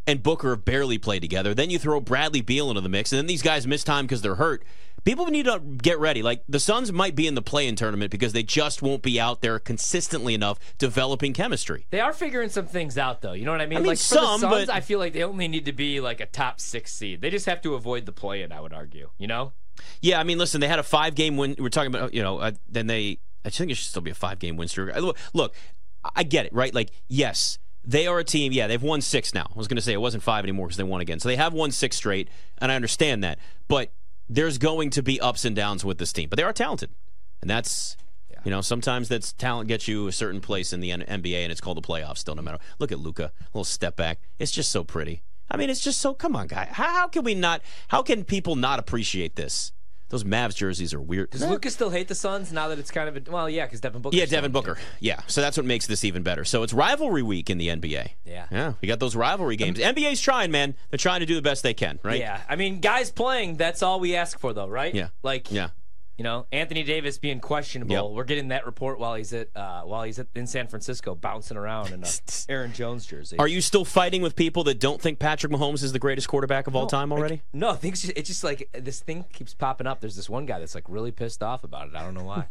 and 0.06 0.22
Booker 0.22 0.50
have 0.50 0.64
barely 0.64 0.98
played 0.98 1.20
together. 1.22 1.54
Then 1.54 1.70
you 1.70 1.78
throw 1.78 2.00
Bradley 2.00 2.40
Beal 2.40 2.68
into 2.70 2.80
the 2.80 2.88
mix, 2.88 3.12
and 3.12 3.18
then 3.18 3.26
these 3.26 3.42
guys 3.42 3.66
miss 3.66 3.84
time 3.84 4.06
because 4.06 4.22
they're 4.22 4.36
hurt. 4.36 4.64
People 5.04 5.26
need 5.26 5.46
to 5.46 5.58
get 5.60 5.98
ready. 5.98 6.22
Like 6.22 6.42
the 6.46 6.60
Suns 6.60 6.92
might 6.92 7.14
be 7.14 7.26
in 7.26 7.34
the 7.34 7.40
play-in 7.40 7.74
tournament 7.74 8.10
because 8.10 8.34
they 8.34 8.42
just 8.42 8.82
won't 8.82 9.02
be 9.02 9.18
out 9.18 9.40
there 9.40 9.58
consistently 9.58 10.34
enough 10.34 10.58
developing 10.76 11.32
chemistry. 11.32 11.86
They 11.88 12.00
are 12.00 12.12
figuring 12.12 12.50
some 12.50 12.66
things 12.66 12.98
out, 12.98 13.22
though. 13.22 13.32
You 13.32 13.46
know 13.46 13.52
what 13.52 13.62
I 13.62 13.66
mean? 13.66 13.78
I 13.78 13.80
mean, 13.80 13.88
like 13.88 13.98
for 13.98 14.02
some, 14.04 14.40
the 14.42 14.50
Suns, 14.50 14.66
but- 14.66 14.74
I 14.74 14.80
feel 14.80 14.98
like 14.98 15.14
they 15.14 15.22
only 15.22 15.48
need 15.48 15.64
to 15.64 15.72
be 15.72 16.00
like 16.00 16.20
a 16.20 16.26
top 16.26 16.60
six 16.60 16.92
seed. 16.92 17.22
They 17.22 17.30
just 17.30 17.46
have 17.46 17.62
to 17.62 17.74
avoid 17.74 18.04
the 18.04 18.12
play-in. 18.12 18.52
I 18.52 18.60
would 18.60 18.74
argue. 18.74 19.08
You 19.16 19.26
know? 19.26 19.52
Yeah, 20.02 20.20
I 20.20 20.24
mean, 20.24 20.36
listen, 20.36 20.60
they 20.60 20.68
had 20.68 20.78
a 20.78 20.82
five-game 20.82 21.38
win. 21.38 21.56
We're 21.58 21.70
talking 21.70 21.94
about, 21.94 22.12
you 22.12 22.22
know, 22.22 22.38
uh, 22.38 22.52
then 22.68 22.86
they. 22.86 23.20
I 23.42 23.48
think 23.48 23.70
it 23.70 23.76
should 23.76 23.88
still 23.88 24.02
be 24.02 24.10
a 24.10 24.14
five-game 24.14 24.58
win 24.58 24.68
streak. 24.68 24.94
Look, 25.32 25.54
I 26.14 26.24
get 26.24 26.44
it, 26.44 26.52
right? 26.52 26.74
Like, 26.74 26.90
yes, 27.08 27.58
they 27.84 28.06
are 28.06 28.18
a 28.18 28.24
team. 28.24 28.52
Yeah, 28.52 28.66
they've 28.66 28.82
won 28.82 29.00
six 29.00 29.34
now. 29.34 29.46
I 29.54 29.58
was 29.58 29.68
going 29.68 29.76
to 29.76 29.82
say 29.82 29.92
it 29.92 30.00
wasn't 30.00 30.22
five 30.22 30.44
anymore 30.44 30.66
because 30.66 30.76
they 30.76 30.84
won 30.84 31.00
again. 31.00 31.18
So 31.20 31.28
they 31.28 31.36
have 31.36 31.52
won 31.52 31.70
six 31.70 31.96
straight, 31.96 32.28
and 32.58 32.70
I 32.70 32.76
understand 32.76 33.24
that. 33.24 33.38
But 33.68 33.92
there's 34.28 34.58
going 34.58 34.90
to 34.90 35.02
be 35.02 35.20
ups 35.20 35.44
and 35.44 35.56
downs 35.56 35.84
with 35.84 35.98
this 35.98 36.12
team. 36.12 36.28
But 36.28 36.36
they 36.36 36.42
are 36.42 36.52
talented, 36.52 36.90
and 37.40 37.50
that's. 37.50 37.96
You 38.42 38.50
know, 38.50 38.62
sometimes 38.62 39.10
that's 39.10 39.34
talent 39.34 39.68
gets 39.68 39.86
you 39.86 40.06
a 40.06 40.12
certain 40.12 40.40
place 40.40 40.72
in 40.72 40.80
the 40.80 40.88
NBA, 40.88 41.42
and 41.42 41.52
it's 41.52 41.60
called 41.60 41.76
the 41.76 41.82
playoffs. 41.82 42.18
Still, 42.18 42.34
no 42.34 42.40
matter. 42.40 42.56
Look 42.78 42.90
at 42.90 42.98
Luka, 42.98 43.24
a 43.24 43.44
little 43.52 43.64
step 43.64 43.96
back. 43.96 44.20
It's 44.38 44.50
just 44.50 44.70
so 44.70 44.82
pretty. 44.82 45.22
I 45.50 45.58
mean, 45.58 45.68
it's 45.68 45.80
just 45.80 46.00
so. 46.00 46.14
Come 46.14 46.34
on, 46.34 46.46
guy. 46.46 46.66
How, 46.70 46.88
how 46.88 47.08
can 47.08 47.22
we 47.22 47.34
not? 47.34 47.60
How 47.88 48.02
can 48.02 48.24
people 48.24 48.56
not 48.56 48.78
appreciate 48.78 49.36
this? 49.36 49.72
Those 50.10 50.24
Mavs 50.24 50.56
jerseys 50.56 50.92
are 50.92 51.00
weird. 51.00 51.30
Does 51.30 51.46
Lucas 51.46 51.72
still 51.72 51.90
hate 51.90 52.08
the 52.08 52.14
Suns 52.14 52.52
now 52.52 52.68
that 52.68 52.78
it's 52.78 52.90
kind 52.90 53.08
of 53.08 53.16
a, 53.16 53.30
well, 53.30 53.48
yeah, 53.48 53.64
because 53.64 53.80
Devin 53.80 54.02
Booker. 54.02 54.16
Yeah, 54.16 54.26
Devin 54.26 54.52
Booker. 54.52 54.76
Yeah, 54.98 55.20
so 55.28 55.40
that's 55.40 55.56
what 55.56 55.64
makes 55.64 55.86
this 55.86 56.04
even 56.04 56.22
better. 56.22 56.44
So 56.44 56.62
it's 56.64 56.72
rivalry 56.72 57.22
week 57.22 57.48
in 57.48 57.58
the 57.58 57.68
NBA. 57.68 58.08
Yeah. 58.24 58.46
Yeah, 58.50 58.72
we 58.82 58.88
got 58.88 58.98
those 59.00 59.14
rivalry 59.16 59.56
games. 59.56 59.78
NBA's 59.78 60.20
trying, 60.20 60.50
man. 60.50 60.74
They're 60.90 60.98
trying 60.98 61.20
to 61.20 61.26
do 61.26 61.34
the 61.36 61.42
best 61.42 61.62
they 61.62 61.74
can, 61.74 62.00
right? 62.02 62.18
Yeah, 62.18 62.40
I 62.48 62.56
mean, 62.56 62.80
guys 62.80 63.10
playing. 63.10 63.56
That's 63.56 63.82
all 63.82 64.00
we 64.00 64.16
ask 64.16 64.38
for, 64.38 64.52
though, 64.52 64.68
right? 64.68 64.94
Yeah. 64.94 65.08
Like, 65.22 65.50
Yeah. 65.50 65.68
You 66.20 66.24
know, 66.24 66.44
Anthony 66.52 66.82
Davis 66.82 67.16
being 67.16 67.40
questionable. 67.40 67.94
Yep. 67.94 68.14
We're 68.14 68.24
getting 68.24 68.48
that 68.48 68.66
report 68.66 68.98
while 68.98 69.14
he's 69.14 69.32
at 69.32 69.48
uh, 69.56 69.80
while 69.84 70.02
he's 70.02 70.18
at, 70.18 70.26
in 70.34 70.46
San 70.46 70.66
Francisco, 70.66 71.14
bouncing 71.14 71.56
around 71.56 71.92
in 71.92 72.04
a 72.04 72.06
Aaron 72.50 72.74
Jones 72.74 73.06
jersey. 73.06 73.38
Are 73.38 73.48
you 73.48 73.62
still 73.62 73.86
fighting 73.86 74.20
with 74.20 74.36
people 74.36 74.62
that 74.64 74.78
don't 74.78 75.00
think 75.00 75.18
Patrick 75.18 75.50
Mahomes 75.50 75.82
is 75.82 75.94
the 75.94 75.98
greatest 75.98 76.28
quarterback 76.28 76.66
of 76.66 76.76
all 76.76 76.86
time 76.86 77.10
already? 77.10 77.40
No, 77.54 77.72
things. 77.72 78.02
Just, 78.02 78.12
it's 78.18 78.28
just 78.28 78.44
like 78.44 78.68
this 78.74 79.00
thing 79.00 79.24
keeps 79.32 79.54
popping 79.54 79.86
up. 79.86 80.02
There's 80.02 80.14
this 80.14 80.28
one 80.28 80.44
guy 80.44 80.58
that's 80.58 80.74
like 80.74 80.84
really 80.88 81.10
pissed 81.10 81.42
off 81.42 81.64
about 81.64 81.88
it. 81.88 81.94
I 81.96 82.02
don't 82.04 82.12
know 82.12 82.24
why. 82.24 82.48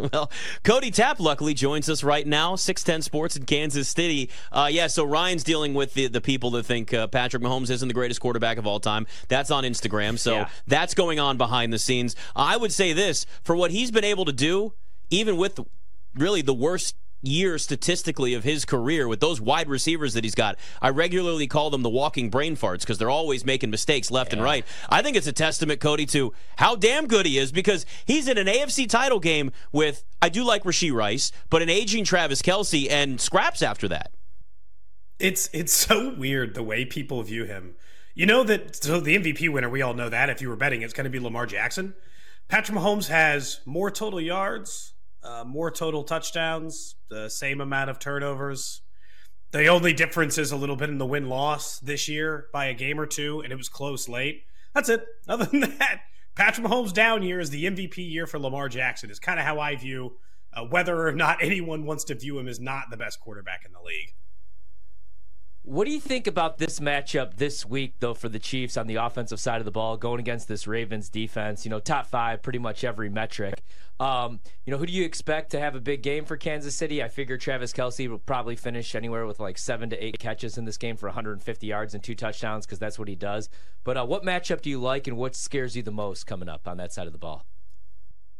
well, 0.12 0.30
Cody 0.62 0.92
Tapp 0.92 1.18
luckily 1.18 1.54
joins 1.54 1.88
us 1.88 2.04
right 2.04 2.24
now, 2.24 2.54
610 2.54 3.02
Sports 3.02 3.34
in 3.34 3.46
Kansas 3.46 3.88
City. 3.88 4.30
Uh, 4.52 4.68
yeah, 4.70 4.86
so 4.86 5.02
Ryan's 5.02 5.42
dealing 5.42 5.74
with 5.74 5.94
the, 5.94 6.06
the 6.06 6.20
people 6.20 6.52
that 6.52 6.66
think 6.66 6.94
uh, 6.94 7.08
Patrick 7.08 7.42
Mahomes 7.42 7.68
isn't 7.68 7.88
the 7.88 7.94
greatest 7.94 8.20
quarterback 8.20 8.58
of 8.58 8.66
all 8.68 8.78
time. 8.78 9.08
That's 9.26 9.50
on 9.50 9.64
Instagram. 9.64 10.20
So 10.20 10.34
Yeah. 10.34 10.48
that's 10.68 10.94
going 10.94 11.18
on 11.18 11.36
behind 11.36 11.72
the 11.72 11.80
scenes. 11.80 12.14
I 12.36 12.56
would 12.56 12.72
say 12.72 12.92
this 12.92 13.07
for 13.42 13.56
what 13.56 13.70
he's 13.70 13.90
been 13.90 14.04
able 14.04 14.24
to 14.24 14.32
do, 14.32 14.74
even 15.10 15.36
with 15.36 15.60
really 16.14 16.42
the 16.42 16.54
worst 16.54 16.96
year 17.22 17.58
statistically 17.58 18.34
of 18.34 18.44
his 18.44 18.64
career 18.64 19.08
with 19.08 19.20
those 19.20 19.40
wide 19.40 19.68
receivers 19.68 20.14
that 20.14 20.24
he's 20.24 20.34
got. 20.34 20.56
I 20.80 20.90
regularly 20.90 21.46
call 21.46 21.70
them 21.70 21.82
the 21.82 21.88
walking 21.88 22.30
brain 22.30 22.56
farts 22.56 22.80
because 22.80 22.98
they're 22.98 23.10
always 23.10 23.44
making 23.44 23.70
mistakes 23.70 24.10
left 24.10 24.32
and 24.32 24.42
right. 24.42 24.64
I 24.88 25.02
think 25.02 25.16
it's 25.16 25.26
a 25.26 25.32
testament, 25.32 25.80
Cody, 25.80 26.06
to 26.06 26.32
how 26.56 26.76
damn 26.76 27.06
good 27.06 27.26
he 27.26 27.38
is 27.38 27.50
because 27.50 27.86
he's 28.04 28.28
in 28.28 28.38
an 28.38 28.46
AFC 28.46 28.88
title 28.88 29.20
game 29.20 29.50
with, 29.72 30.04
I 30.22 30.28
do 30.28 30.44
like 30.44 30.64
Rashee 30.64 30.92
Rice, 30.92 31.32
but 31.50 31.62
an 31.62 31.68
aging 31.68 32.04
Travis 32.04 32.42
Kelce 32.42 32.90
and 32.90 33.20
scraps 33.20 33.62
after 33.62 33.88
that. 33.88 34.12
It's 35.18 35.50
it's 35.52 35.72
so 35.72 36.14
weird 36.14 36.54
the 36.54 36.62
way 36.62 36.84
people 36.84 37.20
view 37.24 37.44
him. 37.44 37.74
You 38.14 38.26
know 38.26 38.44
that 38.44 38.76
so 38.76 39.00
the 39.00 39.18
MVP 39.18 39.48
winner, 39.52 39.68
we 39.68 39.82
all 39.82 39.94
know 39.94 40.08
that. 40.08 40.30
If 40.30 40.40
you 40.40 40.48
were 40.48 40.54
betting, 40.54 40.82
it's 40.82 40.92
going 40.92 41.04
to 41.04 41.10
be 41.10 41.18
Lamar 41.18 41.44
Jackson. 41.44 41.94
Patrick 42.48 42.78
Mahomes 42.78 43.08
has 43.08 43.60
more 43.66 43.90
total 43.90 44.20
yards, 44.20 44.94
uh, 45.22 45.44
more 45.44 45.70
total 45.70 46.02
touchdowns, 46.02 46.96
the 47.10 47.28
same 47.28 47.60
amount 47.60 47.90
of 47.90 47.98
turnovers. 47.98 48.80
The 49.50 49.66
only 49.66 49.92
difference 49.92 50.38
is 50.38 50.50
a 50.50 50.56
little 50.56 50.76
bit 50.76 50.88
in 50.88 50.96
the 50.96 51.06
win 51.06 51.28
loss 51.28 51.78
this 51.78 52.08
year 52.08 52.46
by 52.50 52.66
a 52.66 52.74
game 52.74 52.98
or 52.98 53.04
two, 53.04 53.40
and 53.40 53.52
it 53.52 53.56
was 53.56 53.68
close 53.68 54.08
late. 54.08 54.44
That's 54.74 54.88
it. 54.88 55.04
Other 55.28 55.44
than 55.44 55.60
that, 55.60 56.00
Patrick 56.34 56.66
Mahomes' 56.66 56.94
down 56.94 57.22
year 57.22 57.38
is 57.38 57.50
the 57.50 57.64
MVP 57.64 57.96
year 57.98 58.26
for 58.26 58.38
Lamar 58.38 58.70
Jackson. 58.70 59.10
Is 59.10 59.18
kind 59.18 59.38
of 59.38 59.44
how 59.44 59.60
I 59.60 59.76
view 59.76 60.16
uh, 60.54 60.64
whether 60.64 61.06
or 61.06 61.12
not 61.12 61.38
anyone 61.42 61.84
wants 61.84 62.04
to 62.04 62.14
view 62.14 62.38
him 62.38 62.48
as 62.48 62.58
not 62.58 62.84
the 62.90 62.96
best 62.96 63.20
quarterback 63.20 63.66
in 63.66 63.72
the 63.72 63.82
league. 63.82 64.14
What 65.62 65.84
do 65.84 65.92
you 65.92 66.00
think 66.00 66.26
about 66.26 66.56
this 66.56 66.80
matchup 66.80 67.36
this 67.36 67.66
week, 67.66 67.94
though, 68.00 68.14
for 68.14 68.30
the 68.30 68.38
Chiefs 68.38 68.76
on 68.78 68.86
the 68.86 68.94
offensive 68.94 69.38
side 69.38 69.60
of 69.60 69.66
the 69.66 69.70
ball, 69.70 69.98
going 69.98 70.18
against 70.18 70.48
this 70.48 70.66
Ravens 70.66 71.10
defense? 71.10 71.66
You 71.66 71.70
know, 71.70 71.78
top 71.78 72.06
five, 72.06 72.42
pretty 72.42 72.58
much 72.58 72.84
every 72.84 73.10
metric. 73.10 73.62
Um, 74.00 74.40
you 74.64 74.70
know, 74.70 74.78
who 74.78 74.86
do 74.86 74.92
you 74.92 75.04
expect 75.04 75.50
to 75.50 75.60
have 75.60 75.74
a 75.74 75.80
big 75.80 76.02
game 76.02 76.24
for 76.24 76.36
Kansas 76.36 76.74
City? 76.74 77.02
I 77.02 77.08
figure 77.08 77.36
Travis 77.36 77.72
Kelce 77.72 78.08
will 78.08 78.18
probably 78.18 78.56
finish 78.56 78.94
anywhere 78.94 79.26
with 79.26 79.40
like 79.40 79.58
seven 79.58 79.90
to 79.90 80.02
eight 80.02 80.18
catches 80.18 80.56
in 80.56 80.64
this 80.64 80.78
game 80.78 80.96
for 80.96 81.08
150 81.08 81.66
yards 81.66 81.92
and 81.94 82.02
two 82.02 82.14
touchdowns 82.14 82.64
because 82.64 82.78
that's 82.78 82.98
what 82.98 83.08
he 83.08 83.16
does. 83.16 83.50
But 83.84 83.98
uh, 83.98 84.06
what 84.06 84.24
matchup 84.24 84.62
do 84.62 84.70
you 84.70 84.80
like, 84.80 85.06
and 85.06 85.18
what 85.18 85.34
scares 85.34 85.76
you 85.76 85.82
the 85.82 85.90
most 85.90 86.26
coming 86.26 86.48
up 86.48 86.66
on 86.66 86.78
that 86.78 86.92
side 86.92 87.06
of 87.06 87.12
the 87.12 87.18
ball? 87.18 87.44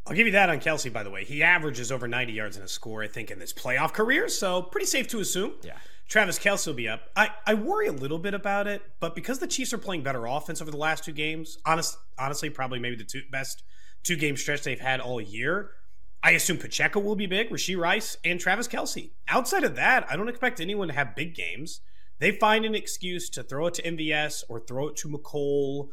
I'll 0.08 0.16
give 0.16 0.26
you 0.26 0.32
that 0.32 0.48
on 0.48 0.58
Kelce, 0.58 0.90
by 0.90 1.02
the 1.02 1.10
way. 1.10 1.24
He 1.24 1.42
averages 1.42 1.92
over 1.92 2.08
90 2.08 2.32
yards 2.32 2.56
in 2.56 2.62
a 2.62 2.68
score, 2.68 3.02
I 3.02 3.08
think, 3.08 3.30
in 3.30 3.40
his 3.40 3.52
playoff 3.52 3.92
career, 3.92 4.28
so 4.28 4.62
pretty 4.62 4.86
safe 4.86 5.06
to 5.08 5.20
assume. 5.20 5.52
Yeah. 5.62 5.76
Travis 6.08 6.38
Kelce 6.38 6.66
will 6.66 6.74
be 6.74 6.88
up. 6.88 7.02
I, 7.14 7.30
I 7.46 7.52
worry 7.52 7.88
a 7.88 7.92
little 7.92 8.18
bit 8.18 8.32
about 8.32 8.66
it, 8.66 8.80
but 9.00 9.14
because 9.14 9.38
the 9.38 9.46
Chiefs 9.46 9.74
are 9.74 9.78
playing 9.78 10.02
better 10.02 10.24
offense 10.24 10.62
over 10.62 10.70
the 10.70 10.78
last 10.78 11.04
two 11.04 11.12
games, 11.12 11.58
honest, 11.66 11.98
honestly, 12.18 12.48
probably 12.48 12.78
maybe 12.78 12.96
the 12.96 13.04
two 13.04 13.20
best 13.30 13.62
two 14.02 14.16
game 14.16 14.36
stretch 14.36 14.62
they've 14.62 14.80
had 14.80 15.00
all 15.00 15.20
year. 15.20 15.72
I 16.22 16.30
assume 16.30 16.56
Pacheco 16.56 16.98
will 16.98 17.14
be 17.14 17.26
big, 17.26 17.50
Rashee 17.50 17.78
Rice, 17.78 18.16
and 18.24 18.40
Travis 18.40 18.66
Kelce. 18.66 19.10
Outside 19.28 19.64
of 19.64 19.76
that, 19.76 20.06
I 20.10 20.16
don't 20.16 20.30
expect 20.30 20.60
anyone 20.60 20.88
to 20.88 20.94
have 20.94 21.14
big 21.14 21.34
games. 21.34 21.80
They 22.18 22.32
find 22.32 22.64
an 22.64 22.74
excuse 22.74 23.28
to 23.30 23.42
throw 23.42 23.66
it 23.66 23.74
to 23.74 23.82
MVS 23.82 24.44
or 24.48 24.60
throw 24.60 24.88
it 24.88 24.96
to 24.96 25.08
Mecole, 25.08 25.90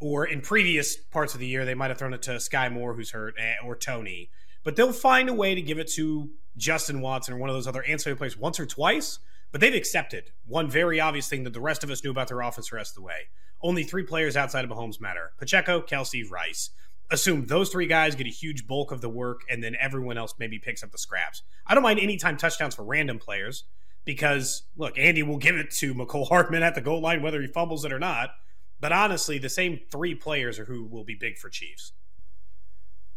or 0.00 0.26
in 0.26 0.40
previous 0.40 0.96
parts 0.96 1.34
of 1.34 1.40
the 1.40 1.46
year, 1.46 1.64
they 1.64 1.74
might 1.74 1.90
have 1.90 1.98
thrown 1.98 2.14
it 2.14 2.22
to 2.22 2.38
Sky 2.40 2.68
Moore, 2.68 2.94
who's 2.94 3.10
hurt, 3.10 3.34
eh, 3.38 3.54
or 3.64 3.76
Tony. 3.76 4.30
But 4.64 4.76
they'll 4.76 4.92
find 4.92 5.28
a 5.28 5.34
way 5.34 5.54
to 5.54 5.62
give 5.62 5.78
it 5.78 5.88
to 5.92 6.30
Justin 6.56 7.00
Watson 7.00 7.34
or 7.34 7.38
one 7.38 7.48
of 7.48 7.56
those 7.56 7.66
other 7.66 7.82
ancillary 7.84 8.16
players 8.16 8.36
once 8.36 8.60
or 8.60 8.66
twice. 8.66 9.18
But 9.50 9.60
they've 9.60 9.74
accepted 9.74 10.30
one 10.46 10.68
very 10.68 11.00
obvious 11.00 11.28
thing 11.28 11.44
that 11.44 11.54
the 11.54 11.60
rest 11.60 11.82
of 11.82 11.90
us 11.90 12.04
knew 12.04 12.10
about 12.10 12.28
their 12.28 12.40
offense 12.40 12.70
the 12.70 12.76
rest 12.76 12.92
of 12.92 12.96
the 12.96 13.06
way. 13.06 13.28
Only 13.62 13.82
three 13.82 14.02
players 14.04 14.36
outside 14.36 14.64
of 14.64 14.70
Mahomes 14.70 15.00
matter 15.00 15.32
Pacheco, 15.38 15.80
Kelce, 15.80 16.30
Rice 16.30 16.70
assume 17.10 17.46
those 17.46 17.70
three 17.70 17.86
guys 17.86 18.14
get 18.14 18.26
a 18.26 18.30
huge 18.30 18.66
bulk 18.66 18.92
of 18.92 19.00
the 19.00 19.08
work 19.08 19.40
and 19.48 19.62
then 19.62 19.76
everyone 19.80 20.18
else 20.18 20.34
maybe 20.38 20.58
picks 20.58 20.82
up 20.82 20.92
the 20.92 20.98
scraps. 20.98 21.42
I 21.66 21.74
don't 21.74 21.82
mind 21.82 22.00
anytime 22.00 22.36
touchdowns 22.36 22.74
for 22.74 22.84
random 22.84 23.18
players 23.18 23.64
because, 24.04 24.64
look, 24.76 24.98
Andy 24.98 25.22
will 25.22 25.38
give 25.38 25.56
it 25.56 25.70
to 25.72 25.94
Mecole 25.94 26.28
Hardman 26.28 26.62
at 26.62 26.74
the 26.74 26.80
goal 26.80 27.00
line, 27.00 27.22
whether 27.22 27.40
he 27.40 27.46
fumbles 27.46 27.84
it 27.84 27.92
or 27.92 27.98
not. 27.98 28.30
But 28.80 28.92
honestly, 28.92 29.38
the 29.38 29.48
same 29.48 29.80
three 29.90 30.14
players 30.14 30.58
are 30.58 30.64
who 30.64 30.84
will 30.84 31.04
be 31.04 31.14
big 31.14 31.38
for 31.38 31.48
Chiefs. 31.48 31.92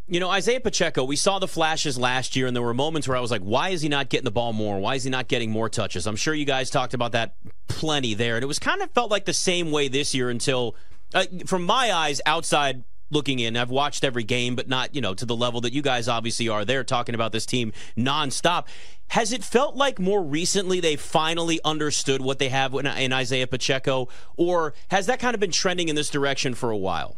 You 0.08 0.20
know, 0.20 0.30
Isaiah 0.30 0.60
Pacheco, 0.60 1.04
we 1.04 1.16
saw 1.16 1.40
the 1.40 1.48
flashes 1.48 1.98
last 1.98 2.36
year, 2.36 2.48
and 2.48 2.56
there 2.56 2.64
were 2.64 2.74
moments 2.74 3.08
where 3.08 3.16
I 3.16 3.22
was 3.22 3.32
like, 3.32 3.44
why 3.44 3.70
is 3.70 3.82
he 3.82 3.88
not 3.88 4.10
getting 4.10 4.26
the 4.26 4.32
ball 4.32 4.52
more? 4.52 4.80
Why 4.80 4.96
is 4.96 5.04
he 5.04 5.10
not 5.10 5.28
getting 5.28 5.52
more 5.52 5.70
touches? 5.70 6.06
I'm 6.08 6.16
sure 6.16 6.34
you 6.34 6.46
guys 6.46 6.70
talked 6.70 6.94
about 6.94 7.14
that 7.14 7.36
plenty 7.68 8.14
there. 8.14 8.36
And 8.36 8.44
it 8.44 8.48
was 8.48 8.60
kind 8.60 8.82
of 8.82 8.92
felt 8.92 9.10
like 9.12 9.26
the 9.26 9.34
same 9.34 9.72
way 9.72 9.88
this 9.88 10.14
year 10.14 10.30
until, 10.30 10.76
uh, 11.14 11.26
from 11.46 11.64
my 11.64 11.94
eyes, 11.94 12.20
outside 12.26 12.84
looking 13.12 13.40
in. 13.40 13.58
I've 13.58 13.70
watched 13.70 14.04
every 14.04 14.24
game, 14.24 14.56
but 14.56 14.68
not, 14.68 14.96
you 14.96 15.02
know, 15.02 15.14
to 15.14 15.26
the 15.26 15.36
level 15.36 15.62
that 15.62 15.74
you 15.74 15.82
guys 15.82 16.08
obviously 16.08 16.50
are 16.50 16.66
there 16.66 16.84
talking 16.84 17.16
about 17.16 17.32
this 17.32 17.46
team 17.46 17.74
nonstop. 17.98 18.68
Has 19.10 19.32
it 19.34 19.44
felt 19.44 19.76
like 19.76 20.00
more 20.00 20.24
recently 20.24 20.80
they 20.80 20.96
finally 20.96 21.60
understood 21.66 22.22
what 22.22 22.40
they 22.40 22.50
have 22.50 22.74
in, 22.74 22.88
in 22.88 23.14
Isaiah 23.14 23.48
Pacheco, 23.48 24.08
or 24.38 24.74
has 24.90 25.06
that 25.08 25.20
kind 25.20 25.34
of 25.34 25.40
been 25.40 25.52
trending 25.52 25.90
in 25.90 25.96
this 25.96 26.10
direction 26.10 26.54
for 26.54 26.72
a 26.72 26.78
while? 26.78 27.18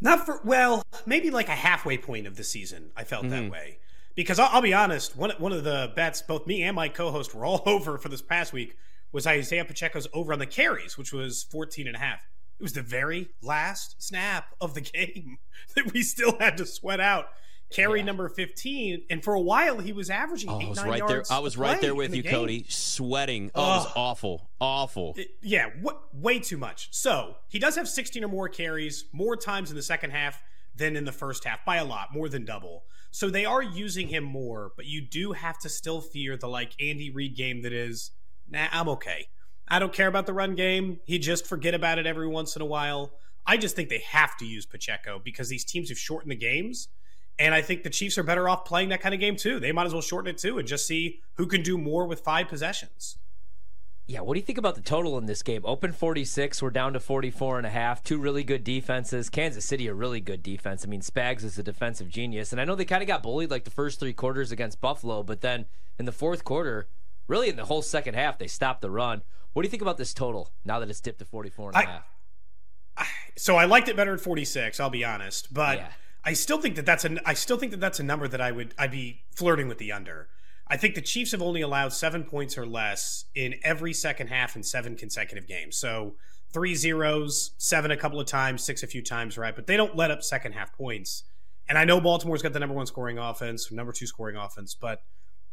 Not 0.00 0.24
for, 0.24 0.40
well, 0.44 0.82
maybe 1.04 1.30
like 1.30 1.48
a 1.48 1.52
halfway 1.52 1.98
point 1.98 2.26
of 2.26 2.36
the 2.36 2.44
season, 2.44 2.90
I 2.96 3.04
felt 3.04 3.24
mm-hmm. 3.24 3.44
that 3.44 3.50
way. 3.50 3.78
Because 4.14 4.38
I'll, 4.38 4.48
I'll, 4.52 4.62
be 4.62 4.74
honest, 4.74 5.16
one, 5.16 5.32
one 5.38 5.52
of 5.52 5.64
the 5.64 5.92
bets 5.94 6.22
both 6.22 6.46
me 6.46 6.62
and 6.62 6.74
my 6.74 6.88
co 6.88 7.10
host 7.10 7.34
were 7.34 7.44
all 7.44 7.62
over 7.66 7.98
for 7.98 8.08
this 8.08 8.22
past 8.22 8.52
week 8.52 8.76
was 9.12 9.26
Isaiah 9.26 9.64
Pacheco's 9.64 10.06
over 10.12 10.32
on 10.32 10.38
the 10.38 10.46
carries, 10.46 10.96
which 10.96 11.12
was 11.12 11.42
14 11.42 11.86
and 11.86 11.96
a 11.96 11.98
half. 11.98 12.28
It 12.60 12.62
was 12.62 12.74
the 12.74 12.82
very 12.82 13.30
last 13.40 14.02
snap 14.02 14.54
of 14.60 14.74
the 14.74 14.80
game 14.82 15.38
that 15.74 15.94
we 15.94 16.02
still 16.02 16.36
had 16.38 16.58
to 16.58 16.66
sweat 16.66 17.00
out. 17.00 17.28
Carry 17.70 18.00
yeah. 18.00 18.04
number 18.04 18.28
15. 18.28 19.04
And 19.08 19.24
for 19.24 19.32
a 19.32 19.40
while, 19.40 19.78
he 19.78 19.94
was 19.94 20.10
averaging 20.10 20.50
oh, 20.50 20.60
eight, 20.60 20.66
I 20.66 20.68
was 20.68 20.78
nine 20.78 20.88
right 20.88 20.98
yards. 20.98 21.28
There. 21.30 21.38
I 21.38 21.40
was 21.40 21.56
right 21.56 21.80
there 21.80 21.94
with 21.94 22.14
you, 22.14 22.22
the 22.22 22.28
Cody, 22.28 22.66
sweating. 22.68 23.50
Oh, 23.54 23.62
it 23.62 23.66
was 23.66 23.92
awful. 23.96 24.50
Awful. 24.60 25.14
It, 25.16 25.28
yeah, 25.40 25.70
way 26.12 26.38
too 26.38 26.58
much. 26.58 26.88
So 26.90 27.36
he 27.48 27.58
does 27.58 27.76
have 27.76 27.88
16 27.88 28.22
or 28.24 28.28
more 28.28 28.48
carries, 28.50 29.06
more 29.12 29.36
times 29.36 29.70
in 29.70 29.76
the 29.76 29.82
second 29.82 30.10
half 30.10 30.42
than 30.74 30.96
in 30.96 31.06
the 31.06 31.12
first 31.12 31.44
half 31.44 31.64
by 31.64 31.76
a 31.76 31.84
lot, 31.84 32.12
more 32.12 32.28
than 32.28 32.44
double. 32.44 32.84
So 33.10 33.30
they 33.30 33.46
are 33.46 33.62
using 33.62 34.08
him 34.08 34.24
more, 34.24 34.72
but 34.76 34.84
you 34.84 35.00
do 35.00 35.32
have 35.32 35.58
to 35.60 35.70
still 35.70 36.02
fear 36.02 36.36
the 36.36 36.48
like 36.48 36.72
Andy 36.78 37.10
Reid 37.10 37.36
game 37.36 37.62
that 37.62 37.72
is, 37.72 38.10
nah, 38.50 38.66
I'm 38.70 38.88
okay. 38.90 39.28
I 39.70 39.78
don't 39.78 39.92
care 39.92 40.08
about 40.08 40.26
the 40.26 40.32
run 40.32 40.56
game. 40.56 40.98
He 41.04 41.18
just 41.18 41.46
forget 41.46 41.74
about 41.74 41.98
it 41.98 42.06
every 42.06 42.26
once 42.26 42.56
in 42.56 42.62
a 42.62 42.66
while. 42.66 43.12
I 43.46 43.56
just 43.56 43.76
think 43.76 43.88
they 43.88 44.02
have 44.10 44.36
to 44.38 44.46
use 44.46 44.66
Pacheco 44.66 45.20
because 45.22 45.48
these 45.48 45.64
teams 45.64 45.88
have 45.88 45.98
shortened 45.98 46.32
the 46.32 46.36
games. 46.36 46.88
And 47.38 47.54
I 47.54 47.62
think 47.62 47.84
the 47.84 47.90
Chiefs 47.90 48.18
are 48.18 48.22
better 48.22 48.48
off 48.48 48.64
playing 48.64 48.90
that 48.90 49.00
kind 49.00 49.14
of 49.14 49.20
game 49.20 49.36
too. 49.36 49.60
They 49.60 49.72
might 49.72 49.86
as 49.86 49.92
well 49.92 50.02
shorten 50.02 50.30
it 50.30 50.38
too 50.38 50.58
and 50.58 50.68
just 50.68 50.86
see 50.86 51.20
who 51.34 51.46
can 51.46 51.62
do 51.62 51.78
more 51.78 52.06
with 52.06 52.20
five 52.20 52.48
possessions. 52.48 53.16
Yeah, 54.06 54.22
what 54.22 54.34
do 54.34 54.40
you 54.40 54.44
think 54.44 54.58
about 54.58 54.74
the 54.74 54.80
total 54.80 55.16
in 55.18 55.26
this 55.26 55.42
game? 55.44 55.62
Open 55.64 55.92
46, 55.92 56.60
we're 56.60 56.70
down 56.70 56.94
to 56.94 57.00
44 57.00 57.58
and 57.58 57.66
a 57.66 57.70
half. 57.70 58.02
Two 58.02 58.18
really 58.18 58.42
good 58.42 58.64
defenses. 58.64 59.30
Kansas 59.30 59.64
City 59.64 59.86
a 59.86 59.94
really 59.94 60.20
good 60.20 60.42
defense. 60.42 60.84
I 60.84 60.88
mean, 60.88 61.00
Spags 61.00 61.44
is 61.44 61.56
a 61.58 61.62
defensive 61.62 62.08
genius. 62.08 62.50
And 62.50 62.60
I 62.60 62.64
know 62.64 62.74
they 62.74 62.84
kind 62.84 63.02
of 63.02 63.06
got 63.06 63.22
bullied 63.22 63.52
like 63.52 63.62
the 63.62 63.70
first 63.70 64.00
3 64.00 64.12
quarters 64.14 64.50
against 64.50 64.80
Buffalo, 64.80 65.22
but 65.22 65.42
then 65.42 65.66
in 65.96 66.06
the 66.06 66.12
fourth 66.12 66.42
quarter, 66.42 66.88
really 67.28 67.48
in 67.48 67.56
the 67.56 67.66
whole 67.66 67.82
second 67.82 68.14
half, 68.14 68.36
they 68.36 68.48
stopped 68.48 68.80
the 68.80 68.90
run. 68.90 69.22
What 69.52 69.62
do 69.62 69.66
you 69.66 69.70
think 69.70 69.82
about 69.82 69.96
this 69.96 70.14
total 70.14 70.52
now 70.64 70.78
that 70.80 70.88
it's 70.88 71.00
dipped 71.00 71.18
to 71.18 71.24
44 71.24 71.70
and 71.70 71.76
a 71.76 71.86
half? 71.86 72.04
I, 72.96 73.06
so 73.36 73.56
I 73.56 73.64
liked 73.64 73.88
it 73.88 73.96
better 73.96 74.14
at 74.14 74.20
46, 74.20 74.78
I'll 74.80 74.90
be 74.90 75.04
honest, 75.04 75.52
but 75.52 75.78
yeah. 75.78 75.88
I 76.24 76.34
still 76.34 76.58
think 76.58 76.76
that 76.76 76.86
that's 76.86 77.04
a 77.04 77.16
I 77.26 77.34
still 77.34 77.56
think 77.56 77.72
that 77.72 77.80
that's 77.80 77.98
a 78.00 78.02
number 78.02 78.28
that 78.28 78.40
I 78.40 78.52
would 78.52 78.74
I'd 78.78 78.90
be 78.90 79.22
flirting 79.34 79.68
with 79.68 79.78
the 79.78 79.92
under. 79.92 80.28
I 80.66 80.76
think 80.76 80.94
the 80.94 81.00
Chiefs 81.00 81.32
have 81.32 81.42
only 81.42 81.62
allowed 81.62 81.92
7 81.92 82.22
points 82.24 82.56
or 82.56 82.64
less 82.64 83.24
in 83.34 83.56
every 83.64 83.92
second 83.92 84.28
half 84.28 84.54
in 84.54 84.62
7 84.62 84.96
consecutive 84.96 85.48
games. 85.48 85.76
So 85.76 86.14
three 86.52 86.74
zeros, 86.74 87.52
seven 87.58 87.90
a 87.90 87.96
couple 87.96 88.20
of 88.20 88.26
times, 88.26 88.62
six 88.62 88.82
a 88.82 88.86
few 88.86 89.02
times, 89.02 89.38
right? 89.38 89.54
But 89.54 89.66
they 89.66 89.76
don't 89.76 89.96
let 89.96 90.10
up 90.10 90.22
second 90.22 90.52
half 90.52 90.72
points. 90.72 91.24
And 91.68 91.78
I 91.78 91.84
know 91.84 92.00
Baltimore's 92.00 92.42
got 92.42 92.52
the 92.52 92.58
number 92.58 92.74
one 92.74 92.86
scoring 92.86 93.18
offense, 93.18 93.70
number 93.70 93.92
two 93.92 94.06
scoring 94.06 94.36
offense, 94.36 94.74
but 94.74 95.02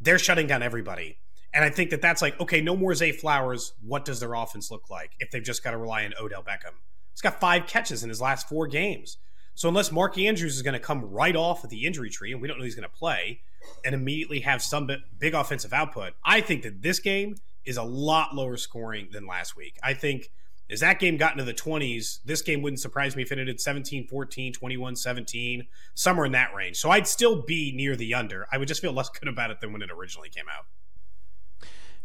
they're 0.01 0.19
shutting 0.19 0.47
down 0.47 0.63
everybody. 0.63 1.19
And 1.58 1.65
I 1.65 1.72
think 1.72 1.89
that 1.89 2.04
that's 2.04 2.22
like, 2.22 2.39
okay, 2.39 2.62
no 2.62 2.78
more 2.78 2.93
Zay 2.93 3.12
Flowers. 3.12 3.74
What 3.82 4.06
does 4.06 4.20
their 4.20 4.36
offense 4.36 4.70
look 4.70 4.91
like 4.91 5.13
if 5.20 5.32
they've 5.32 5.43
just 5.43 5.63
got 5.63 5.72
to 5.72 5.78
rely 5.78 6.06
on 6.06 6.13
Odell 6.22 6.43
Beckham? 6.43 6.76
He's 7.12 7.22
got 7.22 7.39
five 7.39 7.65
catches 7.65 8.04
in 8.04 8.10
his 8.10 8.22
last 8.22 8.48
four 8.48 8.67
games. 8.67 9.17
So 9.56 9.67
unless 9.67 9.91
Mark 9.91 10.20
Andrews 10.20 10.56
is 10.56 10.62
going 10.62 10.76
to 10.76 10.80
come 10.80 11.04
right 11.04 11.36
off 11.36 11.63
of 11.63 11.72
the 11.72 11.88
injury 11.88 12.12
tree, 12.12 12.32
and 12.32 12.39
we 12.39 12.48
don't 12.48 12.60
know 12.60 12.63
he's 12.63 12.76
going 12.76 12.88
to 12.88 12.96
play, 12.96 13.39
and 13.84 13.96
immediately 13.96 14.41
have 14.41 14.62
some 14.62 14.88
big 15.17 15.34
offensive 15.34 15.74
output, 15.74 16.13
I 16.24 16.41
think 16.41 16.62
that 16.62 16.84
this 16.84 17.00
game 17.00 17.38
is 17.65 17.78
a 17.78 17.84
lot 17.84 18.36
lower 18.36 18.56
scoring 18.56 19.08
than 19.12 19.26
last 19.26 19.58
week. 19.58 19.80
I 19.82 19.96
think 19.96 20.30
as 20.70 20.82
that 20.82 21.00
game 21.00 21.17
got 21.17 21.32
into 21.32 21.43
the 21.43 21.56
20s, 21.56 22.20
this 22.24 22.43
game 22.43 22.62
wouldn't 22.62 22.82
surprise 22.82 23.15
me 23.15 23.24
if 23.24 23.32
it 23.32 23.39
ended 23.39 23.60
17 23.60 24.06
14, 24.06 24.54
21 24.54 24.96
17, 24.96 25.65
somewhere 25.96 26.28
in 26.28 26.34
that 26.34 26.54
range. 26.54 26.78
So 26.78 26.91
I'd 26.91 27.08
still 27.08 27.41
be 27.41 27.74
near 27.76 27.96
the 27.96 28.13
under. 28.13 28.46
I 28.52 28.60
would 28.60 28.67
just 28.67 28.80
feel 28.80 28.93
less 28.93 29.10
good 29.10 29.28
about 29.28 29.50
it 29.50 29.60
than 29.60 29.74
when 29.74 29.82
it 29.82 29.89
originally 29.89 30.30
came 30.30 30.46
out. 30.56 30.65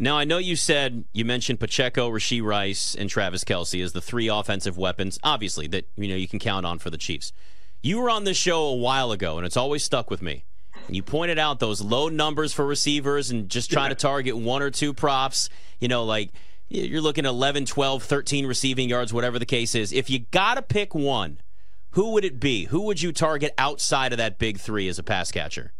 Now, 0.02 0.18
I 0.18 0.24
know 0.24 0.38
you 0.38 0.56
said 0.56 1.04
you 1.12 1.24
mentioned 1.24 1.60
Pacheco, 1.60 2.10
Rashee 2.10 2.42
Rice, 2.42 2.96
and 2.96 3.08
Travis 3.08 3.44
Kelce 3.44 3.84
as 3.84 3.92
the 3.92 4.00
three 4.00 4.26
offensive 4.26 4.76
weapons, 4.76 5.16
obviously, 5.22 5.68
that 5.68 5.86
you 5.94 6.08
know 6.08 6.16
you 6.16 6.26
can 6.26 6.40
count 6.40 6.66
on 6.66 6.80
for 6.80 6.90
the 6.90 6.98
Chiefs. 6.98 7.32
You 7.84 8.00
were 8.00 8.10
on 8.10 8.24
this 8.24 8.36
show 8.36 8.64
a 8.64 8.74
while 8.74 9.12
ago, 9.12 9.36
and 9.36 9.46
it's 9.46 9.56
always 9.56 9.84
stuck 9.84 10.10
with 10.10 10.20
me. 10.20 10.44
And 10.88 10.96
you 10.96 11.04
pointed 11.04 11.38
out 11.38 11.60
those 11.60 11.80
low 11.80 12.08
numbers 12.08 12.52
for 12.52 12.66
receivers 12.66 13.30
and 13.30 13.48
just 13.48 13.70
trying 13.70 13.90
to 13.90 13.94
target 13.94 14.36
one 14.36 14.60
or 14.60 14.72
two 14.72 14.92
props. 14.92 15.48
You 15.78 15.86
know, 15.86 16.02
like 16.02 16.32
you're 16.68 17.00
looking 17.00 17.24
at 17.24 17.28
11, 17.28 17.66
12, 17.66 18.02
13 18.02 18.46
receiving 18.46 18.88
yards, 18.88 19.12
whatever 19.12 19.38
the 19.38 19.46
case 19.46 19.76
is. 19.76 19.92
If 19.92 20.10
you 20.10 20.18
got 20.32 20.56
to 20.56 20.62
pick 20.62 20.96
one, 20.96 21.38
who 21.90 22.10
would 22.10 22.24
it 22.24 22.40
be? 22.40 22.64
Who 22.64 22.80
would 22.86 23.00
you 23.00 23.12
target 23.12 23.54
outside 23.56 24.10
of 24.10 24.18
that 24.18 24.40
big 24.40 24.58
three 24.58 24.88
as 24.88 24.98
a 24.98 25.04
pass 25.04 25.30
catcher? 25.30 25.72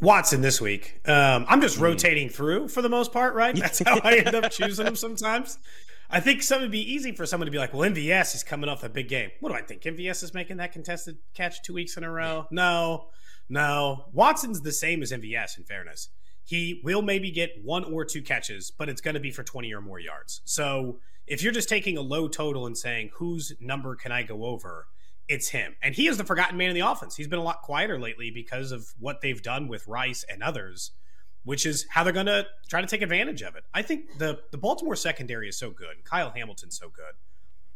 Watson 0.00 0.40
this 0.40 0.60
week. 0.60 1.00
Um, 1.06 1.44
I'm 1.48 1.60
just 1.60 1.78
mm. 1.78 1.82
rotating 1.82 2.28
through 2.28 2.68
for 2.68 2.82
the 2.82 2.88
most 2.88 3.12
part, 3.12 3.34
right? 3.34 3.54
That's 3.58 3.80
how 3.80 4.00
I 4.02 4.16
end 4.16 4.34
up 4.34 4.50
choosing 4.50 4.84
them 4.84 4.96
sometimes. 4.96 5.58
I 6.12 6.20
think 6.20 6.42
some 6.42 6.60
would 6.62 6.72
be 6.72 6.92
easy 6.92 7.12
for 7.12 7.24
someone 7.24 7.46
to 7.46 7.52
be 7.52 7.58
like, 7.58 7.72
well, 7.72 7.88
MVS 7.88 8.34
is 8.34 8.42
coming 8.42 8.68
off 8.68 8.82
a 8.82 8.88
big 8.88 9.08
game. 9.08 9.30
What 9.40 9.50
do 9.50 9.54
I 9.54 9.62
think? 9.62 9.82
MVS 9.82 10.24
is 10.24 10.34
making 10.34 10.56
that 10.56 10.72
contested 10.72 11.18
catch 11.34 11.62
two 11.62 11.74
weeks 11.74 11.96
in 11.96 12.02
a 12.02 12.10
row? 12.10 12.46
No, 12.50 13.08
no. 13.48 14.06
Watson's 14.12 14.60
the 14.62 14.72
same 14.72 15.02
as 15.02 15.12
MVS, 15.12 15.58
in 15.58 15.64
fairness. 15.64 16.08
He 16.42 16.80
will 16.82 17.02
maybe 17.02 17.30
get 17.30 17.50
one 17.62 17.84
or 17.84 18.04
two 18.04 18.22
catches, 18.22 18.72
but 18.72 18.88
it's 18.88 19.00
going 19.00 19.14
to 19.14 19.20
be 19.20 19.30
for 19.30 19.44
20 19.44 19.72
or 19.72 19.80
more 19.80 20.00
yards. 20.00 20.40
So 20.44 20.98
if 21.28 21.44
you're 21.44 21.52
just 21.52 21.68
taking 21.68 21.96
a 21.96 22.00
low 22.00 22.26
total 22.26 22.66
and 22.66 22.76
saying, 22.76 23.10
whose 23.14 23.52
number 23.60 23.94
can 23.94 24.10
I 24.10 24.24
go 24.24 24.46
over? 24.46 24.86
It's 25.30 25.50
him. 25.50 25.76
And 25.80 25.94
he 25.94 26.08
is 26.08 26.18
the 26.18 26.24
forgotten 26.24 26.58
man 26.58 26.70
in 26.70 26.74
the 26.74 26.80
offense. 26.80 27.14
He's 27.14 27.28
been 27.28 27.38
a 27.38 27.44
lot 27.44 27.62
quieter 27.62 28.00
lately 28.00 28.32
because 28.32 28.72
of 28.72 28.88
what 28.98 29.20
they've 29.20 29.40
done 29.40 29.68
with 29.68 29.86
Rice 29.86 30.24
and 30.28 30.42
others, 30.42 30.90
which 31.44 31.64
is 31.64 31.86
how 31.90 32.02
they're 32.02 32.12
going 32.12 32.26
to 32.26 32.46
try 32.68 32.80
to 32.80 32.86
take 32.88 33.00
advantage 33.00 33.40
of 33.42 33.54
it. 33.54 33.62
I 33.72 33.82
think 33.82 34.18
the 34.18 34.40
the 34.50 34.58
Baltimore 34.58 34.96
secondary 34.96 35.48
is 35.48 35.56
so 35.56 35.70
good. 35.70 36.04
Kyle 36.04 36.30
Hamilton's 36.30 36.76
so 36.76 36.88
good. 36.88 37.14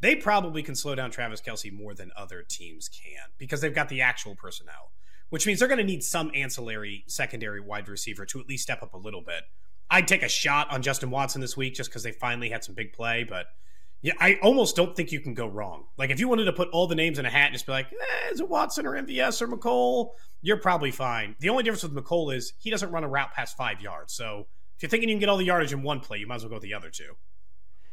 They 0.01 0.17
probably 0.17 0.64
can 0.64 0.75
slow 0.75 0.97
down 0.97 1.12
Travis 1.12 1.40
Kelce 1.40 1.73
more 1.73 1.95
than 1.95 2.11
other 2.17 2.43
teams 2.43 2.88
can 2.88 3.31
because 3.38 3.61
they've 3.61 3.73
got 3.73 3.88
the 3.88 4.01
actual 4.01 4.35
personnel, 4.35 4.90
which 5.31 5.47
means 5.47 5.61
they're 5.61 5.69
going 5.69 5.79
to 5.79 5.85
need 5.85 6.03
some 6.03 6.33
ancillary 6.35 7.05
secondary 7.07 7.61
wide 7.61 7.88
receiver 7.88 8.27
to 8.27 8.40
at 8.40 8.49
least 8.49 8.64
step 8.64 8.83
up 8.83 8.95
a 8.95 8.99
little 8.99 9.23
bit. 9.23 9.45
I'd 9.88 10.09
take 10.09 10.25
a 10.25 10.29
shot 10.29 10.73
on 10.73 10.83
Justin 10.83 11.11
Watson 11.11 11.40
this 11.40 11.57
week 11.57 11.75
just 11.75 11.88
because 11.88 12.03
they 12.03 12.11
finally 12.11 12.49
had 12.49 12.64
some 12.64 12.75
big 12.75 12.93
play, 12.93 13.23
but– 13.23 13.47
yeah, 14.05 14.12
I 14.21 14.38
almost 14.43 14.77
don't 14.77 14.95
think 14.95 15.12
you 15.12 15.21
can 15.21 15.33
go 15.33 15.47
wrong. 15.47 15.87
Like 15.97 16.11
if 16.11 16.21
you 16.21 16.29
wanted 16.29 16.45
to 16.45 16.53
put 16.53 16.69
all 16.73 16.87
the 16.87 16.95
names 16.95 17.19
in 17.19 17.25
a 17.25 17.31
hat 17.31 17.47
and 17.47 17.55
just 17.55 17.64
be 17.64 17.73
like, 17.73 17.87
eh, 17.90 18.33
is 18.33 18.38
it 18.38 18.51
Watson 18.51 18.85
or 18.85 18.93
MVS 18.93 19.40
or 19.40 19.49
Mecole? 19.49 20.11
You're 20.43 20.59
probably 20.59 20.90
fine. 20.90 21.37
The 21.40 21.49
only 21.49 21.62
difference 21.62 21.85
with 21.85 21.95
Mecole 21.95 22.37
is 22.37 22.53
he 22.59 22.71
doesn't 22.71 22.90
run 22.90 23.03
a 23.03 23.09
route 23.09 23.33
past 23.33 23.57
five 23.57 23.81
yards. 23.81 24.12
So 24.12 24.47
if 24.77 24.83
you're 24.83 24.90
thinking 24.90 25.09
you 25.09 25.14
can 25.14 25.21
get 25.21 25.31
all 25.31 25.38
the 25.38 25.47
yardage 25.47 25.73
in 25.73 25.83
one 25.83 26.01
play, 26.01 26.19
you 26.19 26.27
might 26.27 26.35
as 26.35 26.43
well 26.43 26.51
go 26.51 26.57
with 26.57 26.64
the 26.64 26.75
other 26.75 26.90
two. 26.90 27.17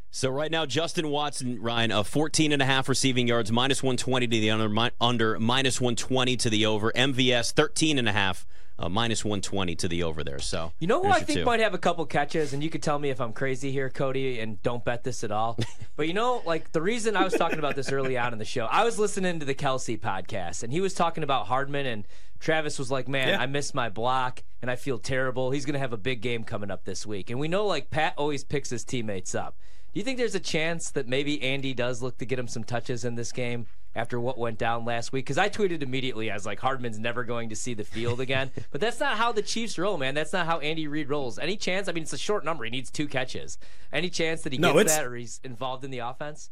So 0.10 0.30
right 0.30 0.52
now, 0.52 0.66
Justin 0.66 1.08
Watson, 1.08 1.62
Ryan, 1.62 1.94
uh, 1.94 2.04
14 2.04 2.52
and 2.52 2.62
a 2.62 2.66
half 2.66 2.90
receiving 2.90 3.30
yards, 3.30 3.50
minus 3.50 3.82
120 3.82 4.28
to 4.28 4.30
the 4.30 4.52
under, 4.52 4.92
under 5.00 5.40
minus 5.40 5.80
120 5.80 6.36
to 6.36 6.50
the 6.50 6.66
over. 6.66 6.92
MVS, 6.92 7.54
13 7.54 7.98
and 7.98 8.10
a 8.10 8.12
half, 8.12 8.46
uh, 8.82 8.90
minus 8.90 9.24
120 9.24 9.76
to 9.76 9.88
the 9.88 10.04
over 10.04 10.24
there. 10.24 10.40
So 10.40 10.72
You 10.80 10.88
know 10.88 11.02
who 11.04 11.10
I 11.10 11.20
think 11.22 11.40
two. 11.40 11.46
might 11.46 11.60
have 11.60 11.74
a 11.74 11.78
couple 11.78 12.06
catches, 12.06 12.54
and 12.54 12.64
you 12.64 12.70
could 12.70 12.82
tell 12.84 12.98
me 13.00 13.10
if 13.10 13.22
I'm 13.22 13.34
crazy 13.34 13.72
here, 13.72 13.90
Cody, 13.90 14.40
and 14.40 14.62
don't 14.64 14.84
bet 14.84 15.04
this 15.04 15.24
at 15.24 15.32
all. 15.32 15.58
but 15.96 16.08
you 16.08 16.14
know, 16.14 16.42
like 16.46 16.72
the 16.72 16.82
reason 16.82 17.16
I 17.16 17.24
was 17.24 17.34
talking 17.34 17.60
about 17.60 17.76
this 17.76 17.92
early 17.92 18.18
on 18.18 18.34
in 18.34 18.40
the 18.40 18.46
show, 18.46 18.66
I 18.66 18.84
was 18.84 18.98
listening 19.00 19.40
to 19.40 19.46
the 19.46 19.56
Kelce 19.56 20.00
podcast, 20.00 20.64
and 20.64 20.74
he 20.74 20.82
was 20.82 20.94
talking 20.94 21.24
about 21.24 21.48
Hardman, 21.48 21.86
and 21.86 22.08
Travis 22.40 22.80
was 22.80 22.90
like, 22.90 23.08
"Man, 23.08 23.30
Yeah. 23.30 23.42
I 23.42 23.46
missed 23.46 23.76
my 23.76 23.90
block, 23.90 24.44
and 24.62 24.72
I 24.72 24.76
feel 24.76 24.98
terrible. 24.98 25.52
He's 25.52 25.66
gonna 25.66 25.78
have 25.80 25.94
a 25.94 25.98
big 25.98 26.22
game 26.22 26.44
coming 26.44 26.72
up 26.72 26.86
this 26.86 27.06
week." 27.06 27.30
And 27.30 27.40
we 27.40 27.48
know, 27.48 27.66
like 27.68 27.92
Pat 27.92 28.16
always 28.18 28.44
picks 28.44 28.70
his 28.72 28.84
teammates 28.84 29.36
up. 29.36 29.58
Do 29.94 30.00
you 30.00 30.04
think 30.04 30.18
there's 30.18 30.36
a 30.36 30.40
chance 30.40 30.90
that 30.92 31.08
maybe 31.08 31.42
Andy 31.44 31.74
does 31.74 32.02
look 32.02 32.18
to 32.20 32.26
get 32.26 32.40
him 32.40 32.48
some 32.48 32.64
touches 32.64 33.04
in 33.06 33.16
this 33.16 33.32
game? 33.32 33.68
After 33.94 34.22
what 34.22 34.38
went 34.38 34.58
down 34.58 34.86
last 34.86 35.12
week, 35.12 35.26
because 35.26 35.38
I 35.38 35.50
tweeted 35.50 35.84
immediately, 35.84 36.32
I 36.32 36.34
was 36.34 36.46
like, 36.46 36.62
Hardman's 36.62 36.98
never 36.98 37.26
going 37.26 37.50
to 37.50 37.58
see 37.58 37.74
the 37.74 37.84
field 37.84 38.22
again. 38.22 38.50
but 38.72 38.80
that's 38.80 39.02
not 39.02 39.18
how 39.18 39.34
the 39.34 39.42
Chiefs 39.42 39.78
roll, 39.78 39.98
man. 39.98 40.14
That's 40.16 40.32
not 40.32 40.46
how 40.46 40.60
Andy 40.60 40.88
Reid 40.88 41.10
rolls. 41.10 41.38
Any 41.38 41.58
chance? 41.58 41.90
I 41.90 41.92
mean, 41.92 42.04
it's 42.04 42.14
a 42.14 42.18
short 42.18 42.46
number. 42.46 42.64
He 42.64 42.70
needs 42.70 42.90
two 42.90 43.08
catches. 43.08 43.58
Any 43.92 44.10
chance 44.10 44.44
that 44.44 44.54
he 44.54 44.60
No, 44.60 44.74
gets 44.74 44.96
that 44.96 45.06
or 45.06 45.16
he's 45.16 45.42
involved 45.44 45.84
in 45.84 45.92
the 45.92 46.00
offense? 46.00 46.52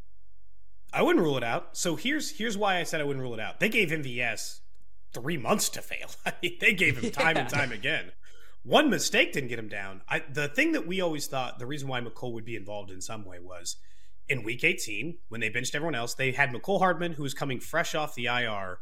I 0.91 1.01
wouldn't 1.01 1.23
rule 1.23 1.37
it 1.37 1.43
out. 1.43 1.77
So 1.77 1.95
here's 1.95 2.31
here's 2.37 2.57
why 2.57 2.79
I 2.79 2.83
said 2.83 2.99
I 2.99 3.03
wouldn't 3.03 3.23
rule 3.23 3.33
it 3.33 3.39
out. 3.39 3.59
They 3.59 3.69
gave 3.69 3.91
him 3.91 4.03
MVS 4.03 4.59
three 5.13 5.37
months 5.37 5.69
to 5.69 5.81
fail. 5.81 6.09
I 6.25 6.33
mean, 6.41 6.57
they 6.59 6.73
gave 6.73 6.97
him 6.97 7.11
time 7.11 7.37
and 7.37 7.49
time 7.59 7.71
again. 7.71 8.11
One 8.63 8.89
mistake 8.89 9.31
didn't 9.31 9.49
get 9.49 9.59
him 9.59 9.69
down. 9.69 10.01
I, 10.09 10.23
the 10.29 10.49
thing 10.49 10.73
that 10.73 10.85
we 10.85 10.99
always 10.99 11.27
thought 11.27 11.59
the 11.59 11.65
reason 11.65 11.87
why 11.87 12.01
Mecole 12.01 12.33
would 12.33 12.43
be 12.45 12.55
involved 12.55 12.91
in 12.91 13.01
some 13.01 13.23
way 13.23 13.39
was 13.39 13.77
in 14.29 14.43
Week 14.43 14.63
18 14.63 15.17
when 15.29 15.41
they 15.41 15.49
benched 15.49 15.75
everyone 15.75 15.95
else. 15.95 16.13
They 16.13 16.31
had 16.31 16.51
Mecole 16.51 16.79
Hardman 16.79 17.13
who 17.13 17.23
was 17.23 17.33
coming 17.33 17.59
fresh 17.59 17.95
off 17.95 18.15
the 18.15 18.27
IR 18.27 18.79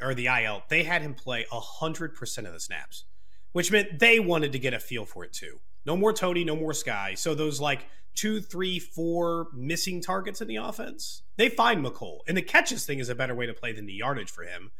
or 0.00 0.14
the 0.14 0.26
IL. 0.26 0.62
They 0.68 0.84
had 0.84 1.02
him 1.02 1.14
play 1.14 1.46
hundred 1.50 2.14
percent 2.14 2.46
of 2.46 2.52
the 2.52 2.60
snaps, 2.60 3.04
which 3.52 3.70
meant 3.70 3.98
they 3.98 4.18
wanted 4.18 4.52
to 4.52 4.58
get 4.58 4.74
a 4.74 4.80
feel 4.80 5.04
for 5.04 5.24
it 5.24 5.32
too. 5.32 5.60
No 5.84 5.96
more 5.96 6.12
Tony, 6.12 6.44
no 6.44 6.56
more 6.56 6.72
Sky. 6.72 7.14
So 7.14 7.34
those 7.34 7.60
like 7.60 7.86
two, 8.14 8.40
three, 8.40 8.78
four 8.78 9.48
missing 9.54 10.00
targets 10.00 10.40
in 10.40 10.48
the 10.48 10.56
offense, 10.56 11.22
they 11.36 11.48
find 11.48 11.84
Mecole. 11.84 12.20
And 12.26 12.36
the 12.36 12.42
catches 12.42 12.84
thing 12.84 12.98
is 12.98 13.08
a 13.08 13.14
better 13.14 13.34
way 13.34 13.46
to 13.46 13.54
play 13.54 13.72
than 13.72 13.86
the 13.86 13.92
yardage 13.92 14.30
for 14.30 14.42
him, 14.42 14.72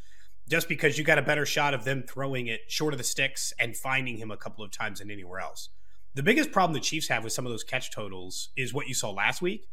just 0.49 0.69
because 0.69 0.99
you 0.99 1.05
got 1.05 1.19
a 1.19 1.23
better 1.23 1.47
shot 1.47 1.75
of 1.75 1.85
them 1.85 2.03
throwing 2.03 2.47
it 2.47 2.63
short 2.69 2.95
of 2.95 2.99
the 2.99 3.05
sticks 3.05 3.53
and 3.59 3.77
finding 3.77 4.17
him 4.17 4.31
a 4.31 4.37
couple 4.37 4.65
of 4.65 4.73
times 4.73 4.99
than 4.99 5.11
anywhere 5.11 5.41
else. 5.41 5.69
The 6.15 6.23
biggest 6.23 6.51
problem 6.51 6.73
the 6.73 6.81
Chiefs 6.81 7.09
have 7.09 7.23
with 7.23 7.35
some 7.35 7.45
of 7.45 7.53
those 7.53 7.63
catch 7.63 7.91
totals 7.91 8.49
is 8.57 8.73
what 8.73 8.89
you 8.89 8.95
saw 8.95 9.11
last 9.11 9.43
week, 9.43 9.69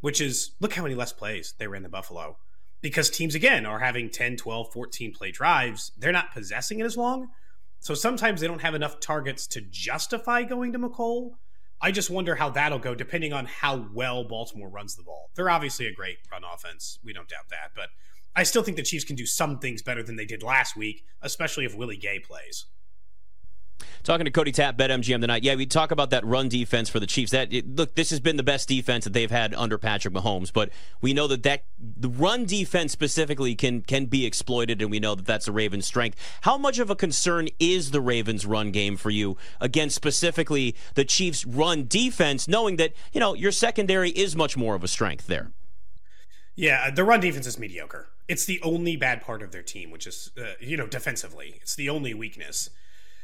which 0.00 0.20
is 0.20 0.52
look 0.60 0.74
how 0.74 0.82
many 0.82 0.94
less 0.94 1.12
plays 1.12 1.54
they 1.58 1.66
ran 1.66 1.82
the 1.82 1.88
Buffalo. 1.88 2.36
Because 2.82 3.10
teams, 3.10 3.34
again, 3.34 3.66
are 3.66 3.80
having 3.80 4.08
10, 4.08 4.36
12, 4.36 4.72
14 4.72 5.12
play 5.12 5.30
drives. 5.30 5.92
They're 5.98 6.12
not 6.12 6.32
possessing 6.32 6.80
it 6.80 6.86
as 6.86 6.96
long. 6.96 7.28
So 7.78 7.94
sometimes 7.94 8.40
they 8.40 8.46
don't 8.46 8.62
have 8.62 8.74
enough 8.74 9.00
targets 9.00 9.46
to 9.48 9.60
justify 9.60 10.44
going 10.44 10.72
to 10.72 10.78
Mecole. 10.78 11.32
I 11.80 11.92
just 11.92 12.10
wonder 12.10 12.34
how 12.34 12.50
that'll 12.50 12.78
go 12.78 12.94
depending 12.94 13.32
on 13.32 13.46
how 13.46 13.88
well 13.94 14.24
Baltimore 14.24 14.68
runs 14.68 14.96
the 14.96 15.02
ball. 15.02 15.30
They're 15.34 15.50
obviously 15.50 15.86
a 15.86 15.92
great 15.92 16.18
run 16.30 16.42
offense. 16.44 16.98
We 17.02 17.12
don't 17.12 17.28
doubt 17.28 17.48
that. 17.50 17.70
But 17.74 17.88
I 18.36 18.42
still 18.42 18.62
think 18.62 18.76
the 18.76 18.82
Chiefs 18.82 19.04
can 19.04 19.16
do 19.16 19.26
some 19.26 19.58
things 19.58 19.82
better 19.82 20.02
than 20.02 20.16
they 20.16 20.26
did 20.26 20.42
last 20.42 20.76
week, 20.76 21.04
especially 21.22 21.64
if 21.64 21.74
Willie 21.74 21.96
Gay 21.96 22.18
plays. 22.18 22.66
Talking 24.02 24.24
to 24.24 24.30
Cody 24.30 24.52
Tapp, 24.52 24.76
BetMGM 24.76 25.20
tonight. 25.20 25.42
Yeah, 25.42 25.54
we 25.54 25.66
talk 25.66 25.90
about 25.90 26.10
that 26.10 26.24
run 26.24 26.48
defense 26.48 26.88
for 26.88 27.00
the 27.00 27.06
Chiefs. 27.06 27.32
That 27.32 27.52
look, 27.52 27.94
this 27.94 28.10
has 28.10 28.20
been 28.20 28.36
the 28.36 28.42
best 28.42 28.68
defense 28.68 29.04
that 29.04 29.12
they've 29.12 29.30
had 29.30 29.54
under 29.54 29.78
Patrick 29.78 30.14
Mahomes, 30.14 30.52
but 30.52 30.70
we 31.00 31.12
know 31.12 31.26
that 31.26 31.42
that 31.42 31.64
the 31.78 32.08
run 32.08 32.44
defense 32.44 32.92
specifically 32.92 33.54
can 33.54 33.82
can 33.82 34.06
be 34.06 34.26
exploited, 34.26 34.80
and 34.80 34.90
we 34.90 35.00
know 35.00 35.14
that 35.14 35.26
that's 35.26 35.46
the 35.46 35.52
Ravens' 35.52 35.86
strength. 35.86 36.16
How 36.42 36.56
much 36.56 36.78
of 36.78 36.90
a 36.90 36.96
concern 36.96 37.48
is 37.58 37.90
the 37.90 38.00
Ravens' 38.00 38.46
run 38.46 38.70
game 38.70 38.96
for 38.96 39.10
you 39.10 39.36
against 39.60 39.96
specifically 39.96 40.74
the 40.94 41.04
Chiefs' 41.04 41.44
run 41.44 41.86
defense, 41.86 42.48
knowing 42.48 42.76
that 42.76 42.92
you 43.12 43.20
know 43.20 43.34
your 43.34 43.52
secondary 43.52 44.10
is 44.10 44.34
much 44.34 44.56
more 44.56 44.74
of 44.74 44.84
a 44.84 44.88
strength 44.88 45.26
there? 45.26 45.52
Yeah, 46.56 46.90
the 46.90 47.04
run 47.04 47.20
defense 47.20 47.46
is 47.46 47.58
mediocre. 47.58 48.08
It's 48.28 48.44
the 48.44 48.60
only 48.62 48.96
bad 48.96 49.22
part 49.22 49.42
of 49.42 49.50
their 49.50 49.62
team, 49.62 49.90
which 49.90 50.06
is, 50.06 50.30
uh, 50.38 50.52
you 50.60 50.76
know, 50.76 50.86
defensively. 50.86 51.58
It's 51.62 51.74
the 51.74 51.88
only 51.88 52.12
weakness. 52.12 52.70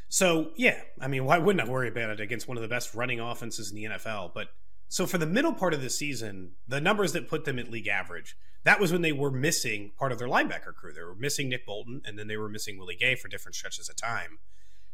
So, 0.08 0.50
yeah, 0.56 0.80
I 1.00 1.08
mean, 1.08 1.24
why 1.24 1.38
wouldn't 1.38 1.66
I 1.66 1.70
worry 1.70 1.88
about 1.88 2.10
it 2.10 2.20
against 2.20 2.46
one 2.46 2.56
of 2.56 2.62
the 2.62 2.68
best 2.68 2.94
running 2.94 3.20
offenses 3.20 3.70
in 3.70 3.76
the 3.76 3.84
NFL? 3.84 4.32
But 4.34 4.48
so 4.88 5.06
for 5.06 5.18
the 5.18 5.26
middle 5.26 5.52
part 5.52 5.74
of 5.74 5.82
the 5.82 5.90
season, 5.90 6.52
the 6.68 6.80
numbers 6.80 7.12
that 7.12 7.28
put 7.28 7.44
them 7.44 7.58
at 7.58 7.70
league 7.70 7.88
average, 7.88 8.36
that 8.64 8.80
was 8.80 8.92
when 8.92 9.02
they 9.02 9.12
were 9.12 9.30
missing 9.30 9.92
part 9.98 10.12
of 10.12 10.18
their 10.18 10.28
linebacker 10.28 10.74
crew. 10.74 10.92
They 10.92 11.02
were 11.02 11.14
missing 11.14 11.48
Nick 11.48 11.66
Bolton, 11.66 12.02
and 12.04 12.18
then 12.18 12.28
they 12.28 12.36
were 12.36 12.48
missing 12.48 12.78
Willie 12.78 12.96
Gay 12.96 13.14
for 13.14 13.28
different 13.28 13.54
stretches 13.56 13.88
of 13.88 13.96
time. 13.96 14.38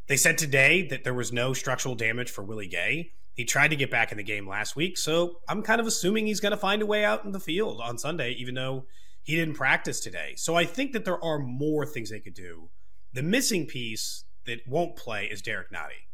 They 0.07 0.17
said 0.17 0.37
today 0.37 0.85
that 0.87 1.03
there 1.03 1.13
was 1.13 1.31
no 1.31 1.53
structural 1.53 1.95
damage 1.95 2.29
for 2.29 2.43
Willie 2.43 2.67
Gay. 2.67 3.11
He 3.33 3.45
tried 3.45 3.69
to 3.69 3.75
get 3.75 3.89
back 3.89 4.11
in 4.11 4.17
the 4.17 4.23
game 4.23 4.47
last 4.47 4.75
week, 4.75 4.97
so 4.97 5.39
I'm 5.47 5.63
kind 5.63 5.81
of 5.81 5.87
assuming 5.87 6.27
he's 6.27 6.39
going 6.39 6.51
to 6.51 6.57
find 6.57 6.81
a 6.81 6.85
way 6.85 7.03
out 7.03 7.25
in 7.25 7.31
the 7.31 7.39
field 7.39 7.81
on 7.81 7.97
Sunday, 7.97 8.31
even 8.33 8.53
though 8.53 8.85
he 9.23 9.35
didn't 9.35 9.55
practice 9.55 9.99
today. 9.99 10.33
So 10.35 10.55
I 10.55 10.65
think 10.65 10.91
that 10.91 11.05
there 11.05 11.23
are 11.23 11.39
more 11.39 11.85
things 11.85 12.11
they 12.11 12.19
could 12.19 12.35
do. 12.35 12.69
The 13.13 13.23
missing 13.23 13.65
piece 13.65 14.25
that 14.45 14.67
won't 14.67 14.95
play 14.95 15.25
is 15.25 15.41
Derrick 15.41 15.71
Nnadi. 15.71 16.07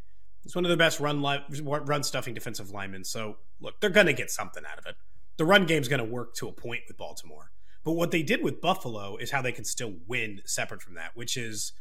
He's 0.43 0.55
one 0.55 0.65
of 0.65 0.71
the 0.71 0.77
best 0.77 0.99
run 0.99 1.21
li- 1.21 1.43
run 1.61 2.03
stuffing 2.03 2.33
defensive 2.33 2.71
linemen. 2.71 3.03
So 3.03 3.37
look, 3.59 3.79
they're 3.79 3.89
going 3.89 4.07
to 4.07 4.13
get 4.13 4.31
something 4.31 4.63
out 4.69 4.79
of 4.79 4.85
it. 4.85 4.95
The 5.37 5.45
run 5.45 5.65
game's 5.65 5.87
going 5.87 5.99
to 5.99 6.09
work 6.09 6.33
to 6.35 6.47
a 6.47 6.51
point 6.51 6.81
with 6.87 6.97
Baltimore. 6.97 7.51
But 7.83 7.93
what 7.93 8.11
they 8.11 8.23
did 8.23 8.43
with 8.43 8.61
Buffalo 8.61 9.15
is 9.17 9.31
how 9.31 9.41
they 9.41 9.51
can 9.51 9.65
still 9.65 9.93
win 10.07 10.41
separate 10.45 10.81
from 10.81 10.95
that, 10.95 11.11
which 11.15 11.37
is 11.37 11.73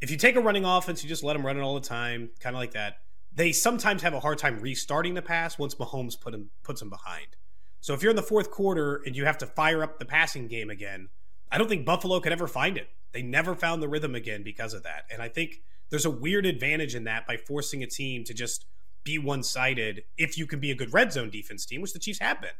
if 0.00 0.10
you 0.10 0.16
take 0.16 0.36
a 0.36 0.40
running 0.40 0.64
offense, 0.64 1.02
you 1.02 1.08
just 1.08 1.22
let 1.22 1.34
them 1.34 1.44
run 1.44 1.56
it 1.56 1.60
all 1.60 1.74
the 1.74 1.80
time, 1.80 2.30
kind 2.40 2.54
of 2.54 2.60
like 2.60 2.72
that. 2.72 2.98
They 3.34 3.52
sometimes 3.52 4.02
have 4.02 4.14
a 4.14 4.20
hard 4.20 4.38
time 4.38 4.60
restarting 4.60 5.14
the 5.14 5.22
pass 5.22 5.58
once 5.58 5.74
Mahomes 5.74 6.18
put 6.18 6.34
him, 6.34 6.50
puts 6.62 6.80
them 6.80 6.90
behind. 6.90 7.36
So 7.80 7.94
if 7.94 8.02
you're 8.02 8.10
in 8.10 8.16
the 8.16 8.22
fourth 8.22 8.50
quarter 8.50 9.02
and 9.06 9.14
you 9.14 9.24
have 9.26 9.38
to 9.38 9.46
fire 9.46 9.82
up 9.82 9.98
the 9.98 10.04
passing 10.04 10.48
game 10.48 10.70
again, 10.70 11.08
I 11.50 11.58
don't 11.58 11.68
think 11.68 11.84
Buffalo 11.86 12.20
could 12.20 12.32
ever 12.32 12.48
find 12.48 12.76
it. 12.76 12.88
They 13.12 13.22
never 13.22 13.54
found 13.54 13.82
the 13.82 13.88
rhythm 13.88 14.14
again 14.14 14.42
because 14.42 14.74
of 14.74 14.82
that. 14.82 15.04
And 15.10 15.22
I 15.22 15.28
think 15.28 15.62
there's 15.90 16.04
a 16.04 16.10
weird 16.10 16.46
advantage 16.46 16.94
in 16.94 17.04
that 17.04 17.26
by 17.26 17.36
forcing 17.36 17.82
a 17.82 17.86
team 17.86 18.24
to 18.24 18.34
just 18.34 18.66
be 19.04 19.18
one 19.18 19.42
sided 19.42 20.04
if 20.16 20.36
you 20.36 20.46
can 20.46 20.60
be 20.60 20.70
a 20.70 20.74
good 20.74 20.92
red 20.92 21.12
zone 21.12 21.30
defense 21.30 21.64
team, 21.64 21.80
which 21.80 21.92
the 21.92 21.98
Chiefs 21.98 22.18
have 22.18 22.40
been. 22.40 22.50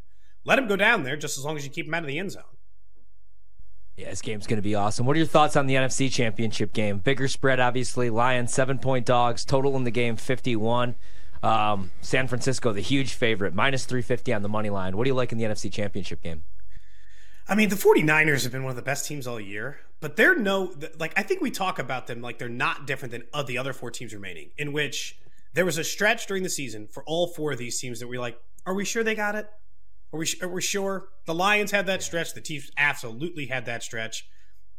Let 0.45 0.57
them 0.57 0.67
go 0.67 0.77
down 0.77 1.03
there 1.03 1.17
just 1.17 1.37
as 1.37 1.45
long 1.45 1.57
as 1.57 1.65
you 1.65 1.71
keep 1.71 1.87
them 1.87 1.95
out 1.95 2.03
of 2.03 2.09
the 2.09 2.19
end 2.19 2.33
zone. 2.33 2.43
Yeah, 3.97 4.11
this 4.11 4.23
game's 4.23 4.47
going 4.47 4.59
to 4.59 4.63
be 4.63 4.77
awesome. 4.77 5.07
What 5.07 5.17
are 5.17 5.19
your 5.19 5.27
thoughts 5.27 5.57
on 5.57 5.67
the 5.67 5.75
NFC 5.75 6.11
Championship 6.11 6.73
game? 6.73 6.99
Bigger 6.99 7.27
spread, 7.27 7.59
obviously. 7.59 8.11
Lions, 8.11 8.55
seven 8.55 8.79
point 8.79 9.05
dogs. 9.05 9.45
Total 9.45 9.75
in 9.77 9.83
the 9.83 9.91
game, 9.91 10.17
51. 10.17 10.95
Um, 11.43 11.91
San 12.01 12.29
Francisco, 12.29 12.73
the 12.73 12.81
huge 12.81 13.15
favorite, 13.15 13.55
minus 13.55 13.85
350 13.87 14.33
on 14.33 14.43
the 14.43 14.49
money 14.49 14.71
line. 14.71 14.97
What 14.97 15.05
do 15.05 15.11
you 15.11 15.15
like 15.15 15.33
in 15.33 15.39
the 15.39 15.45
NFC 15.45 15.73
Championship 15.73 16.23
game? 16.23 16.45
I 17.49 17.55
mean, 17.55 17.71
the 17.71 17.77
49ers 17.77 18.45
have 18.45 18.53
been 18.53 18.63
one 18.63 18.71
of 18.71 18.77
the 18.77 18.83
best 18.83 19.07
teams 19.07 19.27
all 19.27 19.41
year, 19.41 19.81
but 20.01 20.17
they're 20.17 20.37
no, 20.37 20.75
like, 20.99 21.13
I 21.17 21.23
think 21.23 21.41
we 21.41 21.51
talk 21.51 21.79
about 21.79 22.07
them 22.07 22.21
like 22.21 22.39
they're 22.39 22.49
not 22.49 22.87
different 22.87 23.13
than 23.13 23.25
uh, 23.33 23.43
the 23.43 23.59
other 23.59 23.73
four 23.73 23.91
teams 23.91 24.15
remaining, 24.15 24.51
in 24.57 24.73
which 24.73 25.19
there 25.55 25.65
was 25.65 25.79
a 25.79 25.85
stretch 25.85 26.27
during 26.27 26.43
the 26.43 26.49
season 26.49 26.87
for 26.87 27.03
all 27.05 27.27
four 27.29 27.53
of 27.53 27.59
these 27.59 27.81
teams 27.81 28.01
that 28.01 28.09
we 28.09 28.19
like, 28.19 28.39
are 28.67 28.75
we 28.75 28.85
sure 28.85 29.03
they 29.03 29.15
got 29.15 29.35
it? 29.35 29.49
Are 30.13 30.19
we, 30.19 30.27
are 30.41 30.49
we 30.49 30.63
sure? 30.63 31.09
The 31.27 31.35
Lions 31.35 31.71
had 31.71 31.87
that 31.87 32.03
stretch. 32.03 32.33
The 32.33 32.41
Chiefs 32.41 32.71
absolutely 32.77 33.47
had 33.47 33.67
that 33.67 33.83
stretch. 33.83 34.29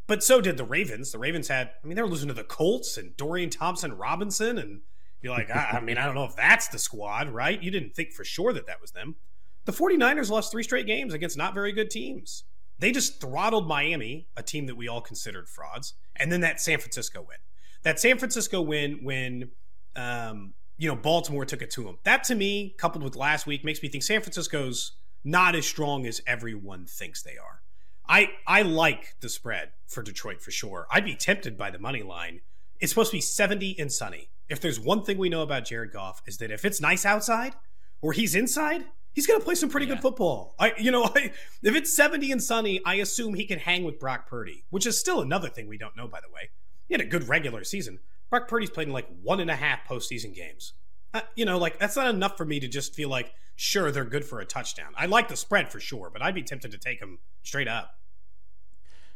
But 0.08 0.24
so 0.24 0.42
did 0.42 0.58
the 0.58 0.64
Ravens. 0.64 1.12
The 1.12 1.20
Ravens 1.20 1.50
had, 1.50 1.72
I 1.84 1.88
mean, 1.88 1.96
they 1.96 2.02
were 2.02 2.08
losing 2.08 2.30
to 2.30 2.34
the 2.34 2.44
Colts 2.44 2.98
and 2.98 3.16
Dorian 3.16 3.50
Thompson 3.50 3.96
Robinson. 3.96 4.58
And 4.58 4.82
you're 5.22 5.34
like, 5.34 5.52
I, 5.52 5.78
I 5.78 5.80
mean, 5.82 5.98
I 5.98 6.06
don't 6.06 6.16
know 6.16 6.24
if 6.24 6.36
that's 6.36 6.70
the 6.70 6.80
squad, 6.80 7.30
right? 7.30 7.62
You 7.62 7.70
didn't 7.70 7.96
think 7.96 8.14
for 8.14 8.24
sure 8.24 8.54
that 8.54 8.66
that 8.66 8.82
was 8.82 8.92
them. 8.92 9.18
The 9.66 9.72
49ers 9.72 10.32
lost 10.32 10.52
three 10.52 10.64
straight 10.64 10.88
games 10.88 11.14
against 11.14 11.38
not 11.38 11.54
very 11.54 11.72
good 11.74 11.92
teams. 11.92 12.46
They 12.80 12.92
just 12.92 13.20
throttled 13.20 13.68
Miami, 13.68 14.28
a 14.36 14.44
team 14.44 14.66
that 14.68 14.76
we 14.76 14.88
all 14.88 15.02
considered 15.02 15.50
frauds, 15.50 15.94
and 16.16 16.32
then 16.32 16.42
that 16.42 16.62
San 16.62 16.80
Francisco 16.80 17.20
win. 17.22 17.38
That 17.84 18.00
San 18.00 18.18
Francisco 18.18 18.62
win 18.62 19.00
when 19.04 19.52
um, 19.96 20.54
you 20.78 20.88
know 20.88 20.96
Baltimore 20.96 21.46
took 21.46 21.62
it 21.62 21.72
to 21.72 21.84
them. 21.84 21.98
That 22.04 22.24
to 22.26 22.36
me, 22.36 22.76
coupled 22.78 23.04
with 23.04 23.16
last 23.16 23.46
week, 23.46 23.64
makes 23.64 23.84
me 23.84 23.90
think 23.90 24.04
San 24.04 24.22
Francisco's 24.22 24.94
not 25.24 25.56
as 25.56 25.66
strong 25.66 26.06
as 26.06 26.22
everyone 26.26 26.86
thinks 26.86 27.22
they 27.22 27.38
are. 27.38 27.62
I 28.08 28.32
I 28.48 28.62
like 28.64 29.16
the 29.20 29.30
spread 29.30 29.72
for 29.88 30.02
Detroit 30.02 30.42
for 30.42 30.52
sure. 30.52 30.88
I'd 30.92 31.06
be 31.06 31.16
tempted 31.16 31.58
by 31.58 31.70
the 31.70 31.80
money 31.80 32.02
line. 32.02 32.42
It's 32.80 32.94
supposed 32.94 33.12
to 33.12 33.18
be 33.18 33.22
70 33.22 33.78
and 33.78 33.92
sunny. 33.92 34.30
If 34.48 34.62
there's 34.62 34.80
one 34.80 35.04
thing 35.04 35.18
we 35.18 35.30
know 35.30 35.42
about 35.42 35.66
Jared 35.66 35.92
Goff 35.92 36.22
is 36.26 36.38
that 36.38 36.50
if 36.50 36.64
it's 36.64 36.80
nice 36.80 37.06
outside 37.06 37.56
or 38.02 38.14
he's 38.14 38.36
inside, 38.36 38.86
he's 39.20 39.28
going 39.28 39.38
to 39.38 39.44
play 39.44 39.54
some 39.56 39.68
pretty 39.70 39.86
Yeah. 39.86 39.96
good 39.96 40.02
football. 40.02 40.56
I, 40.58 40.74
you 40.78 40.92
know, 40.92 41.04
I, 41.16 41.34
if 41.62 41.76
it's 41.76 41.94
70 41.94 42.32
and 42.32 42.42
sunny, 42.42 42.80
I 42.86 42.96
assume 42.96 43.34
he 43.34 43.46
can 43.46 43.60
hang 43.60 43.84
with 43.84 44.00
Brock 44.00 44.30
Purdy, 44.30 44.64
which 44.70 44.86
is 44.86 44.98
still 44.98 45.20
another 45.20 45.50
thing 45.50 45.68
we 45.68 45.78
don't 45.78 45.98
know, 45.98 46.08
by 46.08 46.22
the 46.22 46.34
way. 46.34 46.52
He 46.88 46.94
had 46.94 47.02
a 47.02 47.06
good 47.06 47.28
regular 47.28 47.66
season. 47.66 48.00
Brock 48.30 48.48
Purdy's 48.48 48.70
played 48.70 48.88
in 48.88 48.94
like 48.94 49.08
one 49.22 49.42
and 49.42 49.52
a 49.52 49.56
half 49.56 49.86
postseason 49.86 50.34
games. 50.34 50.72
Uh, 51.14 51.20
you 51.36 51.44
know, 51.44 51.58
like 51.58 51.80
that's 51.80 51.98
not 51.98 52.08
enough 52.08 52.38
for 52.38 52.46
me 52.46 52.62
to 52.62 52.68
just 52.70 52.96
feel 52.96 53.10
like 53.10 53.34
sure 53.58 53.92
they're 53.92 54.06
good 54.06 54.24
for 54.24 54.40
a 54.40 54.46
touchdown. 54.46 54.94
I 54.96 55.08
like 55.08 55.28
the 55.28 55.36
spread 55.36 55.70
for 55.70 55.82
sure, 55.82 56.10
but 56.14 56.22
I'd 56.22 56.36
be 56.36 56.44
tempted 56.44 56.72
to 56.72 56.78
take 56.78 57.02
them 57.02 57.20
straight 57.44 57.68
up. 57.68 57.92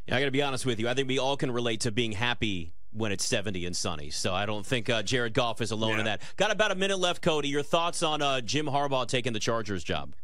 Yeah, 0.06 0.16
I 0.16 0.18
got 0.20 0.26
to 0.26 0.30
be 0.32 0.42
honest 0.42 0.66
with 0.66 0.78
you. 0.80 0.86
I 0.88 0.92
think 0.92 1.08
we 1.08 1.18
all 1.18 1.36
can 1.38 1.50
relate 1.50 1.80
to 1.80 1.90
being 1.90 2.12
happy 2.12 2.74
when 2.94 3.12
it's 3.12 3.24
70 3.24 3.66
and 3.66 3.76
sunny. 3.76 4.10
So 4.10 4.32
I 4.34 4.46
don't 4.46 4.64
think 4.64 4.88
uh, 4.88 5.02
Jared 5.02 5.34
Goff 5.34 5.60
is 5.60 5.70
alone 5.70 5.92
Yeah. 5.94 5.98
in 5.98 6.04
that. 6.06 6.22
Got 6.36 6.50
about 6.52 6.70
a 6.70 6.74
minute 6.74 6.98
left, 6.98 7.22
Cody. 7.22 7.48
Your 7.48 7.62
thoughts 7.62 8.02
on 8.02 8.22
uh, 8.22 8.40
Jim 8.40 8.66
Harbaugh 8.66 9.06
taking 9.06 9.32
the 9.32 9.40
Chargers 9.40 9.82
job? 9.84 10.14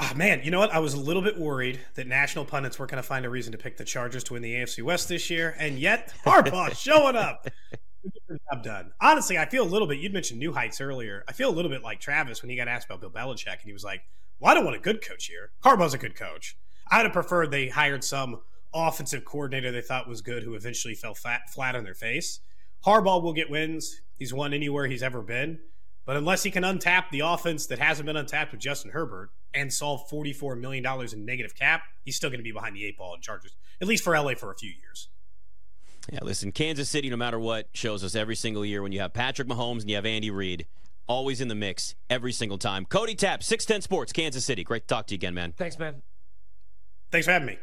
Oh, 0.00 0.12
man, 0.14 0.42
you 0.44 0.52
know 0.52 0.60
what? 0.60 0.72
I 0.72 0.78
was 0.78 0.94
a 0.94 1.00
little 1.00 1.22
bit 1.22 1.36
worried 1.36 1.80
that 1.94 2.06
national 2.06 2.44
pundits 2.44 2.78
weren't 2.78 2.92
going 2.92 3.02
to 3.02 3.06
find 3.08 3.26
a 3.26 3.30
reason 3.30 3.50
to 3.52 3.58
pick 3.58 3.76
the 3.76 3.84
Chargers 3.84 4.22
to 4.24 4.34
win 4.34 4.42
the 4.42 4.54
AFC 4.54 4.82
West 4.84 5.08
this 5.08 5.28
year, 5.28 5.56
and 5.58 5.76
yet 5.78 6.14
Harbaugh 6.24 6.76
showing 6.78 7.16
up. 7.16 7.48
Job 8.52 8.62
done. 8.62 8.92
Honestly, 9.00 9.36
I 9.38 9.46
feel 9.46 9.64
a 9.64 9.66
little 9.68 9.88
bit. 9.88 9.98
You'd 9.98 10.12
mentioned 10.12 10.38
New 10.38 10.52
Heights 10.52 10.80
earlier. 10.80 11.24
I 11.28 11.32
feel 11.32 11.50
a 11.50 11.54
little 11.54 11.70
bit 11.70 11.82
like 11.82 11.98
Travis 11.98 12.42
when 12.42 12.50
he 12.50 12.56
got 12.56 12.68
asked 12.68 12.86
about 12.88 13.00
Bill 13.00 13.10
Belichick, 13.10 13.48
and 13.54 13.62
he 13.64 13.72
was 13.72 13.82
like, 13.82 14.02
"Well, 14.38 14.52
I 14.52 14.54
don't 14.54 14.64
want 14.64 14.76
a 14.76 14.80
good 14.80 15.04
coach 15.04 15.26
here. 15.26 15.50
Harbaugh's 15.64 15.94
a 15.94 15.98
good 15.98 16.14
coach. 16.14 16.56
I'd 16.90 17.02
have 17.04 17.12
preferred 17.12 17.50
they 17.50 17.68
hired 17.68 18.04
some 18.04 18.40
offensive 18.74 19.24
coordinator 19.24 19.70
they 19.72 19.80
thought 19.80 20.08
was 20.08 20.20
good, 20.20 20.42
who 20.42 20.54
eventually 20.54 20.94
fell 20.94 21.14
flat 21.14 21.50
flat 21.50 21.74
on 21.74 21.84
their 21.84 21.94
face. 21.94 22.40
Harbaugh 22.84 23.22
will 23.22 23.32
get 23.32 23.50
wins. 23.50 24.00
He's 24.18 24.32
won 24.32 24.52
anywhere 24.52 24.86
he's 24.86 25.02
ever 25.02 25.22
been, 25.22 25.60
but 26.04 26.16
unless 26.16 26.42
he 26.42 26.50
can 26.50 26.64
untap 26.64 27.10
the 27.10 27.20
offense 27.20 27.66
that 27.66 27.78
hasn't 27.78 28.06
been 28.06 28.16
untapped 28.16 28.52
with 28.52 28.60
Justin 28.60 28.90
Herbert 28.90 29.30
and 29.54 29.72
solve 29.72 30.08
forty-four 30.08 30.56
million 30.56 30.82
dollars 30.82 31.12
in 31.12 31.24
negative 31.24 31.54
cap, 31.54 31.82
he's 32.04 32.16
still 32.16 32.30
going 32.30 32.40
to 32.40 32.44
be 32.44 32.52
behind 32.52 32.76
the 32.76 32.84
eight 32.84 32.96
ball 32.96 33.14
in 33.14 33.20
Chargers, 33.20 33.56
at 33.80 33.88
least 33.88 34.04
for 34.04 34.18
LA 34.18 34.34
for 34.34 34.50
a 34.50 34.56
few 34.56 34.70
years." 34.70 35.08
Yeah, 36.10 36.20
listen, 36.22 36.52
Kansas 36.52 36.88
City, 36.88 37.10
no 37.10 37.16
matter 37.16 37.38
what, 37.38 37.68
shows 37.74 38.02
us 38.02 38.14
every 38.14 38.36
single 38.36 38.64
year 38.64 38.82
when 38.82 38.92
you 38.92 39.00
have 39.00 39.12
Patrick 39.12 39.46
Mahomes 39.46 39.82
and 39.82 39.90
you 39.90 39.96
have 39.96 40.06
Andy 40.06 40.30
Reid, 40.30 40.66
always 41.06 41.40
in 41.40 41.48
the 41.48 41.54
mix 41.54 41.94
every 42.08 42.32
single 42.32 42.56
time. 42.56 42.86
Cody 42.86 43.14
Tapp, 43.14 43.42
610 43.42 43.82
Sports, 43.82 44.12
Kansas 44.12 44.44
City. 44.44 44.64
Great 44.64 44.88
to 44.88 44.94
talk 44.94 45.06
to 45.08 45.14
you 45.14 45.16
again, 45.16 45.34
man. 45.34 45.52
Thanks, 45.52 45.78
man. 45.78 46.02
Thanks 47.10 47.26
for 47.26 47.32
having 47.32 47.46
me. 47.46 47.58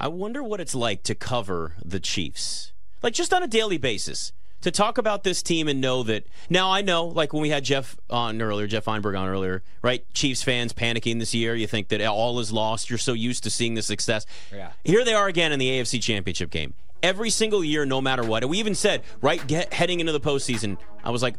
I 0.00 0.08
wonder 0.08 0.42
what 0.44 0.60
it's 0.60 0.74
like 0.74 1.02
to 1.04 1.14
cover 1.14 1.74
the 1.84 1.98
Chiefs, 1.98 2.72
like 3.02 3.14
just 3.14 3.34
on 3.34 3.42
a 3.42 3.48
daily 3.48 3.78
basis. 3.78 4.32
To 4.62 4.72
talk 4.72 4.98
about 4.98 5.22
this 5.22 5.40
team 5.40 5.68
and 5.68 5.80
know 5.80 6.02
that 6.02 6.26
now 6.50 6.72
I 6.72 6.82
know, 6.82 7.06
like 7.06 7.32
when 7.32 7.42
we 7.42 7.50
had 7.50 7.62
Geoff 7.62 7.96
on 8.10 8.42
earlier, 8.42 8.66
Geoff 8.66 8.84
Feinberg 8.84 9.14
on 9.14 9.28
earlier, 9.28 9.62
right? 9.82 10.04
Chiefs 10.14 10.42
fans 10.42 10.72
panicking 10.72 11.20
this 11.20 11.32
year. 11.32 11.54
You 11.54 11.68
think 11.68 11.88
that 11.88 12.04
all 12.04 12.40
is 12.40 12.50
lost. 12.50 12.90
You're 12.90 12.98
so 12.98 13.12
used 13.12 13.44
to 13.44 13.50
seeing 13.50 13.74
the 13.74 13.82
success. 13.82 14.26
Yeah. 14.52 14.72
Here 14.82 15.04
they 15.04 15.14
are 15.14 15.28
again 15.28 15.52
in 15.52 15.60
the 15.60 15.68
AFC 15.68 16.02
Championship 16.02 16.50
game. 16.50 16.74
Every 17.04 17.30
single 17.30 17.62
year, 17.62 17.86
no 17.86 18.00
matter 18.00 18.24
what. 18.24 18.42
And 18.42 18.50
we 18.50 18.58
even 18.58 18.74
said, 18.74 19.02
right, 19.22 19.44
get, 19.46 19.72
heading 19.72 20.00
into 20.00 20.10
the 20.10 20.20
postseason, 20.20 20.76
I 21.04 21.10
was 21.10 21.22
like, 21.22 21.36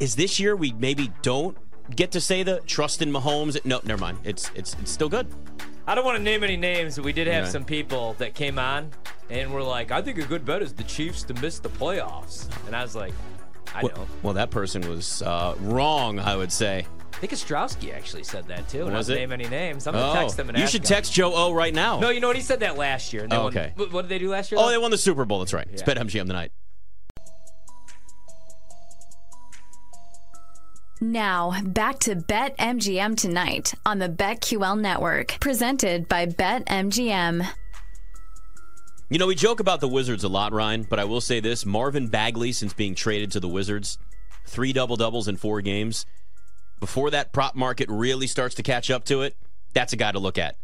is 0.00 0.16
this 0.16 0.40
year 0.40 0.56
we 0.56 0.72
maybe 0.72 1.12
don't 1.20 1.58
get 1.94 2.12
to 2.12 2.22
say 2.22 2.42
the 2.42 2.60
trust 2.60 3.02
in 3.02 3.12
Mahomes? 3.12 3.62
No, 3.66 3.82
never 3.84 4.00
mind. 4.00 4.16
It's 4.24 4.50
it's 4.54 4.74
it's 4.80 4.90
still 4.90 5.10
good. 5.10 5.26
I 5.86 5.94
don't 5.94 6.04
want 6.04 6.16
to 6.16 6.22
name 6.22 6.44
any 6.44 6.56
names, 6.56 6.96
but 6.96 7.04
we 7.04 7.12
did 7.12 7.26
have 7.26 7.44
Yeah. 7.44 7.50
some 7.50 7.64
people 7.64 8.14
that 8.18 8.34
came 8.34 8.58
on 8.58 8.90
and 9.30 9.52
were 9.52 9.62
like, 9.62 9.90
I 9.90 10.00
think 10.02 10.18
a 10.18 10.22
good 10.24 10.44
bet 10.44 10.62
is 10.62 10.72
the 10.72 10.84
Chiefs 10.84 11.22
to 11.24 11.34
miss 11.34 11.58
the 11.58 11.68
playoffs. 11.70 12.48
And 12.66 12.76
I 12.76 12.82
was 12.82 12.94
like, 12.94 13.12
I 13.74 13.82
Well, 13.82 13.92
know. 13.96 14.06
well, 14.22 14.34
that 14.34 14.50
person 14.50 14.88
was 14.88 15.22
uh, 15.22 15.54
wrong, 15.60 16.18
I 16.20 16.36
would 16.36 16.52
say. 16.52 16.86
I 17.14 17.16
think 17.26 17.32
Ostrowski 17.32 17.94
actually 17.94 18.24
said 18.24 18.46
that 18.48 18.68
too. 18.68 18.84
Was 18.86 19.08
I 19.10 19.14
it? 19.14 19.16
name 19.16 19.32
any 19.32 19.48
names. 19.48 19.86
I'm 19.86 19.94
going 19.94 20.12
to 20.14 20.20
text 20.20 20.38
him 20.38 20.48
and 20.48 20.58
Oh, 20.58 20.60
you 20.60 20.66
should 20.66 20.82
him. 20.82 20.86
text 20.88 21.12
Joe 21.12 21.32
O 21.34 21.52
right 21.52 21.72
now. 21.74 21.98
No, 22.00 22.10
you 22.10 22.20
know 22.20 22.26
what? 22.28 22.36
He 22.36 22.42
said 22.42 22.60
that 22.60 22.76
last 22.76 23.12
year. 23.12 23.22
And 23.22 23.32
they 23.32 23.36
Oh, 23.36 23.46
okay. 23.46 23.72
what, 23.76 23.92
what 23.92 24.02
did 24.02 24.08
they 24.08 24.18
do 24.18 24.28
last 24.30 24.50
year? 24.52 24.60
oh, 24.60 24.64
though? 24.66 24.70
they 24.70 24.78
won 24.78 24.90
the 24.90 24.98
Super 24.98 25.24
Bowl. 25.24 25.38
That's 25.40 25.52
right. 25.52 25.66
It's 25.72 25.82
Yeah. 25.86 25.94
BetMGM 25.94 26.26
tonight. 26.26 26.52
Now, 31.02 31.60
back 31.64 31.98
to 32.00 32.14
BetMGM 32.14 33.16
tonight 33.16 33.74
on 33.84 33.98
the 33.98 34.08
BetQL 34.08 34.78
network, 34.78 35.36
presented 35.40 36.08
by 36.08 36.26
BetMGM. 36.26 37.44
You 39.10 39.18
know, 39.18 39.26
we 39.26 39.34
joke 39.34 39.58
about 39.58 39.80
the 39.80 39.88
Wizards 39.88 40.22
a 40.22 40.28
lot, 40.28 40.52
Ryan, 40.52 40.84
but 40.84 41.00
I 41.00 41.04
will 41.04 41.20
say 41.20 41.40
this 41.40 41.66
Marvin 41.66 42.06
Bagley, 42.06 42.52
since 42.52 42.72
being 42.72 42.94
traded 42.94 43.32
to 43.32 43.40
the 43.40 43.48
Wizards, 43.48 43.98
three 44.46 44.72
double 44.72 44.94
doubles 44.94 45.26
in 45.26 45.36
four 45.36 45.60
games. 45.60 46.06
Before 46.78 47.10
that 47.10 47.32
prop 47.32 47.56
market 47.56 47.88
really 47.88 48.28
starts 48.28 48.54
to 48.54 48.62
catch 48.62 48.88
up 48.88 49.04
to 49.06 49.22
it, 49.22 49.34
that's 49.74 49.92
a 49.92 49.96
guy 49.96 50.12
to 50.12 50.20
look 50.20 50.38
at. 50.38 50.54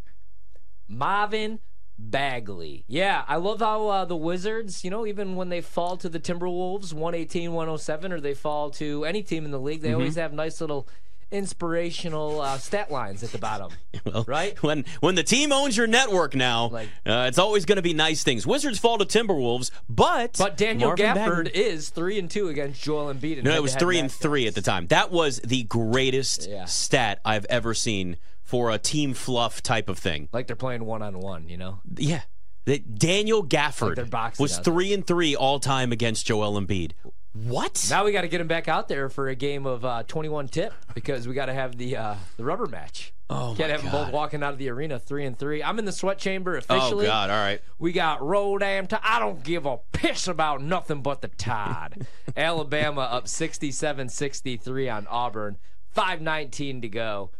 Marvin 0.87 1.59
Bagley. 1.99 2.85
Yeah, 2.87 3.25
I 3.27 3.37
love 3.37 3.61
how 3.61 3.89
uh, 3.89 4.05
the 4.05 4.17
Wizards, 4.17 4.85
you 4.85 4.91
know, 4.91 5.05
even 5.07 5.35
when 5.37 5.49
they 5.49 5.61
fall 5.61 5.97
to 5.99 6.09
the 6.09 6.21
Timberwolves 6.21 6.93
118 6.93 7.53
107, 7.53 8.13
or 8.13 8.21
they 8.21 8.35
fall 8.35 8.71
to 8.71 9.05
any 9.05 9.23
team 9.23 9.45
in 9.45 9.51
the 9.51 9.59
league, 9.61 9.79
Mm-hmm. 9.81 9.87
they 9.89 9.95
always 9.95 10.15
have 10.17 10.33
nice 10.33 10.61
little 10.61 10.89
inspirational 11.31 12.41
uh, 12.41 12.57
stat 12.59 12.91
lines 12.91 13.23
at 13.23 13.31
the 13.33 13.39
bottom. 13.39 13.71
Well, 14.05 14.25
Right? 14.27 14.61
When 14.63 14.85
when 15.01 15.17
the 15.17 15.23
team 15.23 15.53
owns 15.53 15.77
your 15.77 15.87
network 15.87 16.35
now, 16.35 16.69
Like- 16.69 16.89
uh, 17.05 17.27
it's 17.29 17.39
always 17.39 17.65
going 17.67 17.77
to 17.77 17.83
be 17.83 17.93
nice 17.93 18.23
things. 18.23 18.47
Wizards 18.47 18.79
fall 18.79 18.97
to 18.99 19.05
Timberwolves, 19.05 19.71
but 19.89 20.37
But 20.39 20.57
Daniel 20.57 20.91
Marvin 20.91 21.07
Gafford 21.07 21.45
Bagley- 21.47 21.61
is 21.61 21.91
3 21.91 22.19
and 22.21 22.31
2 22.31 22.49
against 22.49 22.83
Joel 22.83 23.13
Embiid. 23.13 23.43
No, 23.43 23.53
it 23.55 23.63
was 23.63 23.75
three 23.75 23.99
and 23.99 24.11
three 24.11 24.47
at 24.47 24.55
the 24.55 24.63
time. 24.63 24.87
That 24.87 25.11
was 25.11 25.41
the 25.41 25.65
greatest 25.65 26.49
Yeah. 26.49 26.65
stat 26.67 27.21
I've 27.25 27.45
ever 27.47 27.75
seen 27.75 28.17
for 28.49 28.71
a 28.71 28.79
team 28.79 29.13
fluff 29.13 29.63
type 29.63 29.91
of 29.91 29.99
thing. 29.99 30.27
Like 30.33 30.47
they're 30.47 30.57
playing 30.57 30.87
one 30.87 31.03
on 31.03 31.21
one, 31.21 31.51
you 31.51 31.59
know? 31.59 31.81
Yeah. 31.97 32.23
That 32.65 32.99
Daniel 32.99 33.45
Gafford 33.45 33.97
they're 33.97 34.33
was 34.39 34.57
three 34.57 34.95
and 34.95 35.07
three 35.07 35.37
all 35.37 35.61
time 35.61 35.93
against 35.93 36.25
Joel 36.25 36.59
Embiid. 36.59 36.93
What? 37.35 37.87
Now 37.91 38.07
we 38.07 38.13
got 38.13 38.23
to 38.23 38.29
get 38.29 38.41
him 38.41 38.49
back 38.49 38.67
out 38.67 38.89
there 38.89 39.11
for 39.11 39.29
a 39.29 39.35
game 39.35 39.67
of 39.67 39.85
uh, 39.85 40.03
21 40.05 40.49
tip 40.49 40.73
because 40.95 41.29
we 41.29 41.35
got 41.35 41.47
to 41.47 41.53
have 41.53 41.77
the 41.77 41.99
uh, 41.99 42.15
the 42.39 42.45
rubber 42.45 42.67
match. 42.67 43.13
Oh, 43.29 43.55
Can't 43.57 43.71
have 43.71 43.83
them 43.83 43.93
both 43.93 44.13
walking 44.13 44.43
out 44.43 44.55
of 44.55 44.59
the 44.59 44.71
arena 44.71 44.99
three 44.99 45.27
and 45.27 45.39
three. 45.39 45.63
I'm 45.63 45.79
in 45.79 45.85
the 45.85 45.93
sweat 45.93 46.17
chamber 46.17 46.57
officially. 46.57 47.05
oh. 47.05 47.11
God! 47.11 47.29
All 47.29 47.37
right. 47.37 47.61
We 47.79 47.93
got 47.93 48.23
roll 48.23 48.57
damn 48.57 48.87
Tide. 48.87 49.01
I 49.03 49.19
don't 49.19 49.45
give 49.45 49.67
a 49.67 49.77
piss 49.93 50.27
about 50.27 50.63
nothing 50.63 51.03
but 51.03 51.21
the 51.21 51.29
Tide. 51.29 52.07
Alabama 52.37 53.03
up 53.03 53.27
67-63 53.27 54.95
on 54.95 55.07
Auburn. 55.09 55.59
5:19 55.95 56.81
to 56.83 56.89
go. 56.89 57.31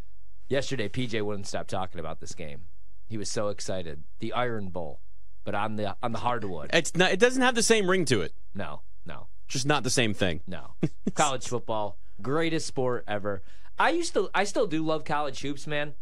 Yesterday, 0.49 0.89
PJ 0.89 1.21
wouldn't 1.23 1.47
stop 1.47 1.67
talking 1.67 1.99
about 1.99 2.19
this 2.19 2.33
game. 2.33 2.61
He 3.07 3.17
was 3.17 3.29
so 3.31 3.47
excited. 3.49 4.03
The 4.19 4.33
Iron 4.33 4.69
Bowl, 4.69 4.99
but 5.43 5.55
on 5.55 5.75
the 5.77 5.95
on 6.03 6.11
the 6.11 6.19
hardwood. 6.19 6.71
It's 6.73 6.95
not. 6.95 7.11
It 7.11 7.19
doesn't 7.19 7.41
have 7.41 7.55
the 7.55 7.63
same 7.63 7.89
ring 7.89 8.05
to 8.05 8.21
it. 8.21 8.33
No, 8.53 8.81
no, 9.05 9.27
Just 9.47 9.65
not 9.65 9.83
the 9.83 9.89
same 9.89 10.13
thing. 10.13 10.41
no. 10.47 10.71
college 11.15 11.47
football, 11.47 11.97
greatest 12.21 12.67
sport 12.67 13.03
ever. 13.07 13.41
I 13.77 13.91
used 13.91 14.13
to, 14.15 14.29
I 14.35 14.43
still 14.43 14.67
do 14.67 14.83
love 14.85 15.05
college 15.05 15.39
hoops, 15.41 15.65
man, 15.65 15.93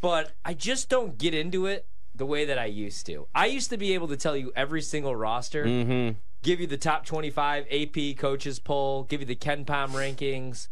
but 0.00 0.32
I 0.44 0.54
just 0.54 0.88
don't 0.88 1.16
get 1.18 1.34
into 1.34 1.66
it 1.66 1.86
the 2.14 2.26
way 2.26 2.44
that 2.46 2.58
I 2.58 2.64
used 2.66 3.06
to. 3.06 3.28
I 3.34 3.46
used 3.46 3.70
to 3.70 3.76
be 3.76 3.94
able 3.94 4.08
to 4.08 4.16
tell 4.16 4.36
you 4.36 4.52
every 4.56 4.82
single 4.82 5.14
roster, 5.14 5.64
Mm-hmm. 5.64 6.18
give 6.42 6.60
you 6.60 6.66
the 6.66 6.76
top 6.78 7.04
25 7.06 7.66
AP 7.70 8.16
coaches 8.16 8.58
poll, 8.58 9.04
give 9.04 9.20
you 9.20 9.26
the 9.26 9.36
KenPom 9.36 9.90
rankings. 9.90 10.66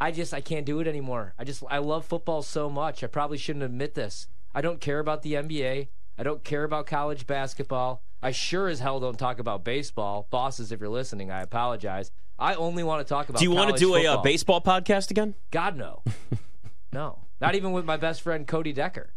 I 0.00 0.10
just, 0.10 0.34
I 0.34 0.40
can't 0.40 0.66
do 0.66 0.80
it 0.80 0.86
anymore. 0.86 1.34
I 1.38 1.44
just, 1.44 1.62
I 1.70 1.78
love 1.78 2.04
football 2.04 2.42
so 2.42 2.68
much. 2.68 3.02
I 3.02 3.06
probably 3.06 3.38
shouldn't 3.38 3.64
admit 3.64 3.94
this. 3.94 4.26
I 4.54 4.60
don't 4.60 4.80
care 4.80 4.98
about 4.98 5.22
the 5.22 5.34
NBA. 5.34 5.88
I 6.18 6.22
don't 6.22 6.44
care 6.44 6.64
about 6.64 6.86
college 6.86 7.26
basketball. 7.26 8.02
I 8.22 8.30
sure 8.30 8.68
as 8.68 8.80
hell 8.80 9.00
don't 9.00 9.18
talk 9.18 9.38
about 9.38 9.64
baseball. 9.64 10.26
Bosses, 10.30 10.72
if 10.72 10.80
you're 10.80 10.88
listening, 10.88 11.30
I 11.30 11.42
apologize. 11.42 12.10
I 12.38 12.54
only 12.54 12.82
want 12.82 13.06
to 13.06 13.08
talk 13.08 13.28
about. 13.28 13.38
Do 13.38 13.44
you 13.44 13.50
want 13.50 13.74
to 13.74 13.78
do 13.78 13.94
a 13.94 14.06
uh, 14.06 14.22
baseball 14.22 14.60
podcast 14.60 15.10
again? 15.10 15.34
God 15.50 15.76
no, 15.76 16.02
no. 16.92 17.18
Not 17.40 17.54
even 17.54 17.72
with 17.72 17.84
my 17.84 17.96
best 17.96 18.22
friend 18.22 18.46
Cody 18.46 18.72
Decker. 18.72 19.12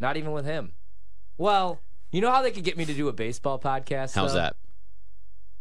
Not 0.00 0.16
even 0.16 0.32
with 0.32 0.46
him. 0.46 0.72
Well, 1.38 1.80
you 2.10 2.20
know 2.20 2.30
how 2.30 2.42
they 2.42 2.50
could 2.50 2.64
get 2.64 2.76
me 2.76 2.84
to 2.84 2.94
do 2.94 3.08
a 3.08 3.12
baseball 3.12 3.58
podcast? 3.58 4.14
How's 4.14 4.32
though? 4.32 4.40
that? 4.40 4.56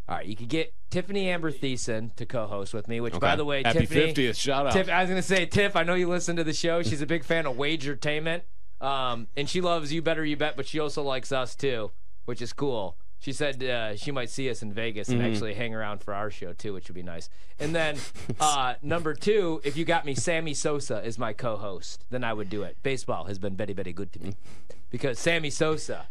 All 0.09 0.17
right, 0.17 0.25
you 0.25 0.35
could 0.35 0.49
get 0.49 0.73
Tiffani 0.89 1.25
Amber 1.25 1.51
Thiessen 1.51 2.13
to 2.15 2.25
co-host 2.25 2.73
with 2.73 2.87
me. 2.87 2.99
Which, 2.99 3.17
by 3.19 3.35
the 3.35 3.45
way, 3.45 3.63
Happy 3.63 3.87
Tiffani, 3.87 4.13
50th. 4.13 4.35
Shout 4.37 4.67
out. 4.67 4.73
Tiff, 4.73 4.89
I 4.89 5.01
was 5.01 5.09
gonna 5.09 5.21
say, 5.21 5.45
Tiff. 5.45 5.75
I 5.75 5.83
know 5.83 5.93
you 5.93 6.09
listen 6.09 6.35
to 6.35 6.43
the 6.43 6.53
show. 6.53 6.83
She's 6.83 7.01
a 7.01 7.05
big 7.05 7.23
fan 7.23 7.45
of 7.45 7.55
Wagertainment, 7.55 8.41
um, 8.81 9.27
and 9.37 9.49
she 9.49 9.61
loves 9.61 9.93
You 9.93 10.01
Better 10.01 10.25
You 10.25 10.35
Bet, 10.35 10.57
but 10.57 10.67
she 10.67 10.79
also 10.79 11.01
likes 11.03 11.31
us 11.31 11.55
too, 11.55 11.91
which 12.25 12.41
is 12.41 12.51
cool. 12.51 12.97
She 13.21 13.33
said 13.33 13.63
uh, 13.63 13.95
she 13.95 14.11
might 14.11 14.31
see 14.31 14.49
us 14.49 14.63
in 14.63 14.73
Vegas 14.73 15.09
and 15.09 15.21
actually 15.21 15.53
hang 15.53 15.75
around 15.75 16.01
for 16.01 16.11
our 16.11 16.31
show 16.31 16.53
too, 16.53 16.73
which 16.73 16.87
would 16.87 16.95
be 16.95 17.03
nice. 17.03 17.29
And 17.59 17.73
then 17.75 17.97
uh, 18.39 18.73
number 18.81 19.13
two, 19.13 19.61
if 19.63 19.77
you 19.77 19.85
got 19.85 20.05
me, 20.05 20.15
Sammy 20.15 20.55
Sosa 20.55 21.05
is 21.05 21.19
my 21.19 21.31
co-host, 21.31 22.03
then 22.09 22.23
I 22.23 22.33
would 22.33 22.49
do 22.49 22.63
it. 22.63 22.77
Baseball 22.81 23.25
has 23.25 23.37
been 23.37 23.55
very, 23.55 23.73
very 23.73 23.93
good 23.93 24.11
to 24.13 24.19
me 24.19 24.33
because 24.89 25.19
Sammy 25.19 25.51
Sosa 25.51 26.07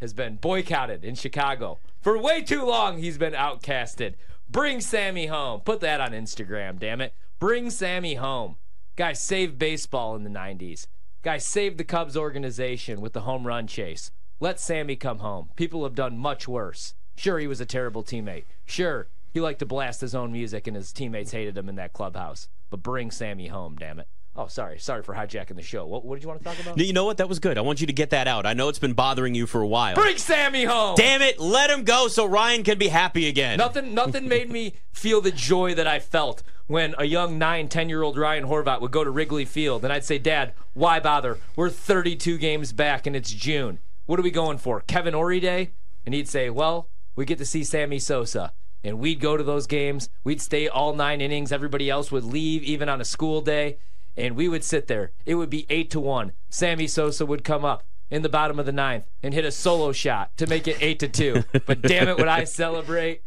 has 0.00 0.12
been 0.12 0.36
boycotted 0.36 1.04
in 1.04 1.14
Chicago 1.14 1.78
for 2.00 2.18
way 2.18 2.42
too 2.42 2.64
long. 2.64 2.98
He's 2.98 3.18
been 3.18 3.32
outcasted. 3.32 4.14
Bring 4.48 4.80
Sammy 4.80 5.26
home. 5.26 5.60
Put 5.60 5.80
that 5.80 6.00
on 6.00 6.12
Instagram, 6.12 6.78
damn 6.78 7.00
it. 7.00 7.14
Bring 7.38 7.70
Sammy 7.70 8.14
home. 8.14 8.56
Guys, 8.94 9.22
save 9.22 9.58
baseball 9.58 10.14
in 10.16 10.22
the 10.24 10.30
90s. 10.30 10.86
Guys, 11.22 11.44
save 11.44 11.76
the 11.76 11.84
Cubs 11.84 12.16
organization 12.16 13.00
with 13.00 13.12
the 13.12 13.22
home 13.22 13.46
run 13.46 13.66
chase. 13.66 14.10
Let 14.38 14.60
Sammy 14.60 14.96
come 14.96 15.18
home. 15.18 15.50
People 15.56 15.82
have 15.84 15.94
done 15.94 16.16
much 16.18 16.46
worse. 16.46 16.94
Sure, 17.16 17.38
he 17.38 17.46
was 17.46 17.60
a 17.60 17.66
terrible 17.66 18.04
teammate. 18.04 18.44
Sure, 18.64 19.08
He 19.32 19.40
liked 19.40 19.58
to 19.58 19.66
blast 19.66 20.00
his 20.00 20.14
own 20.14 20.32
music, 20.32 20.66
and 20.66 20.76
his 20.76 20.92
teammates 20.92 21.32
hated 21.32 21.58
him 21.58 21.68
in 21.68 21.74
that 21.76 21.92
clubhouse. 21.92 22.48
But 22.70 22.82
bring 22.82 23.10
Sammy 23.10 23.48
home, 23.48 23.76
damn 23.76 23.98
it. 23.98 24.08
Oh, 24.38 24.48
sorry, 24.48 24.78
sorry 24.78 25.02
for 25.02 25.14
hijacking 25.14 25.56
the 25.56 25.62
show. 25.62 25.86
What, 25.86 26.04
what 26.04 26.16
did 26.16 26.22
you 26.22 26.28
want 26.28 26.40
to 26.40 26.44
talk 26.44 26.58
about? 26.60 26.78
You 26.78 26.92
know 26.92 27.06
what? 27.06 27.16
That 27.16 27.28
was 27.28 27.38
good. 27.38 27.56
I 27.56 27.62
want 27.62 27.80
you 27.80 27.86
to 27.86 27.92
get 27.92 28.10
that 28.10 28.28
out. 28.28 28.44
I 28.44 28.52
know 28.52 28.68
it's 28.68 28.78
been 28.78 28.92
bothering 28.92 29.34
you 29.34 29.46
for 29.46 29.62
a 29.62 29.66
while. 29.66 29.94
Bring 29.94 30.18
Sammy 30.18 30.64
home. 30.64 30.94
Damn 30.96 31.22
it! 31.22 31.40
Let 31.40 31.70
him 31.70 31.84
go 31.84 32.08
so 32.08 32.26
Ryan 32.26 32.62
can 32.62 32.78
be 32.78 32.88
happy 32.88 33.28
again. 33.28 33.58
Nothing, 33.58 33.94
nothing 33.94 34.28
made 34.28 34.50
me 34.50 34.74
feel 34.92 35.20
the 35.20 35.30
joy 35.30 35.74
that 35.74 35.86
I 35.86 36.00
felt 36.00 36.42
when 36.66 36.94
a 36.98 37.04
young 37.04 37.38
nine, 37.38 37.68
10 37.68 37.88
year 37.88 38.02
old 38.02 38.18
Ryan 38.18 38.44
Horvath 38.44 38.80
would 38.80 38.90
go 38.90 39.04
to 39.04 39.10
Wrigley 39.10 39.44
Field 39.44 39.84
and 39.84 39.92
I'd 39.92 40.04
say, 40.04 40.18
Dad, 40.18 40.52
why 40.74 41.00
bother? 41.00 41.38
We're 41.54 41.70
32 41.70 42.38
games 42.38 42.72
back 42.72 43.06
and 43.06 43.14
it's 43.14 43.32
June. 43.32 43.78
What 44.06 44.18
are 44.18 44.22
we 44.24 44.30
going 44.30 44.58
for? 44.58 44.80
Kevin 44.82 45.14
Orie 45.14 45.40
Day? 45.40 45.70
And 46.04 46.14
he'd 46.14 46.28
say, 46.28 46.50
Well, 46.50 46.88
we 47.14 47.24
get 47.24 47.38
to 47.38 47.46
see 47.46 47.64
Sammy 47.64 47.98
Sosa. 47.98 48.52
And 48.84 49.00
we'd 49.00 49.20
go 49.20 49.36
to 49.36 49.42
those 49.42 49.66
games. 49.66 50.08
We'd 50.22 50.40
stay 50.40 50.68
all 50.68 50.92
nine 50.94 51.20
innings. 51.20 51.50
Everybody 51.50 51.90
else 51.90 52.12
would 52.12 52.22
leave, 52.22 52.62
even 52.62 52.88
on 52.88 53.00
a 53.00 53.04
school 53.04 53.40
day. 53.40 53.78
And 54.16 54.34
we 54.36 54.48
would 54.48 54.64
sit 54.64 54.86
there. 54.86 55.12
It 55.26 55.34
would 55.34 55.50
be 55.50 55.66
eight 55.68 55.90
to 55.90 56.00
one. 56.00 56.32
Sammy 56.48 56.86
Sosa 56.86 57.26
would 57.26 57.44
come 57.44 57.64
up 57.64 57.84
in 58.10 58.22
the 58.22 58.28
bottom 58.28 58.58
of 58.58 58.66
the 58.66 58.72
ninth 58.72 59.04
and 59.22 59.34
hit 59.34 59.44
a 59.44 59.50
solo 59.50 59.92
shot 59.92 60.36
to 60.38 60.46
make 60.46 60.66
it 60.68 60.78
eight 60.80 60.98
to 61.00 61.08
two. 61.08 61.44
But 61.66 61.82
damn 61.82 62.08
it, 62.08 62.16
would 62.16 62.28
I 62.28 62.44
celebrate? 62.44 63.22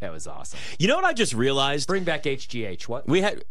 That 0.00 0.12
was 0.12 0.26
awesome. 0.26 0.58
You 0.78 0.88
know 0.88 0.96
what 0.96 1.04
I 1.04 1.12
just 1.12 1.32
realized? 1.32 1.86
Bring 1.86 2.04
back 2.04 2.24
HGH. 2.24 2.88
What? 2.88 3.08
We 3.08 3.20
had. 3.22 3.44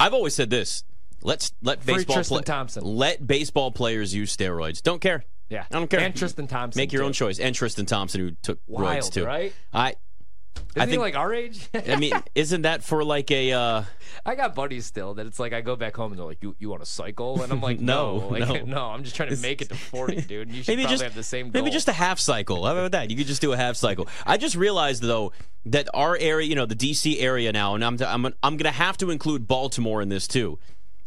I've 0.00 0.12
always 0.12 0.34
said 0.34 0.50
this. 0.50 0.82
Let's 1.22 1.52
let 1.62 1.82
Free 1.82 1.94
baseball 1.94 2.16
Tristan 2.16 2.38
pla- 2.38 2.42
Thompson. 2.42 2.84
Let 2.84 3.24
baseball 3.26 3.70
players 3.70 4.12
use 4.14 4.36
steroids. 4.36 4.82
Don't 4.82 5.00
care. 5.00 5.24
Yeah. 5.48 5.64
I 5.70 5.74
don't 5.74 5.88
care. 5.88 6.00
And 6.00 6.14
Tristan 6.14 6.48
Thompson. 6.48 6.80
Make 6.80 6.92
your 6.92 7.02
too. 7.02 7.06
own 7.06 7.12
choice. 7.12 7.38
And 7.38 7.54
Tristan 7.54 7.86
Thompson, 7.86 8.20
who 8.20 8.30
took 8.42 8.58
Wild, 8.66 9.04
roids 9.04 9.12
too. 9.12 9.24
right? 9.24 9.52
I. 9.72 9.94
Isn't 10.76 10.82
I 10.82 10.86
think. 10.86 11.00
like 11.00 11.14
our 11.16 11.32
age? 11.32 11.68
I 11.88 11.96
mean, 11.96 12.12
isn't 12.34 12.62
that 12.62 12.82
for 12.82 13.04
like 13.04 13.30
a? 13.30 13.52
uh 13.52 13.84
I 14.26 14.34
got 14.34 14.54
buddies 14.54 14.86
still 14.86 15.14
that 15.14 15.26
it's 15.26 15.38
like 15.38 15.52
I 15.52 15.60
go 15.60 15.76
back 15.76 15.94
home 15.96 16.12
and 16.12 16.18
they're 16.18 16.26
like, 16.26 16.42
"You 16.42 16.56
you 16.58 16.68
want 16.68 16.82
to 16.82 16.88
cycle?" 16.90 17.42
And 17.42 17.52
I'm 17.52 17.60
like, 17.60 17.78
No, 17.94 18.18
"No, 18.18 18.28
like, 18.28 18.66
no. 18.66 18.86
I'm 18.90 19.04
just 19.04 19.14
trying 19.16 19.30
to 19.34 19.36
make 19.40 19.62
it 19.62 19.68
to 19.68 19.74
40, 19.74 20.22
dude. 20.22 20.50
You 20.50 20.62
should 20.62 20.72
Maybe 20.72 20.82
probably 20.82 20.94
just 20.94 21.02
have 21.04 21.14
the 21.14 21.22
same 21.22 21.50
goal." 21.50 21.62
maybe 21.62 21.70
just 21.72 21.88
a 21.88 21.92
half 21.92 22.18
cycle. 22.18 22.64
How 22.64 22.72
about 22.72 22.92
that? 22.92 23.10
You 23.10 23.16
could 23.16 23.26
just 23.26 23.40
do 23.40 23.52
a 23.52 23.56
half 23.56 23.76
cycle. 23.76 24.08
I 24.26 24.36
just 24.36 24.56
realized 24.56 25.02
though 25.02 25.32
that 25.66 25.88
our 25.94 26.16
area, 26.18 26.46
you 26.48 26.54
know, 26.54 26.66
the 26.66 26.74
DC 26.76 27.20
area 27.20 27.52
now, 27.52 27.74
and 27.74 27.84
I'm 27.84 27.98
I'm 28.02 28.34
I'm 28.42 28.56
gonna 28.56 28.70
have 28.72 28.96
to 28.98 29.10
include 29.10 29.46
Baltimore 29.46 30.02
in 30.02 30.08
this 30.08 30.26
too. 30.26 30.58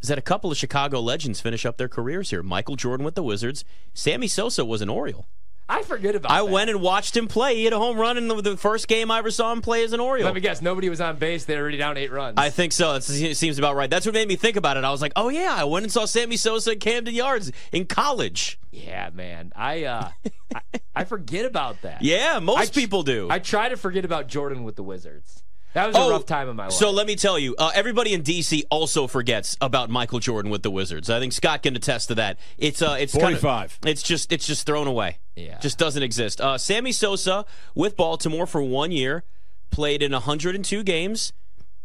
Is 0.01 0.09
that 0.09 0.19
a 0.19 0.21
couple 0.21 0.51
of 0.51 0.57
Chicago 0.57 0.99
legends 1.01 1.41
finish 1.41 1.65
up 1.65 1.77
their 1.77 1.89
careers 1.89 2.29
here? 2.29 2.43
Michael 2.43 2.75
Jordan 2.75 3.03
with 3.03 3.15
the 3.15 3.23
Wizards. 3.23 3.65
Sammy 3.95 4.27
Sosa 4.27 4.63
was 4.63 4.81
an 4.81 4.89
Oriole. 4.89 5.27
I 5.69 5.83
forget 5.83 6.15
about. 6.15 6.31
I 6.31 6.37
that. 6.37 6.49
went 6.49 6.69
and 6.69 6.81
watched 6.81 7.15
him 7.17 7.27
play. 7.27 7.55
He 7.57 7.63
hit 7.65 7.73
a 7.73 7.77
home 7.77 7.97
run 7.97 8.17
in 8.17 8.27
the, 8.27 8.41
the 8.41 8.57
first 8.57 8.87
game 8.87 9.11
I 9.11 9.17
ever 9.19 9.31
saw 9.31 9.51
him 9.51 9.61
play 9.61 9.83
as 9.83 9.91
an 9.93 9.99
Oriole. 9.99 10.25
Let 10.25 10.33
me 10.33 10.39
guess. 10.41 10.61
Nobody 10.61 10.87
was 10.89 11.01
on 11.01 11.17
base. 11.17 11.45
They 11.45 11.55
were 11.55 11.61
already 11.61 11.77
down 11.77 11.97
eight 11.97 12.11
runs. 12.11 12.35
I 12.37 12.49
think 12.49 12.71
so. 12.71 12.95
It 12.95 13.03
seems 13.03 13.59
about 13.59 13.75
right. 13.75 13.89
That's 13.89 14.05
what 14.05 14.13
made 14.13 14.27
me 14.27 14.37
think 14.37 14.55
about 14.55 14.77
it. 14.77 14.83
I 14.85 14.91
was 14.91 15.01
like, 15.01 15.11
oh 15.15 15.29
yeah, 15.29 15.53
I 15.57 15.65
went 15.65 15.83
and 15.83 15.91
saw 15.91 16.05
Sammy 16.05 16.37
Sosa 16.37 16.71
at 16.71 16.79
Camden 16.79 17.13
Yards 17.13 17.51
in 17.71 17.85
college. 17.85 18.59
yeah, 18.71 19.09
man. 19.13 19.51
I 19.55 19.83
uh, 19.83 20.09
I, 20.55 20.61
I 20.95 21.03
forget 21.03 21.45
about 21.45 21.81
that. 21.81 22.01
Yeah, 22.07 22.39
most 22.39 22.73
people 22.73 23.03
do. 23.03 23.27
I 23.29 23.39
try 23.39 23.67
to 23.67 23.75
forget 23.75 24.05
about 24.05 24.27
Jordan 24.27 24.63
with 24.63 24.75
the 24.77 24.83
Wizards. 24.83 25.43
That 25.77 25.87
was 25.87 25.95
a 25.95 25.99
Oh, 25.99 26.09
rough 26.09 26.25
time 26.25 26.49
in 26.49 26.55
my 26.55 26.63
life. 26.63 26.73
So 26.73 26.89
let 26.89 27.05
me 27.05 27.15
tell 27.15 27.37
you, 27.37 27.55
uh, 27.55 27.69
everybody 27.75 28.15
in 28.15 28.23
DC 28.23 28.63
also 28.71 29.05
forgets 29.05 29.55
about 29.61 29.91
Michael 29.91 30.17
Jordan 30.19 30.49
with 30.49 30.63
the 30.63 30.71
Wizards. 30.71 31.07
I 31.07 31.19
think 31.19 31.33
Scott 31.33 31.61
can 31.61 31.75
attest 31.75 32.07
to 32.07 32.15
that. 32.15 32.39
It's 32.57 32.81
uh, 32.81 32.97
it's 32.99 33.13
kind 33.13 33.35
of 33.35 33.41
45. 33.41 33.77
it's 33.85 34.01
just 34.01 34.31
it's 34.33 34.47
just 34.47 34.65
thrown 34.65 34.87
away. 34.87 35.19
Yeah. 35.35 35.59
just 35.59 35.77
doesn't 35.77 36.01
exist. 36.01 36.41
Uh, 36.41 36.57
Sammy 36.57 36.91
Sosa 36.91 37.45
with 37.75 37.95
Baltimore 37.95 38.47
for 38.47 38.63
one 38.63 38.91
year, 38.91 39.23
played 39.69 40.01
in 40.01 40.13
102 40.13 40.81
games, 40.81 41.31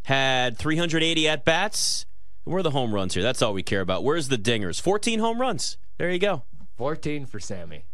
had 0.05 0.57
380 0.57 1.29
at 1.29 1.45
bats. 1.45 2.07
Where 2.45 2.61
are 2.61 2.63
the 2.63 2.71
home 2.71 2.95
runs 2.95 3.13
here? 3.13 3.23
That's 3.23 3.43
all 3.43 3.53
we 3.53 3.63
care 3.63 3.83
about. 3.83 4.05
Where's 4.05 4.29
the 4.29 4.39
dingers? 4.39 4.81
14 4.81 5.19
home 5.19 5.39
runs. 5.39 5.77
There 5.99 6.11
you 6.11 6.19
go. 6.19 6.45
14 6.79 7.27
for 7.27 7.39
Sammy. 7.39 7.85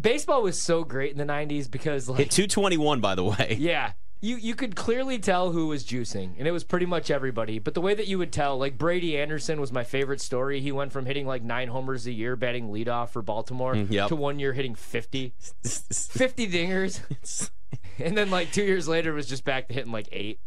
Baseball 0.00 0.42
was 0.42 0.58
so 0.58 0.84
great 0.84 1.12
in 1.12 1.18
the 1.18 1.30
90s 1.30 1.70
because 1.70 2.08
like 2.08 2.18
Hit 2.18 2.30
221, 2.30 3.02
by 3.02 3.14
the 3.14 3.24
way. 3.24 3.58
Yeah. 3.60 3.92
You 4.24 4.36
you 4.36 4.54
could 4.54 4.74
clearly 4.74 5.18
tell 5.18 5.52
who 5.52 5.66
was 5.66 5.84
juicing, 5.84 6.30
and 6.38 6.48
it 6.48 6.50
was 6.50 6.64
pretty 6.64 6.86
much 6.86 7.10
everybody. 7.10 7.58
But 7.58 7.74
the 7.74 7.82
way 7.82 7.92
that 7.92 8.08
you 8.08 8.16
would 8.16 8.32
tell, 8.32 8.56
like 8.56 8.78
Brady 8.78 9.18
Anderson 9.18 9.60
was 9.60 9.70
my 9.70 9.84
favorite 9.84 10.22
story. 10.22 10.62
He 10.62 10.72
went 10.72 10.92
from 10.92 11.04
hitting 11.04 11.26
like 11.26 11.42
nine 11.42 11.68
homers 11.68 12.06
a 12.06 12.12
year, 12.12 12.34
batting 12.34 12.68
leadoff 12.68 13.10
for 13.10 13.20
Baltimore, 13.20 13.74
mm, 13.74 13.90
yep. 13.90 14.08
to 14.08 14.16
one 14.16 14.38
year 14.38 14.54
hitting 14.54 14.74
50. 14.74 15.34
50 15.62 16.48
dingers. 16.48 17.50
and 17.98 18.16
then 18.16 18.30
like 18.30 18.50
two 18.50 18.64
years 18.64 18.88
later 18.88 19.12
was 19.12 19.26
just 19.26 19.44
back 19.44 19.68
to 19.68 19.74
hitting 19.74 19.92
like 19.92 20.08
eight. 20.10 20.40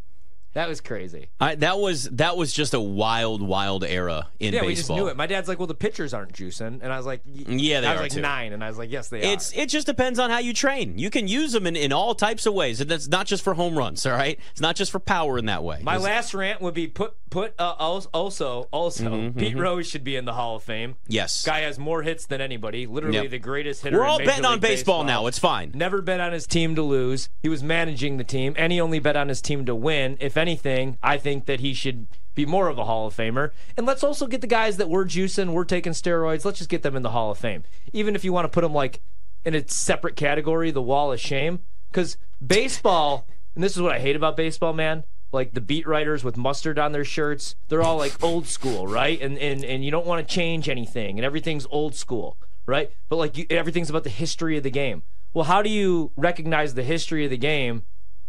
That 0.57 0.67
was 0.67 0.81
crazy. 0.81 1.29
I, 1.39 1.53
that 1.53 1.77
was 1.77 2.05
that 2.13 2.35
was 2.35 2.51
just 2.51 2.73
a 2.73 2.79
wild, 2.79 3.43
wild 3.43 3.83
era 3.83 4.27
in 4.39 4.55
Yeah, 4.55 4.61
baseball. 4.61 4.63
Yeah, 4.63 4.67
we 4.67 4.75
just 4.75 4.89
knew 4.89 5.07
it. 5.07 5.15
My 5.15 5.27
dad's 5.27 5.47
like, 5.47 5.59
"Well, 5.59 5.67
the 5.67 5.75
pitchers 5.75 6.15
aren't 6.15 6.33
juicing," 6.33 6.79
and 6.81 6.91
I 6.91 6.97
was 6.97 7.05
like, 7.05 7.21
Yeah, 7.27 7.81
they 7.81 7.85
I 7.87 7.91
was 7.91 7.99
are 7.99 8.03
like 8.05 8.11
too. 8.13 8.21
nine, 8.21 8.53
and 8.53 8.63
I 8.63 8.67
was 8.67 8.79
like, 8.79 8.89
"Yes, 8.89 9.09
they 9.09 9.21
It's 9.21 9.55
are." 9.55 9.59
it 9.61 9.69
just 9.69 9.85
depends 9.85 10.17
on 10.17 10.31
how 10.31 10.39
you 10.39 10.53
train. 10.55 10.97
You 10.97 11.11
can 11.11 11.27
use 11.27 11.51
them 11.51 11.67
in, 11.67 11.75
in 11.75 11.93
all 11.93 12.15
types 12.15 12.47
of 12.47 12.55
ways, 12.55 12.81
and 12.81 12.89
that's 12.89 13.07
not 13.07 13.27
just 13.27 13.43
for 13.43 13.53
home 13.53 13.77
runs. 13.77 14.03
All 14.07 14.13
right, 14.13 14.39
it's 14.49 14.59
not 14.59 14.75
just 14.75 14.91
for 14.91 14.97
power 14.97 15.37
in 15.37 15.45
that 15.45 15.63
way. 15.63 15.79
My 15.83 15.97
last 15.97 16.33
rant 16.33 16.59
would 16.59 16.73
be 16.73 16.87
put 16.87 17.13
put 17.29 17.53
uh, 17.59 17.75
als- 17.79 18.07
also 18.13 18.67
also 18.71 19.03
Mm-hmm, 19.09 19.39
Pete 19.39 19.57
Rose 19.57 19.87
should 19.87 20.03
be 20.03 20.15
in 20.15 20.25
the 20.25 20.33
Hall 20.33 20.55
of 20.55 20.63
Fame. 20.63 20.95
yes, 21.07 21.43
Guy 21.45 21.61
has 21.61 21.77
more 21.77 22.01
hits 22.03 22.25
than 22.25 22.41
anybody. 22.41 22.85
Literally 22.87 23.17
Yep. 23.17 23.29
the 23.31 23.39
greatest 23.39 23.83
hitter. 23.83 23.97
we're 23.97 24.03
in 24.05 24.09
all 24.09 24.17
betting 24.19 24.45
on 24.45 24.53
League 24.53 24.61
baseball, 24.61 25.03
now. 25.03 25.27
It's 25.27 25.39
fine. 25.39 25.71
Never 25.73 26.01
bet 26.01 26.19
on 26.19 26.31
his 26.33 26.47
team 26.47 26.75
to 26.75 26.81
lose. 26.83 27.29
He 27.43 27.49
was 27.49 27.61
managing 27.63 28.17
the 28.17 28.23
team, 28.23 28.53
and 28.57 28.71
he 28.71 28.79
only 28.81 28.99
bet 28.99 29.15
on 29.15 29.29
his 29.29 29.41
team 29.41 29.65
to 29.65 29.75
win. 29.75 30.17
If 30.19 30.37
anything, 30.37 30.97
I 31.03 31.17
think 31.17 31.45
that 31.45 31.59
he 31.59 31.73
should 31.73 32.07
be 32.35 32.45
more 32.45 32.67
of 32.67 32.77
a 32.77 32.85
Hall 32.85 33.07
of 33.07 33.15
Famer. 33.15 33.51
And 33.75 33.85
let's 33.87 34.03
also 34.03 34.27
get 34.27 34.41
the 34.41 34.47
guys 34.47 34.77
that 34.77 34.89
were 34.89 35.05
juicing, 35.05 35.53
were 35.53 35.65
taking 35.65 35.93
steroids. 35.93 36.45
Let's 36.45 36.59
just 36.59 36.69
get 36.69 36.83
them 36.83 36.95
in 36.95 37.01
the 37.01 37.09
Hall 37.09 37.31
of 37.31 37.37
Fame. 37.39 37.63
Even 37.93 38.15
if 38.15 38.23
you 38.23 38.31
want 38.31 38.45
to 38.45 38.49
put 38.49 38.61
them 38.61 38.73
like 38.73 39.01
in 39.43 39.55
a 39.55 39.67
separate 39.67 40.15
category, 40.15 40.69
the 40.71 40.81
Wall 40.81 41.11
of 41.11 41.19
Shame, 41.19 41.59
because 41.91 42.17
baseball. 42.45 43.25
And 43.55 43.63
this 43.63 43.75
is 43.75 43.81
what 43.81 43.91
I 43.91 43.99
hate 43.99 44.15
about 44.15 44.37
baseball, 44.37 44.71
man. 44.73 45.03
Like 45.31 45.53
the 45.53 45.61
beat 45.61 45.87
writers 45.87 46.23
with 46.23 46.37
mustard 46.37 46.79
on 46.79 46.93
their 46.93 47.03
shirts, 47.03 47.55
they're 47.67 47.81
all 47.81 47.97
like 47.97 48.23
old 48.23 48.47
school, 48.47 48.87
right? 48.87 49.21
And 49.21 49.37
and 49.37 49.63
and 49.63 49.83
you 49.83 49.91
don't 49.91 50.05
want 50.05 50.25
to 50.25 50.33
change 50.33 50.69
anything, 50.69 51.17
and 51.17 51.25
everything's 51.25 51.67
old 51.69 51.95
school, 51.95 52.37
right? 52.65 52.91
But 53.09 53.17
like 53.17 53.37
you, 53.37 53.45
everything's 53.49 53.89
about 53.89 54.03
the 54.03 54.09
history 54.09 54.57
of 54.57 54.63
the 54.63 54.69
game. 54.69 55.03
Well, 55.33 55.45
how 55.45 55.61
do 55.61 55.69
you 55.69 56.11
recognize 56.15 56.73
the 56.73 56.83
history 56.83 57.25
of 57.25 57.29
the 57.31 57.37
game 57.37 57.83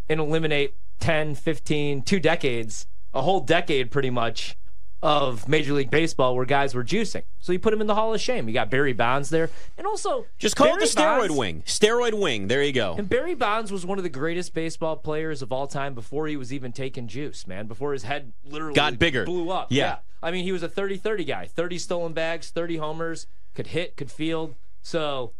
and 0.08 0.20
eliminate 0.20 0.74
10, 1.00 1.36
15, 1.36 2.02
two 2.02 2.20
decades, 2.20 2.86
a 3.14 3.22
whole 3.22 3.40
decade 3.40 3.90
pretty 3.90 4.10
much 4.10 4.56
of 5.02 5.48
Major 5.48 5.72
League 5.74 5.90
Baseball 5.90 6.34
where 6.34 6.44
guys 6.44 6.74
were 6.74 6.82
juicing? 6.84 7.22
So 7.40 7.52
you 7.52 7.58
put 7.58 7.72
him 7.72 7.80
in 7.80 7.86
the 7.86 7.94
Hall 7.94 8.12
of 8.14 8.20
Shame. 8.20 8.48
You 8.48 8.54
got 8.54 8.70
Barry 8.70 8.92
Bonds 8.92 9.30
there, 9.30 9.48
and 9.76 9.86
also 9.86 10.26
Just 10.38 10.56
call 10.56 10.66
Barry 10.68 10.82
it 10.82 10.92
the 10.94 11.00
steroid 11.00 11.18
Bonds- 11.28 11.34
wing. 11.36 11.62
Steroid 11.66 12.20
wing. 12.20 12.48
There 12.48 12.62
you 12.62 12.72
go. 12.72 12.94
and 12.98 13.08
Barry 13.08 13.34
Bonds 13.34 13.70
was 13.70 13.86
one 13.86 13.98
of 13.98 14.04
the 14.04 14.10
greatest 14.10 14.54
baseball 14.54 14.96
players 14.96 15.40
of 15.42 15.52
all 15.52 15.66
time 15.66 15.94
before 15.94 16.26
he 16.26 16.36
was 16.36 16.52
even 16.52 16.72
taking 16.72 17.06
juice, 17.06 17.46
man. 17.46 17.66
Before 17.66 17.92
his 17.92 18.02
head 18.02 18.32
literally 18.44 18.74
Got 18.74 18.98
bigger. 18.98 19.24
blew 19.24 19.50
up. 19.50 19.68
Yeah. 19.70 19.98
I 20.22 20.30
mean, 20.32 20.42
he 20.44 20.50
was 20.52 20.62
a 20.64 20.68
30 20.68 20.96
30 20.96 21.24
guy 21.24 21.46
30 21.46 21.78
stolen 21.78 22.12
bags, 22.12 22.50
30 22.50 22.76
homers, 22.78 23.26
could 23.54 23.68
hit, 23.68 23.96
could 23.96 24.10
field. 24.10 24.54
So 24.82 25.32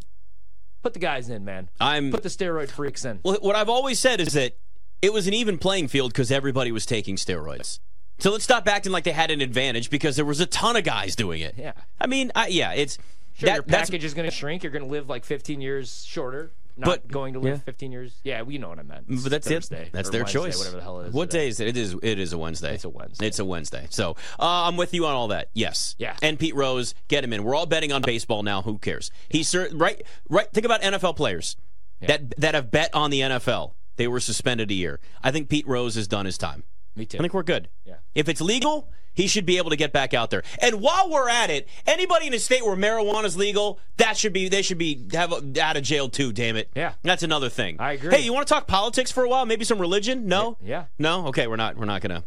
put 0.83 0.93
the 0.93 1.01
guys 1.01 1.29
in, 1.29 1.45
man. 1.45 1.69
I'm 1.81 2.13
Put 2.13 2.23
the 2.23 2.29
steroid 2.29 2.71
freaks 2.71 3.05
in. 3.05 3.19
Well, 3.25 3.39
what 3.41 3.57
I've 3.57 3.69
always 3.69 3.99
said 3.99 4.21
is 4.21 4.35
that 4.35 4.57
it 5.03 5.13
was 5.13 5.27
an 5.27 5.35
even 5.35 5.59
playing 5.59 5.89
field 5.89 6.13
because 6.13 6.31
everybody 6.31 6.71
was 6.71 6.87
taking 6.87 7.17
steroids. 7.17 7.81
So 8.19 8.31
let's 8.33 8.45
stop 8.45 8.67
acting 8.69 8.93
like 8.93 9.05
they 9.05 9.13
had 9.13 9.31
an 9.31 9.41
advantage 9.41 9.91
because 9.91 10.17
there 10.17 10.25
was 10.25 10.41
a 10.41 10.47
ton 10.47 10.77
of 10.77 10.85
guys 10.85 11.15
doing 11.17 11.41
it. 11.41 11.55
Yeah. 11.57 11.73
I 12.01 12.07
mean, 12.07 12.33
I, 12.35 12.49
yeah, 12.49 12.73
it's 12.73 12.99
Sure, 13.35 13.47
that- 13.49 13.55
your 13.55 13.63
package 13.63 14.03
is 14.05 14.15
going 14.15 14.29
to 14.29 14.35
shrink. 14.35 14.63
You're 14.65 14.73
going 14.73 14.85
to 14.85 14.91
live 14.91 15.09
like 15.09 15.25
15 15.25 15.61
years 15.61 16.05
shorter. 16.05 16.51
Not 16.77 16.87
But- 16.87 17.09
going 17.09 17.33
to 17.35 17.41
live 17.41 17.55
yeah. 17.59 17.63
15 17.65 17.91
years. 17.93 18.15
Yeah, 18.23 18.43
you 18.47 18.59
know 18.61 18.69
what 18.69 18.79
I 18.79 18.83
meant. 18.83 19.07
It's 19.09 19.23
But 19.25 19.31
that's 19.31 19.49
Thursday 19.49 19.83
it. 19.87 19.93
That's 19.93 20.11
their 20.11 20.23
Wednesday, 20.23 20.39
choice. 20.41 20.59
Whatever 20.59 20.77
the 20.77 20.83
hell 20.83 21.01
it 21.01 21.09
is. 21.09 21.13
What 21.15 21.31
today. 21.31 21.45
day 21.45 21.49
is 21.49 21.61
it? 21.61 21.69
It 21.69 21.77
is. 21.77 21.97
It 22.03 22.19
is 22.21 22.33
a 22.33 22.39
Wednesday. 22.39 22.75
It's 22.75 22.85
a 22.85 22.89
Wednesday. 22.89 23.27
It's 23.27 23.39
a 23.41 23.45
Wednesday. 23.45 23.87
So 23.91 24.13
uh, 24.39 24.67
I'm 24.67 24.77
with 24.77 24.95
you 24.95 25.05
on 25.07 25.15
all 25.15 25.29
that. 25.29 25.51
Yes. 25.55 25.97
Yeah. 25.99 26.17
And 26.23 26.39
Pete 26.39 26.55
Rose, 26.55 26.95
get 27.09 27.23
him 27.25 27.33
in. 27.33 27.43
We're 27.45 27.55
all 27.57 27.67
betting 27.67 27.91
on 27.93 28.03
baseball 28.03 28.43
now. 28.45 28.63
Who 28.63 28.79
cares? 28.79 29.11
He's 29.29 29.49
cer- 29.49 29.71
right. 29.73 30.03
Right. 30.29 30.49
Think 30.53 30.67
about 30.67 30.81
NFL 30.83 31.17
players 31.17 31.57
that 32.01 32.33
that 32.39 32.55
have 32.55 32.71
bet 32.71 32.95
on 32.95 33.11
the 33.11 33.21
NFL. 33.23 33.73
They 33.97 34.07
were 34.07 34.21
suspended 34.21 34.71
a 34.71 34.75
year. 34.75 35.01
I 35.23 35.33
think 35.33 35.49
Pete 35.49 35.67
Rose 35.67 35.97
has 35.97 36.07
done 36.07 36.27
his 36.27 36.39
time. 36.39 36.63
Me 36.99 37.07
too. 37.07 37.19
I 37.19 37.21
think 37.23 37.33
we're 37.35 37.43
good. 37.43 37.69
Yeah. 37.85 37.97
If 38.15 38.29
it's 38.29 38.41
legal, 38.41 38.91
he 39.15 39.27
should 39.27 39.47
be 39.47 39.59
able 39.59 39.71
to 39.71 39.77
get 39.77 39.93
back 39.93 40.15
out 40.15 40.31
there. 40.31 40.43
And 40.61 40.81
while 40.81 41.11
we're 41.11 41.29
at 41.29 41.51
it, 41.51 41.69
anybody 41.87 42.27
in 42.27 42.35
a 42.35 42.39
state 42.39 42.65
where 42.65 42.77
marijuana 42.77 43.25
is 43.25 43.37
legal, 43.37 43.81
that 43.97 44.17
should 44.17 44.33
be 44.33 44.49
they 44.49 44.63
should 44.63 44.79
be 44.79 45.07
have 45.13 45.33
out 45.59 45.77
of 45.77 45.83
jail 45.83 46.09
too. 46.09 46.33
Damn 46.33 46.57
it. 46.57 46.71
Yeah. 46.75 46.93
That's 47.03 47.23
another 47.23 47.49
thing. 47.49 47.77
I 47.79 47.93
agree. 47.93 48.11
Hey, 48.15 48.23
you 48.23 48.33
want 48.33 48.47
to 48.47 48.53
talk 48.55 48.67
politics 48.67 49.11
for 49.11 49.25
a 49.25 49.29
while? 49.29 49.47
Maybe 49.47 49.65
some 49.65 49.79
religion? 49.81 50.27
No. 50.27 50.57
Yeah. 50.63 50.85
No. 50.99 51.27
Okay, 51.29 51.47
we're 51.47 51.57
not. 51.57 51.77
We're 51.77 51.87
not 51.87 52.01
gonna. 52.03 52.25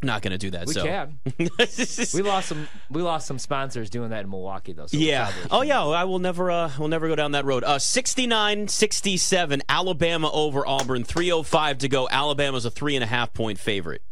Not 0.00 0.22
going 0.22 0.30
to 0.32 0.38
do 0.38 0.50
that. 0.50 0.66
We 0.66 0.74
so. 0.74 0.84
can. 0.84 1.18
we 1.38 2.22
lost 2.22 2.48
some. 2.48 2.68
We 2.88 3.02
lost 3.02 3.26
some 3.26 3.38
sponsors 3.38 3.90
doing 3.90 4.10
that 4.10 4.24
in 4.24 4.30
Milwaukee, 4.30 4.72
though. 4.72 4.86
So 4.86 4.96
Yeah. 4.96 5.32
Oh 5.50 5.62
yeah. 5.62 5.84
I 5.84 6.04
will 6.04 6.20
never. 6.20 6.50
Uh, 6.50 6.70
we'll 6.78 6.88
never 6.88 7.08
go 7.08 7.16
down 7.16 7.32
that 7.32 7.44
road. 7.44 7.64
Uh, 7.64 7.78
69-67, 7.78 9.60
Alabama 9.68 10.30
over 10.32 10.66
Auburn. 10.66 11.02
Three 11.02 11.32
oh 11.32 11.42
five 11.42 11.78
to 11.78 11.88
go. 11.88 12.08
Alabama's 12.08 12.64
a 12.64 12.70
three 12.70 12.94
and 12.94 13.02
a 13.02 13.08
half 13.08 13.34
point 13.34 13.58
favorite. 13.58 14.02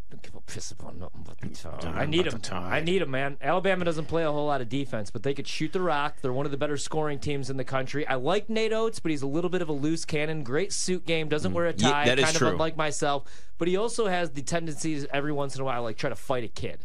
Don't 0.47 0.55
give 0.55 0.55
a 0.55 0.55
piss 0.55 0.71
about 0.71 0.97
nothing 0.97 1.25
but 1.27 1.39
the 1.41 1.47
mm, 1.49 1.81
tide. 1.81 1.95
I 1.95 2.07
need 2.07 2.25
them. 2.27 2.41
I 2.53 2.81
need 2.81 3.03
them, 3.03 3.11
man. 3.11 3.37
Alabama 3.41 3.85
doesn't 3.85 4.07
play 4.07 4.25
a 4.25 4.31
whole 4.33 4.47
lot 4.47 4.61
of 4.61 4.69
defense, 4.69 5.11
but 5.11 5.23
they 5.23 5.35
could 5.35 5.47
shoot 5.49 5.73
the 5.73 5.81
rock. 5.81 6.17
They're 6.23 6.33
one 6.33 6.47
of 6.47 6.53
the 6.53 6.59
better 6.59 6.77
scoring 6.77 7.19
teams 7.19 7.51
in 7.51 7.57
the 7.57 7.65
country. 7.65 8.07
I 8.07 8.15
like 8.15 8.49
Nate 8.49 8.73
Oats, 8.73 9.01
but 9.01 9.11
he's 9.11 9.23
a 9.23 9.27
little 9.27 9.51
bit 9.51 9.63
of 9.63 9.69
a 9.69 9.73
loose 9.73 10.05
cannon. 10.05 10.43
Great 10.43 10.73
suit 10.73 11.07
game. 11.07 11.29
Doesn't 11.29 11.53
mm. 11.53 11.55
wear 11.55 11.67
a 11.67 11.75
Yeah, 11.77 11.91
tie. 11.91 12.05
that 12.07 12.19
is 12.19 12.25
kind 12.27 12.37
true. 12.37 12.47
of 12.49 12.53
unlike 12.55 12.77
myself. 12.77 13.25
But 13.59 13.69
he 13.69 13.77
also 13.77 14.07
has 14.07 14.31
the 14.31 14.43
tendencies 14.43 15.07
every 15.13 15.33
once 15.33 15.55
in 15.55 15.61
a 15.61 15.65
while, 15.65 15.83
like 15.83 15.97
try 15.97 16.11
to 16.11 16.17
fight 16.17 16.45
a 16.45 16.49
kid. 16.49 16.85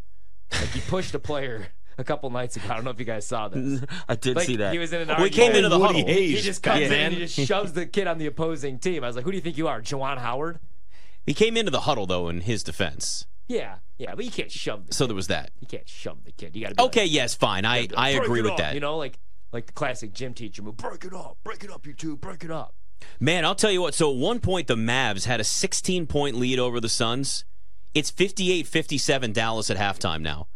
Like 0.51 0.69
he 0.69 0.81
pushed 0.87 1.13
a 1.15 1.19
player 1.19 1.67
a 1.97 2.03
couple 2.03 2.29
nights 2.29 2.55
ago. 2.55 2.65
I 2.69 2.75
don't 2.75 2.83
know 2.85 2.91
if 2.91 2.99
you 2.99 3.05
guys 3.05 3.27
saw 3.27 3.47
this. 3.49 3.83
I 4.09 4.15
did 4.15 4.35
Like, 4.37 4.47
see 4.47 4.55
that. 4.57 4.73
He 4.73 4.79
was 4.79 4.91
in 4.93 5.09
an 5.09 5.21
We 5.21 5.29
came 5.29 5.51
into 5.53 5.69
the 5.69 5.77
Woody 5.79 5.99
huddle. 5.99 6.13
Hayes. 6.13 6.37
He 6.37 6.41
just 6.41 6.63
comes 6.63 6.81
Yeah. 6.81 6.87
in 6.87 6.93
and 6.93 7.13
he 7.13 7.19
just 7.25 7.47
shoves 7.47 7.73
the 7.73 7.85
kid 7.85 8.07
on 8.07 8.17
the 8.17 8.25
opposing 8.27 8.79
team. 8.79 9.03
I 9.03 9.07
was 9.07 9.15
like, 9.15 9.25
"Who 9.25 9.31
do 9.31 9.37
you 9.37 9.41
think 9.41 9.57
you 9.57 9.67
are, 9.67 9.81
Juwan 9.81 10.17
Howard?" 10.17 10.59
He 11.25 11.33
came 11.33 11.55
into 11.55 11.69
the 11.71 11.81
huddle 11.81 12.05
though 12.07 12.29
in 12.29 12.41
his 12.41 12.63
defense. 12.63 13.25
Yeah, 13.47 13.75
yeah, 13.97 14.15
but 14.15 14.23
you 14.25 14.31
can't 14.31 14.51
shove 14.51 14.87
the 14.87 14.93
So 14.93 15.07
there 15.07 15.15
was 15.15 15.27
that. 15.27 15.51
you 15.59 15.67
can't 15.67 15.87
shove 15.87 16.23
the 16.23 16.31
kid. 16.31 16.55
You 16.55 16.65
got 16.67 16.77
to 16.77 16.83
Okay. 16.85 17.05
Yes. 17.05 17.35
Fine. 17.35 17.65
I 17.65 17.87
I 17.97 18.09
agree 18.11 18.41
with 18.41 18.51
up, 18.51 18.57
that. 18.57 18.73
You 18.73 18.79
know, 18.79 18.97
like 18.97 19.19
like 19.51 19.65
the 19.65 19.73
classic 19.73 20.13
gym 20.13 20.33
teacher 20.33 20.61
move. 20.61 20.77
Break 20.77 21.03
it 21.03 21.13
up, 21.13 21.37
break 21.43 21.63
it 21.63 21.71
up, 21.71 21.85
you 21.85 21.93
two, 21.93 22.15
break 22.15 22.43
it 22.43 22.51
up. 22.51 22.75
Man, 23.19 23.43
I'll 23.45 23.55
tell 23.55 23.71
you 23.71 23.81
what. 23.81 23.93
So 23.93 24.11
at 24.11 24.17
one 24.17 24.39
point, 24.39 24.67
the 24.67 24.75
Mavs 24.75 25.25
had 25.25 25.39
a 25.39 25.43
16 25.43 26.05
point 26.07 26.35
lead 26.37 26.59
over 26.59 26.79
the 26.79 26.87
Suns. 26.89 27.43
It's 27.93 28.09
58 28.09 28.67
57 28.67 29.33
Dallas 29.33 29.69
at 29.69 29.77
halftime 29.77 30.21
now. 30.21 30.47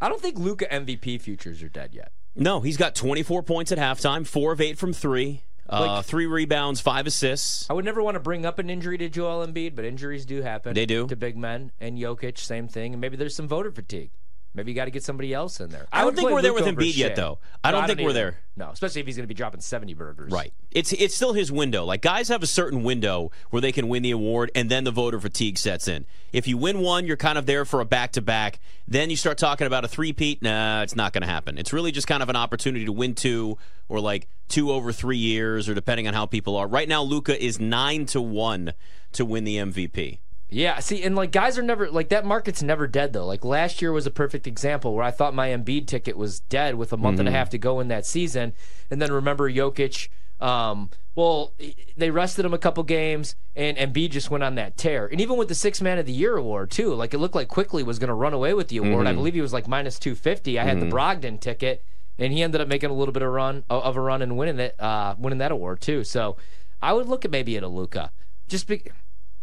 I 0.00 0.08
don't 0.08 0.20
think 0.20 0.38
Luka 0.38 0.66
MVP 0.66 1.20
futures 1.20 1.62
are 1.62 1.68
dead 1.68 1.94
yet. 1.94 2.12
No, 2.34 2.60
he's 2.60 2.76
got 2.76 2.94
24 2.94 3.42
points 3.42 3.72
at 3.72 3.78
halftime, 3.78 4.26
four 4.26 4.52
of 4.52 4.60
eight 4.60 4.78
from 4.78 4.92
three, 4.92 5.42
Uh, 5.72 5.80
like- 5.86 6.04
three 6.04 6.26
rebounds, 6.26 6.80
five 6.80 7.06
assists. 7.06 7.66
I 7.70 7.72
would 7.72 7.84
never 7.84 8.02
want 8.02 8.14
to 8.16 8.20
bring 8.20 8.44
up 8.44 8.58
an 8.58 8.68
injury 8.70 8.98
to 8.98 9.08
Joel 9.08 9.46
Embiid, 9.46 9.74
but 9.74 9.84
injuries 9.84 10.26
do 10.26 10.42
happen. 10.42 10.74
They 10.74 10.86
do. 10.86 11.06
to 11.08 11.16
big 11.16 11.36
men 11.36 11.72
and 11.80 11.98
Jokic, 11.98 12.38
same 12.38 12.68
thing. 12.68 12.92
And 12.94 13.00
maybe 13.00 13.16
there's 13.16 13.34
some 13.34 13.48
voter 13.48 13.70
fatigue. 13.72 14.10
Maybe 14.54 14.70
you 14.70 14.74
got 14.74 14.84
to 14.84 14.90
get 14.90 15.02
somebody 15.02 15.32
else 15.32 15.60
in 15.60 15.70
there. 15.70 15.86
I 15.90 15.98
don't 15.98 16.06
would 16.06 16.16
think 16.16 16.30
we're 16.30 16.42
there 16.42 16.52
Luka 16.52 16.66
with 16.66 16.76
Embiid 16.76 16.94
yet, 16.96 17.16
though. 17.16 17.38
I 17.64 17.70
No, 17.70 17.78
don't 17.78 17.86
think 17.86 18.00
we're 18.00 18.12
there. 18.12 18.36
No, 18.54 18.68
especially 18.68 19.00
if 19.00 19.06
he's 19.06 19.16
going 19.16 19.24
to 19.24 19.28
be 19.28 19.34
dropping 19.34 19.62
70 19.62 19.94
burgers. 19.94 20.30
Right. 20.30 20.52
It's 20.70 20.92
it's 20.92 21.14
still 21.14 21.32
his 21.32 21.50
window. 21.50 21.86
Like 21.86 22.02
guys 22.02 22.28
have 22.28 22.42
a 22.42 22.46
certain 22.46 22.82
window 22.82 23.30
where 23.48 23.62
they 23.62 23.72
can 23.72 23.88
win 23.88 24.02
the 24.02 24.10
award, 24.10 24.50
and 24.54 24.70
then 24.70 24.84
the 24.84 24.90
voter 24.90 25.18
fatigue 25.18 25.56
sets 25.56 25.88
in. 25.88 26.04
If 26.34 26.46
you 26.46 26.58
win 26.58 26.80
one, 26.80 27.06
you're 27.06 27.16
kind 27.16 27.38
of 27.38 27.46
there 27.46 27.64
for 27.64 27.80
a 27.80 27.86
back 27.86 28.12
to 28.12 28.20
back. 28.20 28.60
Then 28.86 29.08
you 29.08 29.16
start 29.16 29.38
talking 29.38 29.66
about 29.66 29.84
a 29.84 29.88
three-peat. 29.88 30.42
Nah, 30.42 30.82
it's 30.82 30.96
not 30.96 31.14
going 31.14 31.22
to 31.22 31.28
happen. 31.28 31.56
It's 31.56 31.72
really 31.72 31.92
just 31.92 32.06
kind 32.06 32.22
of 32.22 32.28
an 32.28 32.36
opportunity 32.36 32.84
to 32.84 32.92
win 32.92 33.14
two, 33.14 33.56
or 33.88 34.00
like 34.00 34.28
two 34.48 34.70
over 34.70 34.92
three 34.92 35.16
years, 35.16 35.66
or 35.68 35.74
depending 35.74 36.06
on 36.06 36.12
how 36.12 36.26
people 36.26 36.56
are. 36.56 36.66
Right 36.66 36.88
now, 36.88 37.02
Luka 37.02 37.42
is 37.42 37.58
nine 37.58 38.04
to 38.06 38.20
one 38.20 38.74
to 39.12 39.24
win 39.24 39.44
the 39.44 39.56
MVP. 39.56 40.18
Yeah, 40.52 40.78
see, 40.80 41.02
and 41.02 41.16
like 41.16 41.32
guys 41.32 41.56
are 41.58 41.62
never 41.62 41.90
like 41.90 42.10
that 42.10 42.24
market's 42.26 42.62
never 42.62 42.86
dead 42.86 43.12
though. 43.12 43.26
Like 43.26 43.44
last 43.44 43.80
year 43.80 43.90
was 43.90 44.06
a 44.06 44.10
perfect 44.10 44.46
example 44.46 44.94
where 44.94 45.04
I 45.04 45.10
thought 45.10 45.34
my 45.34 45.48
Embiid 45.48 45.86
ticket 45.86 46.16
was 46.16 46.40
dead 46.40 46.74
with 46.74 46.92
a 46.92 46.96
month 46.96 47.18
and 47.18 47.28
a 47.28 47.32
half 47.32 47.50
to 47.50 47.58
go 47.58 47.80
in 47.80 47.88
that 47.88 48.04
season, 48.04 48.52
and 48.90 49.00
then 49.00 49.12
remember 49.12 49.50
Jokic. 49.50 50.08
Um, 50.40 50.90
well, 51.14 51.52
they 51.96 52.10
rested 52.10 52.44
him 52.44 52.52
a 52.52 52.58
couple 52.58 52.82
games, 52.82 53.36
and 53.54 53.76
Embiid 53.76 54.10
just 54.10 54.30
went 54.30 54.42
on 54.42 54.56
that 54.56 54.76
tear. 54.76 55.06
And 55.06 55.20
even 55.20 55.36
with 55.36 55.46
the 55.48 55.54
Six 55.54 55.80
Man 55.80 55.98
of 55.98 56.06
the 56.06 56.12
Year 56.12 56.36
award 56.36 56.70
too, 56.70 56.94
like 56.94 57.14
it 57.14 57.18
looked 57.18 57.36
like 57.36 57.48
Quickley 57.48 57.84
was 57.84 57.98
going 57.98 58.08
to 58.08 58.14
run 58.14 58.32
away 58.32 58.52
with 58.52 58.68
the 58.68 58.78
award. 58.78 59.06
I 59.06 59.12
believe 59.12 59.34
he 59.34 59.40
was 59.40 59.52
like 59.52 59.68
minus 59.68 59.98
two 59.98 60.14
fifty. 60.14 60.58
I 60.58 60.64
had 60.64 60.80
the 60.80 60.86
Brogdon 60.86 61.40
ticket, 61.40 61.84
and 62.18 62.32
he 62.32 62.42
ended 62.42 62.60
up 62.60 62.68
making 62.68 62.90
a 62.90 62.94
little 62.94 63.12
bit 63.12 63.22
of 63.22 63.30
run 63.30 63.64
of 63.70 63.96
a 63.96 64.00
run 64.00 64.20
and 64.20 64.36
winning 64.36 64.58
it, 64.58 64.78
uh, 64.80 65.14
winning 65.16 65.38
that 65.38 65.52
award 65.52 65.80
too. 65.80 66.02
So 66.04 66.36
I 66.82 66.92
would 66.92 67.08
look 67.08 67.24
at 67.24 67.30
maybe 67.30 67.56
at 67.56 67.62
a 67.62 67.68
Luka. 67.68 68.10
Just 68.48 68.66
be, 68.66 68.82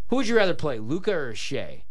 who 0.09 0.17
would 0.17 0.27
you 0.27 0.35
rather 0.35 0.53
play, 0.53 0.79
Luka 0.79 1.13
or 1.13 1.35
Shai? 1.35 1.83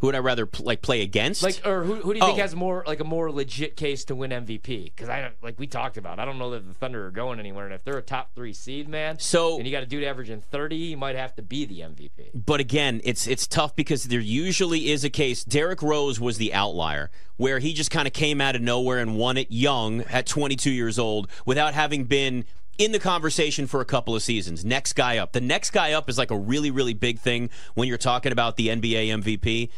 Who 0.00 0.06
would 0.06 0.14
I 0.14 0.20
rather 0.20 0.46
pl- 0.46 0.64
like 0.64 0.80
play 0.80 1.02
against? 1.02 1.42
Like, 1.42 1.60
or 1.66 1.82
who, 1.82 1.96
who 1.96 2.12
do 2.14 2.20
you 2.20 2.24
think 2.24 2.38
Oh. 2.38 2.40
has 2.42 2.54
more 2.54 2.84
like 2.86 3.00
a 3.00 3.04
more 3.04 3.32
legit 3.32 3.74
case 3.76 4.04
to 4.04 4.14
win 4.14 4.30
MVP? 4.30 4.84
Because 4.84 5.08
I 5.08 5.20
don't 5.22 5.34
like 5.42 5.58
we 5.58 5.66
talked 5.66 5.96
about. 5.96 6.20
I 6.20 6.24
don't 6.24 6.38
know 6.38 6.50
that 6.50 6.68
the 6.68 6.72
Thunder 6.72 7.04
are 7.08 7.10
going 7.10 7.40
anywhere, 7.40 7.64
and 7.64 7.74
if 7.74 7.82
they're 7.82 7.98
a 7.98 8.02
top 8.02 8.32
three 8.32 8.52
seed, 8.52 8.88
man, 8.88 9.18
So- 9.18 9.56
and 9.58 9.66
you 9.66 9.72
got 9.72 9.82
a 9.82 9.86
dude 9.86 10.04
averaging 10.04 10.40
thirty, 10.40 10.76
you 10.76 10.96
might 10.96 11.16
have 11.16 11.34
to 11.34 11.42
be 11.42 11.64
the 11.64 11.80
MVP. 11.80 12.30
But 12.32 12.60
again, 12.60 13.00
it's 13.02 13.26
it's 13.26 13.48
tough 13.48 13.74
because 13.74 14.04
there 14.04 14.20
usually 14.20 14.88
is 14.92 15.02
a 15.02 15.10
case. 15.10 15.42
Derrick 15.42 15.82
Rose 15.82 16.20
was 16.20 16.38
the 16.38 16.54
outlier 16.54 17.10
where 17.36 17.58
he 17.58 17.72
just 17.72 17.90
kind 17.90 18.06
of 18.06 18.14
came 18.14 18.40
out 18.40 18.54
of 18.54 18.62
nowhere 18.62 18.98
and 18.98 19.16
won 19.16 19.36
it 19.36 19.50
young 19.50 20.02
at 20.02 20.26
22 20.26 20.70
years 20.70 21.00
old 21.00 21.28
without 21.44 21.74
having 21.74 22.04
been 22.04 22.44
in 22.78 22.92
the 22.92 22.98
conversation 22.98 23.66
for 23.66 23.80
a 23.80 23.84
couple 23.84 24.14
of 24.14 24.22
seasons. 24.22 24.64
Next 24.64 24.94
guy 24.94 25.18
up. 25.18 25.32
The 25.32 25.40
next 25.40 25.70
guy 25.70 25.92
up 25.92 26.08
is 26.08 26.16
like 26.16 26.30
a 26.30 26.38
really 26.38 26.70
really 26.70 26.94
big 26.94 27.18
thing 27.18 27.50
when 27.74 27.88
you're 27.88 27.98
talking 27.98 28.32
about 28.32 28.56
the 28.56 28.68
NBA 28.68 29.08
MVP. 29.22 29.68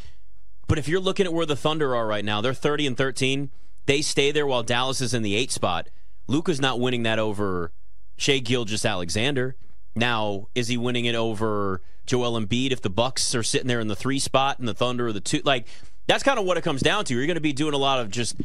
But 0.68 0.78
if 0.78 0.86
you're 0.86 1.00
looking 1.00 1.26
at 1.26 1.32
where 1.32 1.46
the 1.46 1.56
Thunder 1.56 1.96
are 1.96 2.06
right 2.06 2.24
now, 2.24 2.40
they're 2.40 2.54
30 2.54 2.86
and 2.86 2.96
13. 2.96 3.50
They 3.86 4.02
stay 4.02 4.30
there 4.30 4.46
while 4.46 4.62
Dallas 4.62 5.00
is 5.00 5.12
in 5.12 5.22
the 5.22 5.34
8 5.34 5.50
spot. 5.50 5.88
Luka's 6.28 6.60
not 6.60 6.78
winning 6.78 7.02
that 7.02 7.18
over 7.18 7.72
Shai 8.16 8.38
Gilgeous-Alexander. 8.38 9.56
Now, 9.96 10.46
is 10.54 10.68
he 10.68 10.76
winning 10.76 11.06
it 11.06 11.16
over 11.16 11.82
Joel 12.06 12.40
Embiid 12.40 12.70
if 12.70 12.82
the 12.82 12.90
Bucks 12.90 13.34
are 13.34 13.42
sitting 13.42 13.66
there 13.66 13.80
in 13.80 13.88
the 13.88 13.96
3 13.96 14.20
spot 14.20 14.60
and 14.60 14.68
the 14.68 14.74
Thunder 14.74 15.08
are 15.08 15.12
the 15.12 15.20
2? 15.20 15.42
Like 15.44 15.66
that's 16.06 16.22
kind 16.22 16.38
of 16.38 16.44
what 16.44 16.56
it 16.56 16.62
comes 16.62 16.82
down 16.82 17.04
to. 17.06 17.14
You're 17.14 17.26
going 17.26 17.34
to 17.34 17.40
be 17.40 17.52
doing 17.52 17.74
a 17.74 17.78
lot 17.78 17.98
of 17.98 18.10
just 18.10 18.36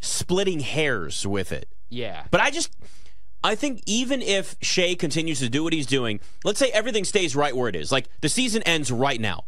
splitting 0.00 0.60
hairs 0.60 1.26
with 1.26 1.52
it. 1.52 1.68
Yeah, 1.90 2.24
But 2.30 2.40
I 2.40 2.50
just 2.50 2.70
I 3.48 3.54
think 3.54 3.82
even 3.86 4.20
if 4.20 4.56
Shai 4.60 4.94
continues 4.94 5.38
to 5.38 5.48
do 5.48 5.64
what 5.64 5.72
he's 5.72 5.86
doing, 5.86 6.20
let's 6.44 6.58
say 6.58 6.68
everything 6.70 7.04
stays 7.04 7.34
right 7.34 7.56
where 7.56 7.70
it 7.70 7.74
is. 7.74 7.90
Like 7.90 8.10
the 8.20 8.28
season 8.28 8.62
ends 8.64 8.92
right 8.92 9.18
now. 9.18 9.44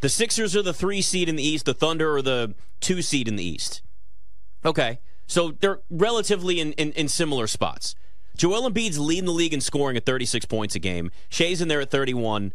The 0.00 0.10
Sixers 0.10 0.54
are 0.54 0.60
the 0.60 0.74
three 0.74 1.00
seed 1.00 1.30
in 1.30 1.36
the 1.36 1.42
East, 1.42 1.64
the 1.64 1.72
Thunder 1.72 2.14
are 2.16 2.20
the 2.20 2.54
two 2.80 3.00
seed 3.00 3.26
in 3.26 3.36
the 3.36 3.44
East. 3.44 3.80
Okay. 4.62 4.98
So 5.26 5.52
they're 5.52 5.80
relatively 5.88 6.60
in, 6.60 6.74
in, 6.74 6.92
in 6.92 7.08
similar 7.08 7.46
spots. 7.46 7.94
Joel 8.36 8.70
Embiid's 8.70 8.98
leading 8.98 9.24
the 9.24 9.30
league 9.30 9.54
in 9.54 9.62
scoring 9.62 9.96
at 9.96 10.04
36 10.04 10.44
points 10.44 10.74
a 10.74 10.78
game. 10.78 11.10
Shai's 11.30 11.62
in 11.62 11.68
there 11.68 11.80
at 11.80 11.90
31. 11.90 12.52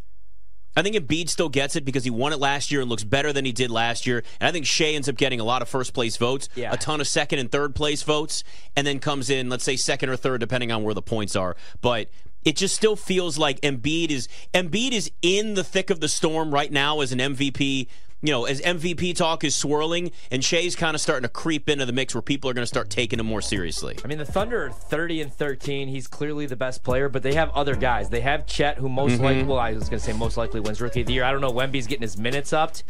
I 0.76 0.82
think 0.82 0.95
Embiid 0.95 1.30
still 1.30 1.49
gets 1.49 1.76
it 1.76 1.84
because 1.84 2.03
he 2.03 2.09
won 2.09 2.32
it 2.32 2.39
last 2.39 2.72
year 2.72 2.82
and 2.82 2.89
looks 2.89 3.03
better 3.03 3.34
than 3.34 3.43
he 3.43 3.51
did 3.51 3.70
last 3.72 4.05
year. 4.07 4.24
And 4.39 4.47
I 4.47 4.51
think 4.51 4.65
Shai 4.65 4.86
ends 4.93 5.09
up 5.09 5.15
getting 5.17 5.39
a 5.39 5.43
lot 5.43 5.61
of 5.61 5.67
first 5.70 5.93
place 5.93 6.15
votes, 6.17 6.47
Yeah. 6.55 6.72
a 6.72 6.78
ton 6.78 7.01
of 7.01 7.07
second 7.07 7.39
and 7.39 7.51
third 7.51 7.76
place 7.76 8.03
votes, 8.03 8.43
and 8.76 8.86
then 8.86 8.99
comes 8.99 9.30
in, 9.30 9.49
let's 9.49 9.63
say, 9.63 9.76
second 9.76 10.09
or 10.09 10.15
third, 10.15 10.39
depending 10.39 10.72
on 10.72 10.84
where 10.84 10.93
the 10.93 11.01
points 11.01 11.36
are. 11.36 11.55
But 11.82 12.09
it 12.45 12.55
just 12.55 12.76
still 12.76 12.95
feels 12.95 13.38
like 13.38 13.59
Embiid 13.61 14.11
is 14.11 14.30
Embiid 14.53 14.91
is 14.93 15.11
in 15.22 15.55
the 15.55 15.63
thick 15.63 15.89
of 15.89 15.99
the 15.99 16.07
storm 16.07 16.53
right 16.53 16.72
now 16.72 17.01
as 17.01 17.11
an 17.11 17.20
MVP. 17.20 17.88
You 18.22 18.34
know, 18.34 18.45
as 18.45 18.59
MVP 18.61 19.15
talk 19.15 19.45
is 19.45 19.55
swirling, 19.55 20.11
and 20.30 20.43
Shai's 20.43 20.76
kind 20.76 20.93
of 20.93 20.99
starting 20.99 21.24
to 21.24 21.30
creep 21.30 21.70
into 21.70 21.86
the 21.86 21.93
mix 21.93 22.13
where 22.13 22.22
people 22.22 22.49
are 22.49 22.53
going 22.53 22.63
to 22.63 22.67
start 22.67 22.89
taking 22.89 23.17
him 23.17 23.26
more 23.26 23.41
seriously. 23.41 23.97
I 24.03 24.07
mean, 24.07 24.17
the 24.17 24.26
Thunder 24.26 24.65
are 24.65 24.72
30 24.72 25.22
and 25.22 25.34
13. 25.34 25.88
He's 25.88 26.07
clearly 26.07 26.45
the 26.45 26.57
best 26.57 26.84
player, 26.84 27.07
but 27.07 27.24
they 27.24 27.36
have 27.36 27.49
other 27.51 27.76
guys. 27.76 28.09
They 28.09 28.20
have 28.22 28.45
Chet, 28.45 28.78
who 28.78 28.89
most 28.89 29.13
mm-hmm. 29.13 29.24
likely, 29.24 29.43
well, 29.43 29.59
I 29.59 29.72
was 29.72 29.88
going 29.88 29.99
to 29.99 30.05
say 30.05 30.11
most 30.11 30.36
likely 30.36 30.59
wins 30.59 30.82
Rookie 30.82 31.01
of 31.01 31.07
the 31.07 31.13
Year. 31.13 31.24
I 31.24 31.32
don't 31.32 31.39
know. 31.39 31.51
Wemby's 31.51 31.88
getting 31.88 32.01
his 32.01 32.17
minutes 32.17 32.51
upped, 32.51 32.84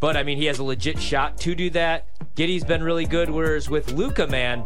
but 0.00 0.16
I 0.16 0.24
mean, 0.24 0.38
he 0.38 0.46
has 0.46 0.58
a 0.58 0.64
legit 0.64 0.98
shot 0.98 1.38
to 1.38 1.54
do 1.54 1.70
that. 1.70 2.06
Giddey's 2.34 2.64
been 2.64 2.82
really 2.82 3.06
good, 3.06 3.30
whereas 3.30 3.70
with 3.70 3.92
Luka, 3.92 4.26
man. 4.26 4.64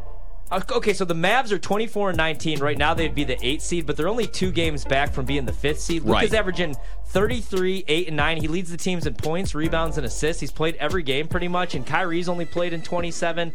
Uh, 0.51 0.61
Okay, 0.73 0.93
so 0.93 1.05
the 1.05 1.15
Mavs 1.15 1.51
are 1.53 1.59
24 1.59 2.11
and 2.11 2.17
19. 2.17 2.61
Right 2.61 2.79
now, 2.79 2.95
they'd 2.95 3.15
be 3.15 3.25
the 3.25 3.39
eighth 3.47 3.63
seed, 3.63 3.87
but 3.87 3.97
they're 3.97 4.09
only 4.09 4.27
two 4.27 4.51
games 4.51 4.85
back 4.85 5.13
from 5.13 5.25
being 5.27 5.45
the 5.45 5.53
fifth 5.53 5.81
seed. 5.81 6.03
Luka's 6.03 6.31
Right. 6.31 6.39
averaging 6.39 6.77
33, 7.07 7.85
8, 7.89 8.09
and 8.09 8.17
9. 8.17 8.37
He 8.41 8.49
leads 8.49 8.71
the 8.71 8.77
teams 8.77 9.07
in 9.07 9.15
points, 9.15 9.55
rebounds, 9.55 9.97
and 9.97 10.07
assists. 10.07 10.41
He's 10.41 10.51
played 10.53 10.77
every 10.77 11.03
game 11.03 11.29
pretty 11.29 11.49
much, 11.49 11.75
and 11.75 11.87
Kyrie's 11.87 12.29
only 12.29 12.45
played 12.47 12.73
in 12.73 12.83
27. 12.83 13.53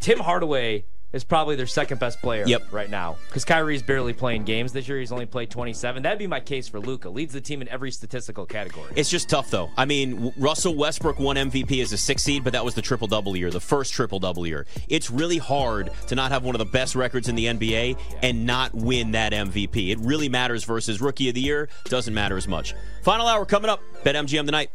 Tim 0.00 0.20
Hardaway 0.20 0.84
is 1.12 1.24
probably 1.24 1.56
their 1.56 1.66
second 1.66 1.98
best 1.98 2.20
player 2.20 2.44
Yep. 2.46 2.72
right 2.72 2.88
now 2.90 3.16
because 3.28 3.44
Kyrie's 3.44 3.82
barely 3.82 4.12
playing 4.12 4.44
games 4.44 4.72
this 4.72 4.86
year. 4.88 4.98
He's 5.00 5.12
only 5.12 5.26
played 5.26 5.50
27. 5.50 6.02
That'd 6.02 6.18
be 6.18 6.26
my 6.26 6.40
case 6.40 6.68
for 6.68 6.78
Luka. 6.80 7.08
Leads 7.10 7.32
the 7.32 7.40
team 7.40 7.62
in 7.62 7.68
every 7.68 7.90
statistical 7.90 8.46
category. 8.46 8.92
It's 8.96 9.10
just 9.10 9.28
tough, 9.28 9.50
though. 9.50 9.70
I 9.76 9.84
mean, 9.84 10.32
Russell 10.36 10.74
Westbrook 10.74 11.18
won 11.18 11.36
MVP 11.36 11.82
as 11.82 11.92
a 11.92 11.98
six 11.98 12.22
seed, 12.22 12.44
but 12.44 12.52
that 12.52 12.64
was 12.64 12.74
the 12.74 12.82
triple 12.82 13.08
double 13.08 13.36
year, 13.36 13.50
the 13.50 13.60
first 13.60 13.92
triple 13.92 14.18
double 14.18 14.46
year. 14.46 14.66
It's 14.88 15.10
really 15.10 15.38
hard 15.38 15.90
to 16.08 16.14
not 16.14 16.30
have 16.32 16.44
one 16.44 16.54
of 16.54 16.58
the 16.60 16.64
best 16.64 16.94
records 16.94 17.28
in 17.28 17.34
the 17.34 17.46
NBA 17.46 17.96
and 18.22 18.46
not 18.46 18.74
win 18.74 19.12
that 19.12 19.32
MVP. 19.32 19.90
It 19.90 19.98
really 20.00 20.28
matters 20.28 20.64
versus 20.64 21.00
rookie 21.00 21.28
of 21.28 21.34
the 21.34 21.40
year, 21.40 21.68
doesn't 21.86 22.14
matter 22.14 22.36
as 22.36 22.46
much. 22.46 22.74
Final 23.02 23.26
hour 23.26 23.44
coming 23.44 23.70
up. 23.70 23.80
Bet 24.04 24.14
MGM 24.14 24.44
tonight. 24.46 24.70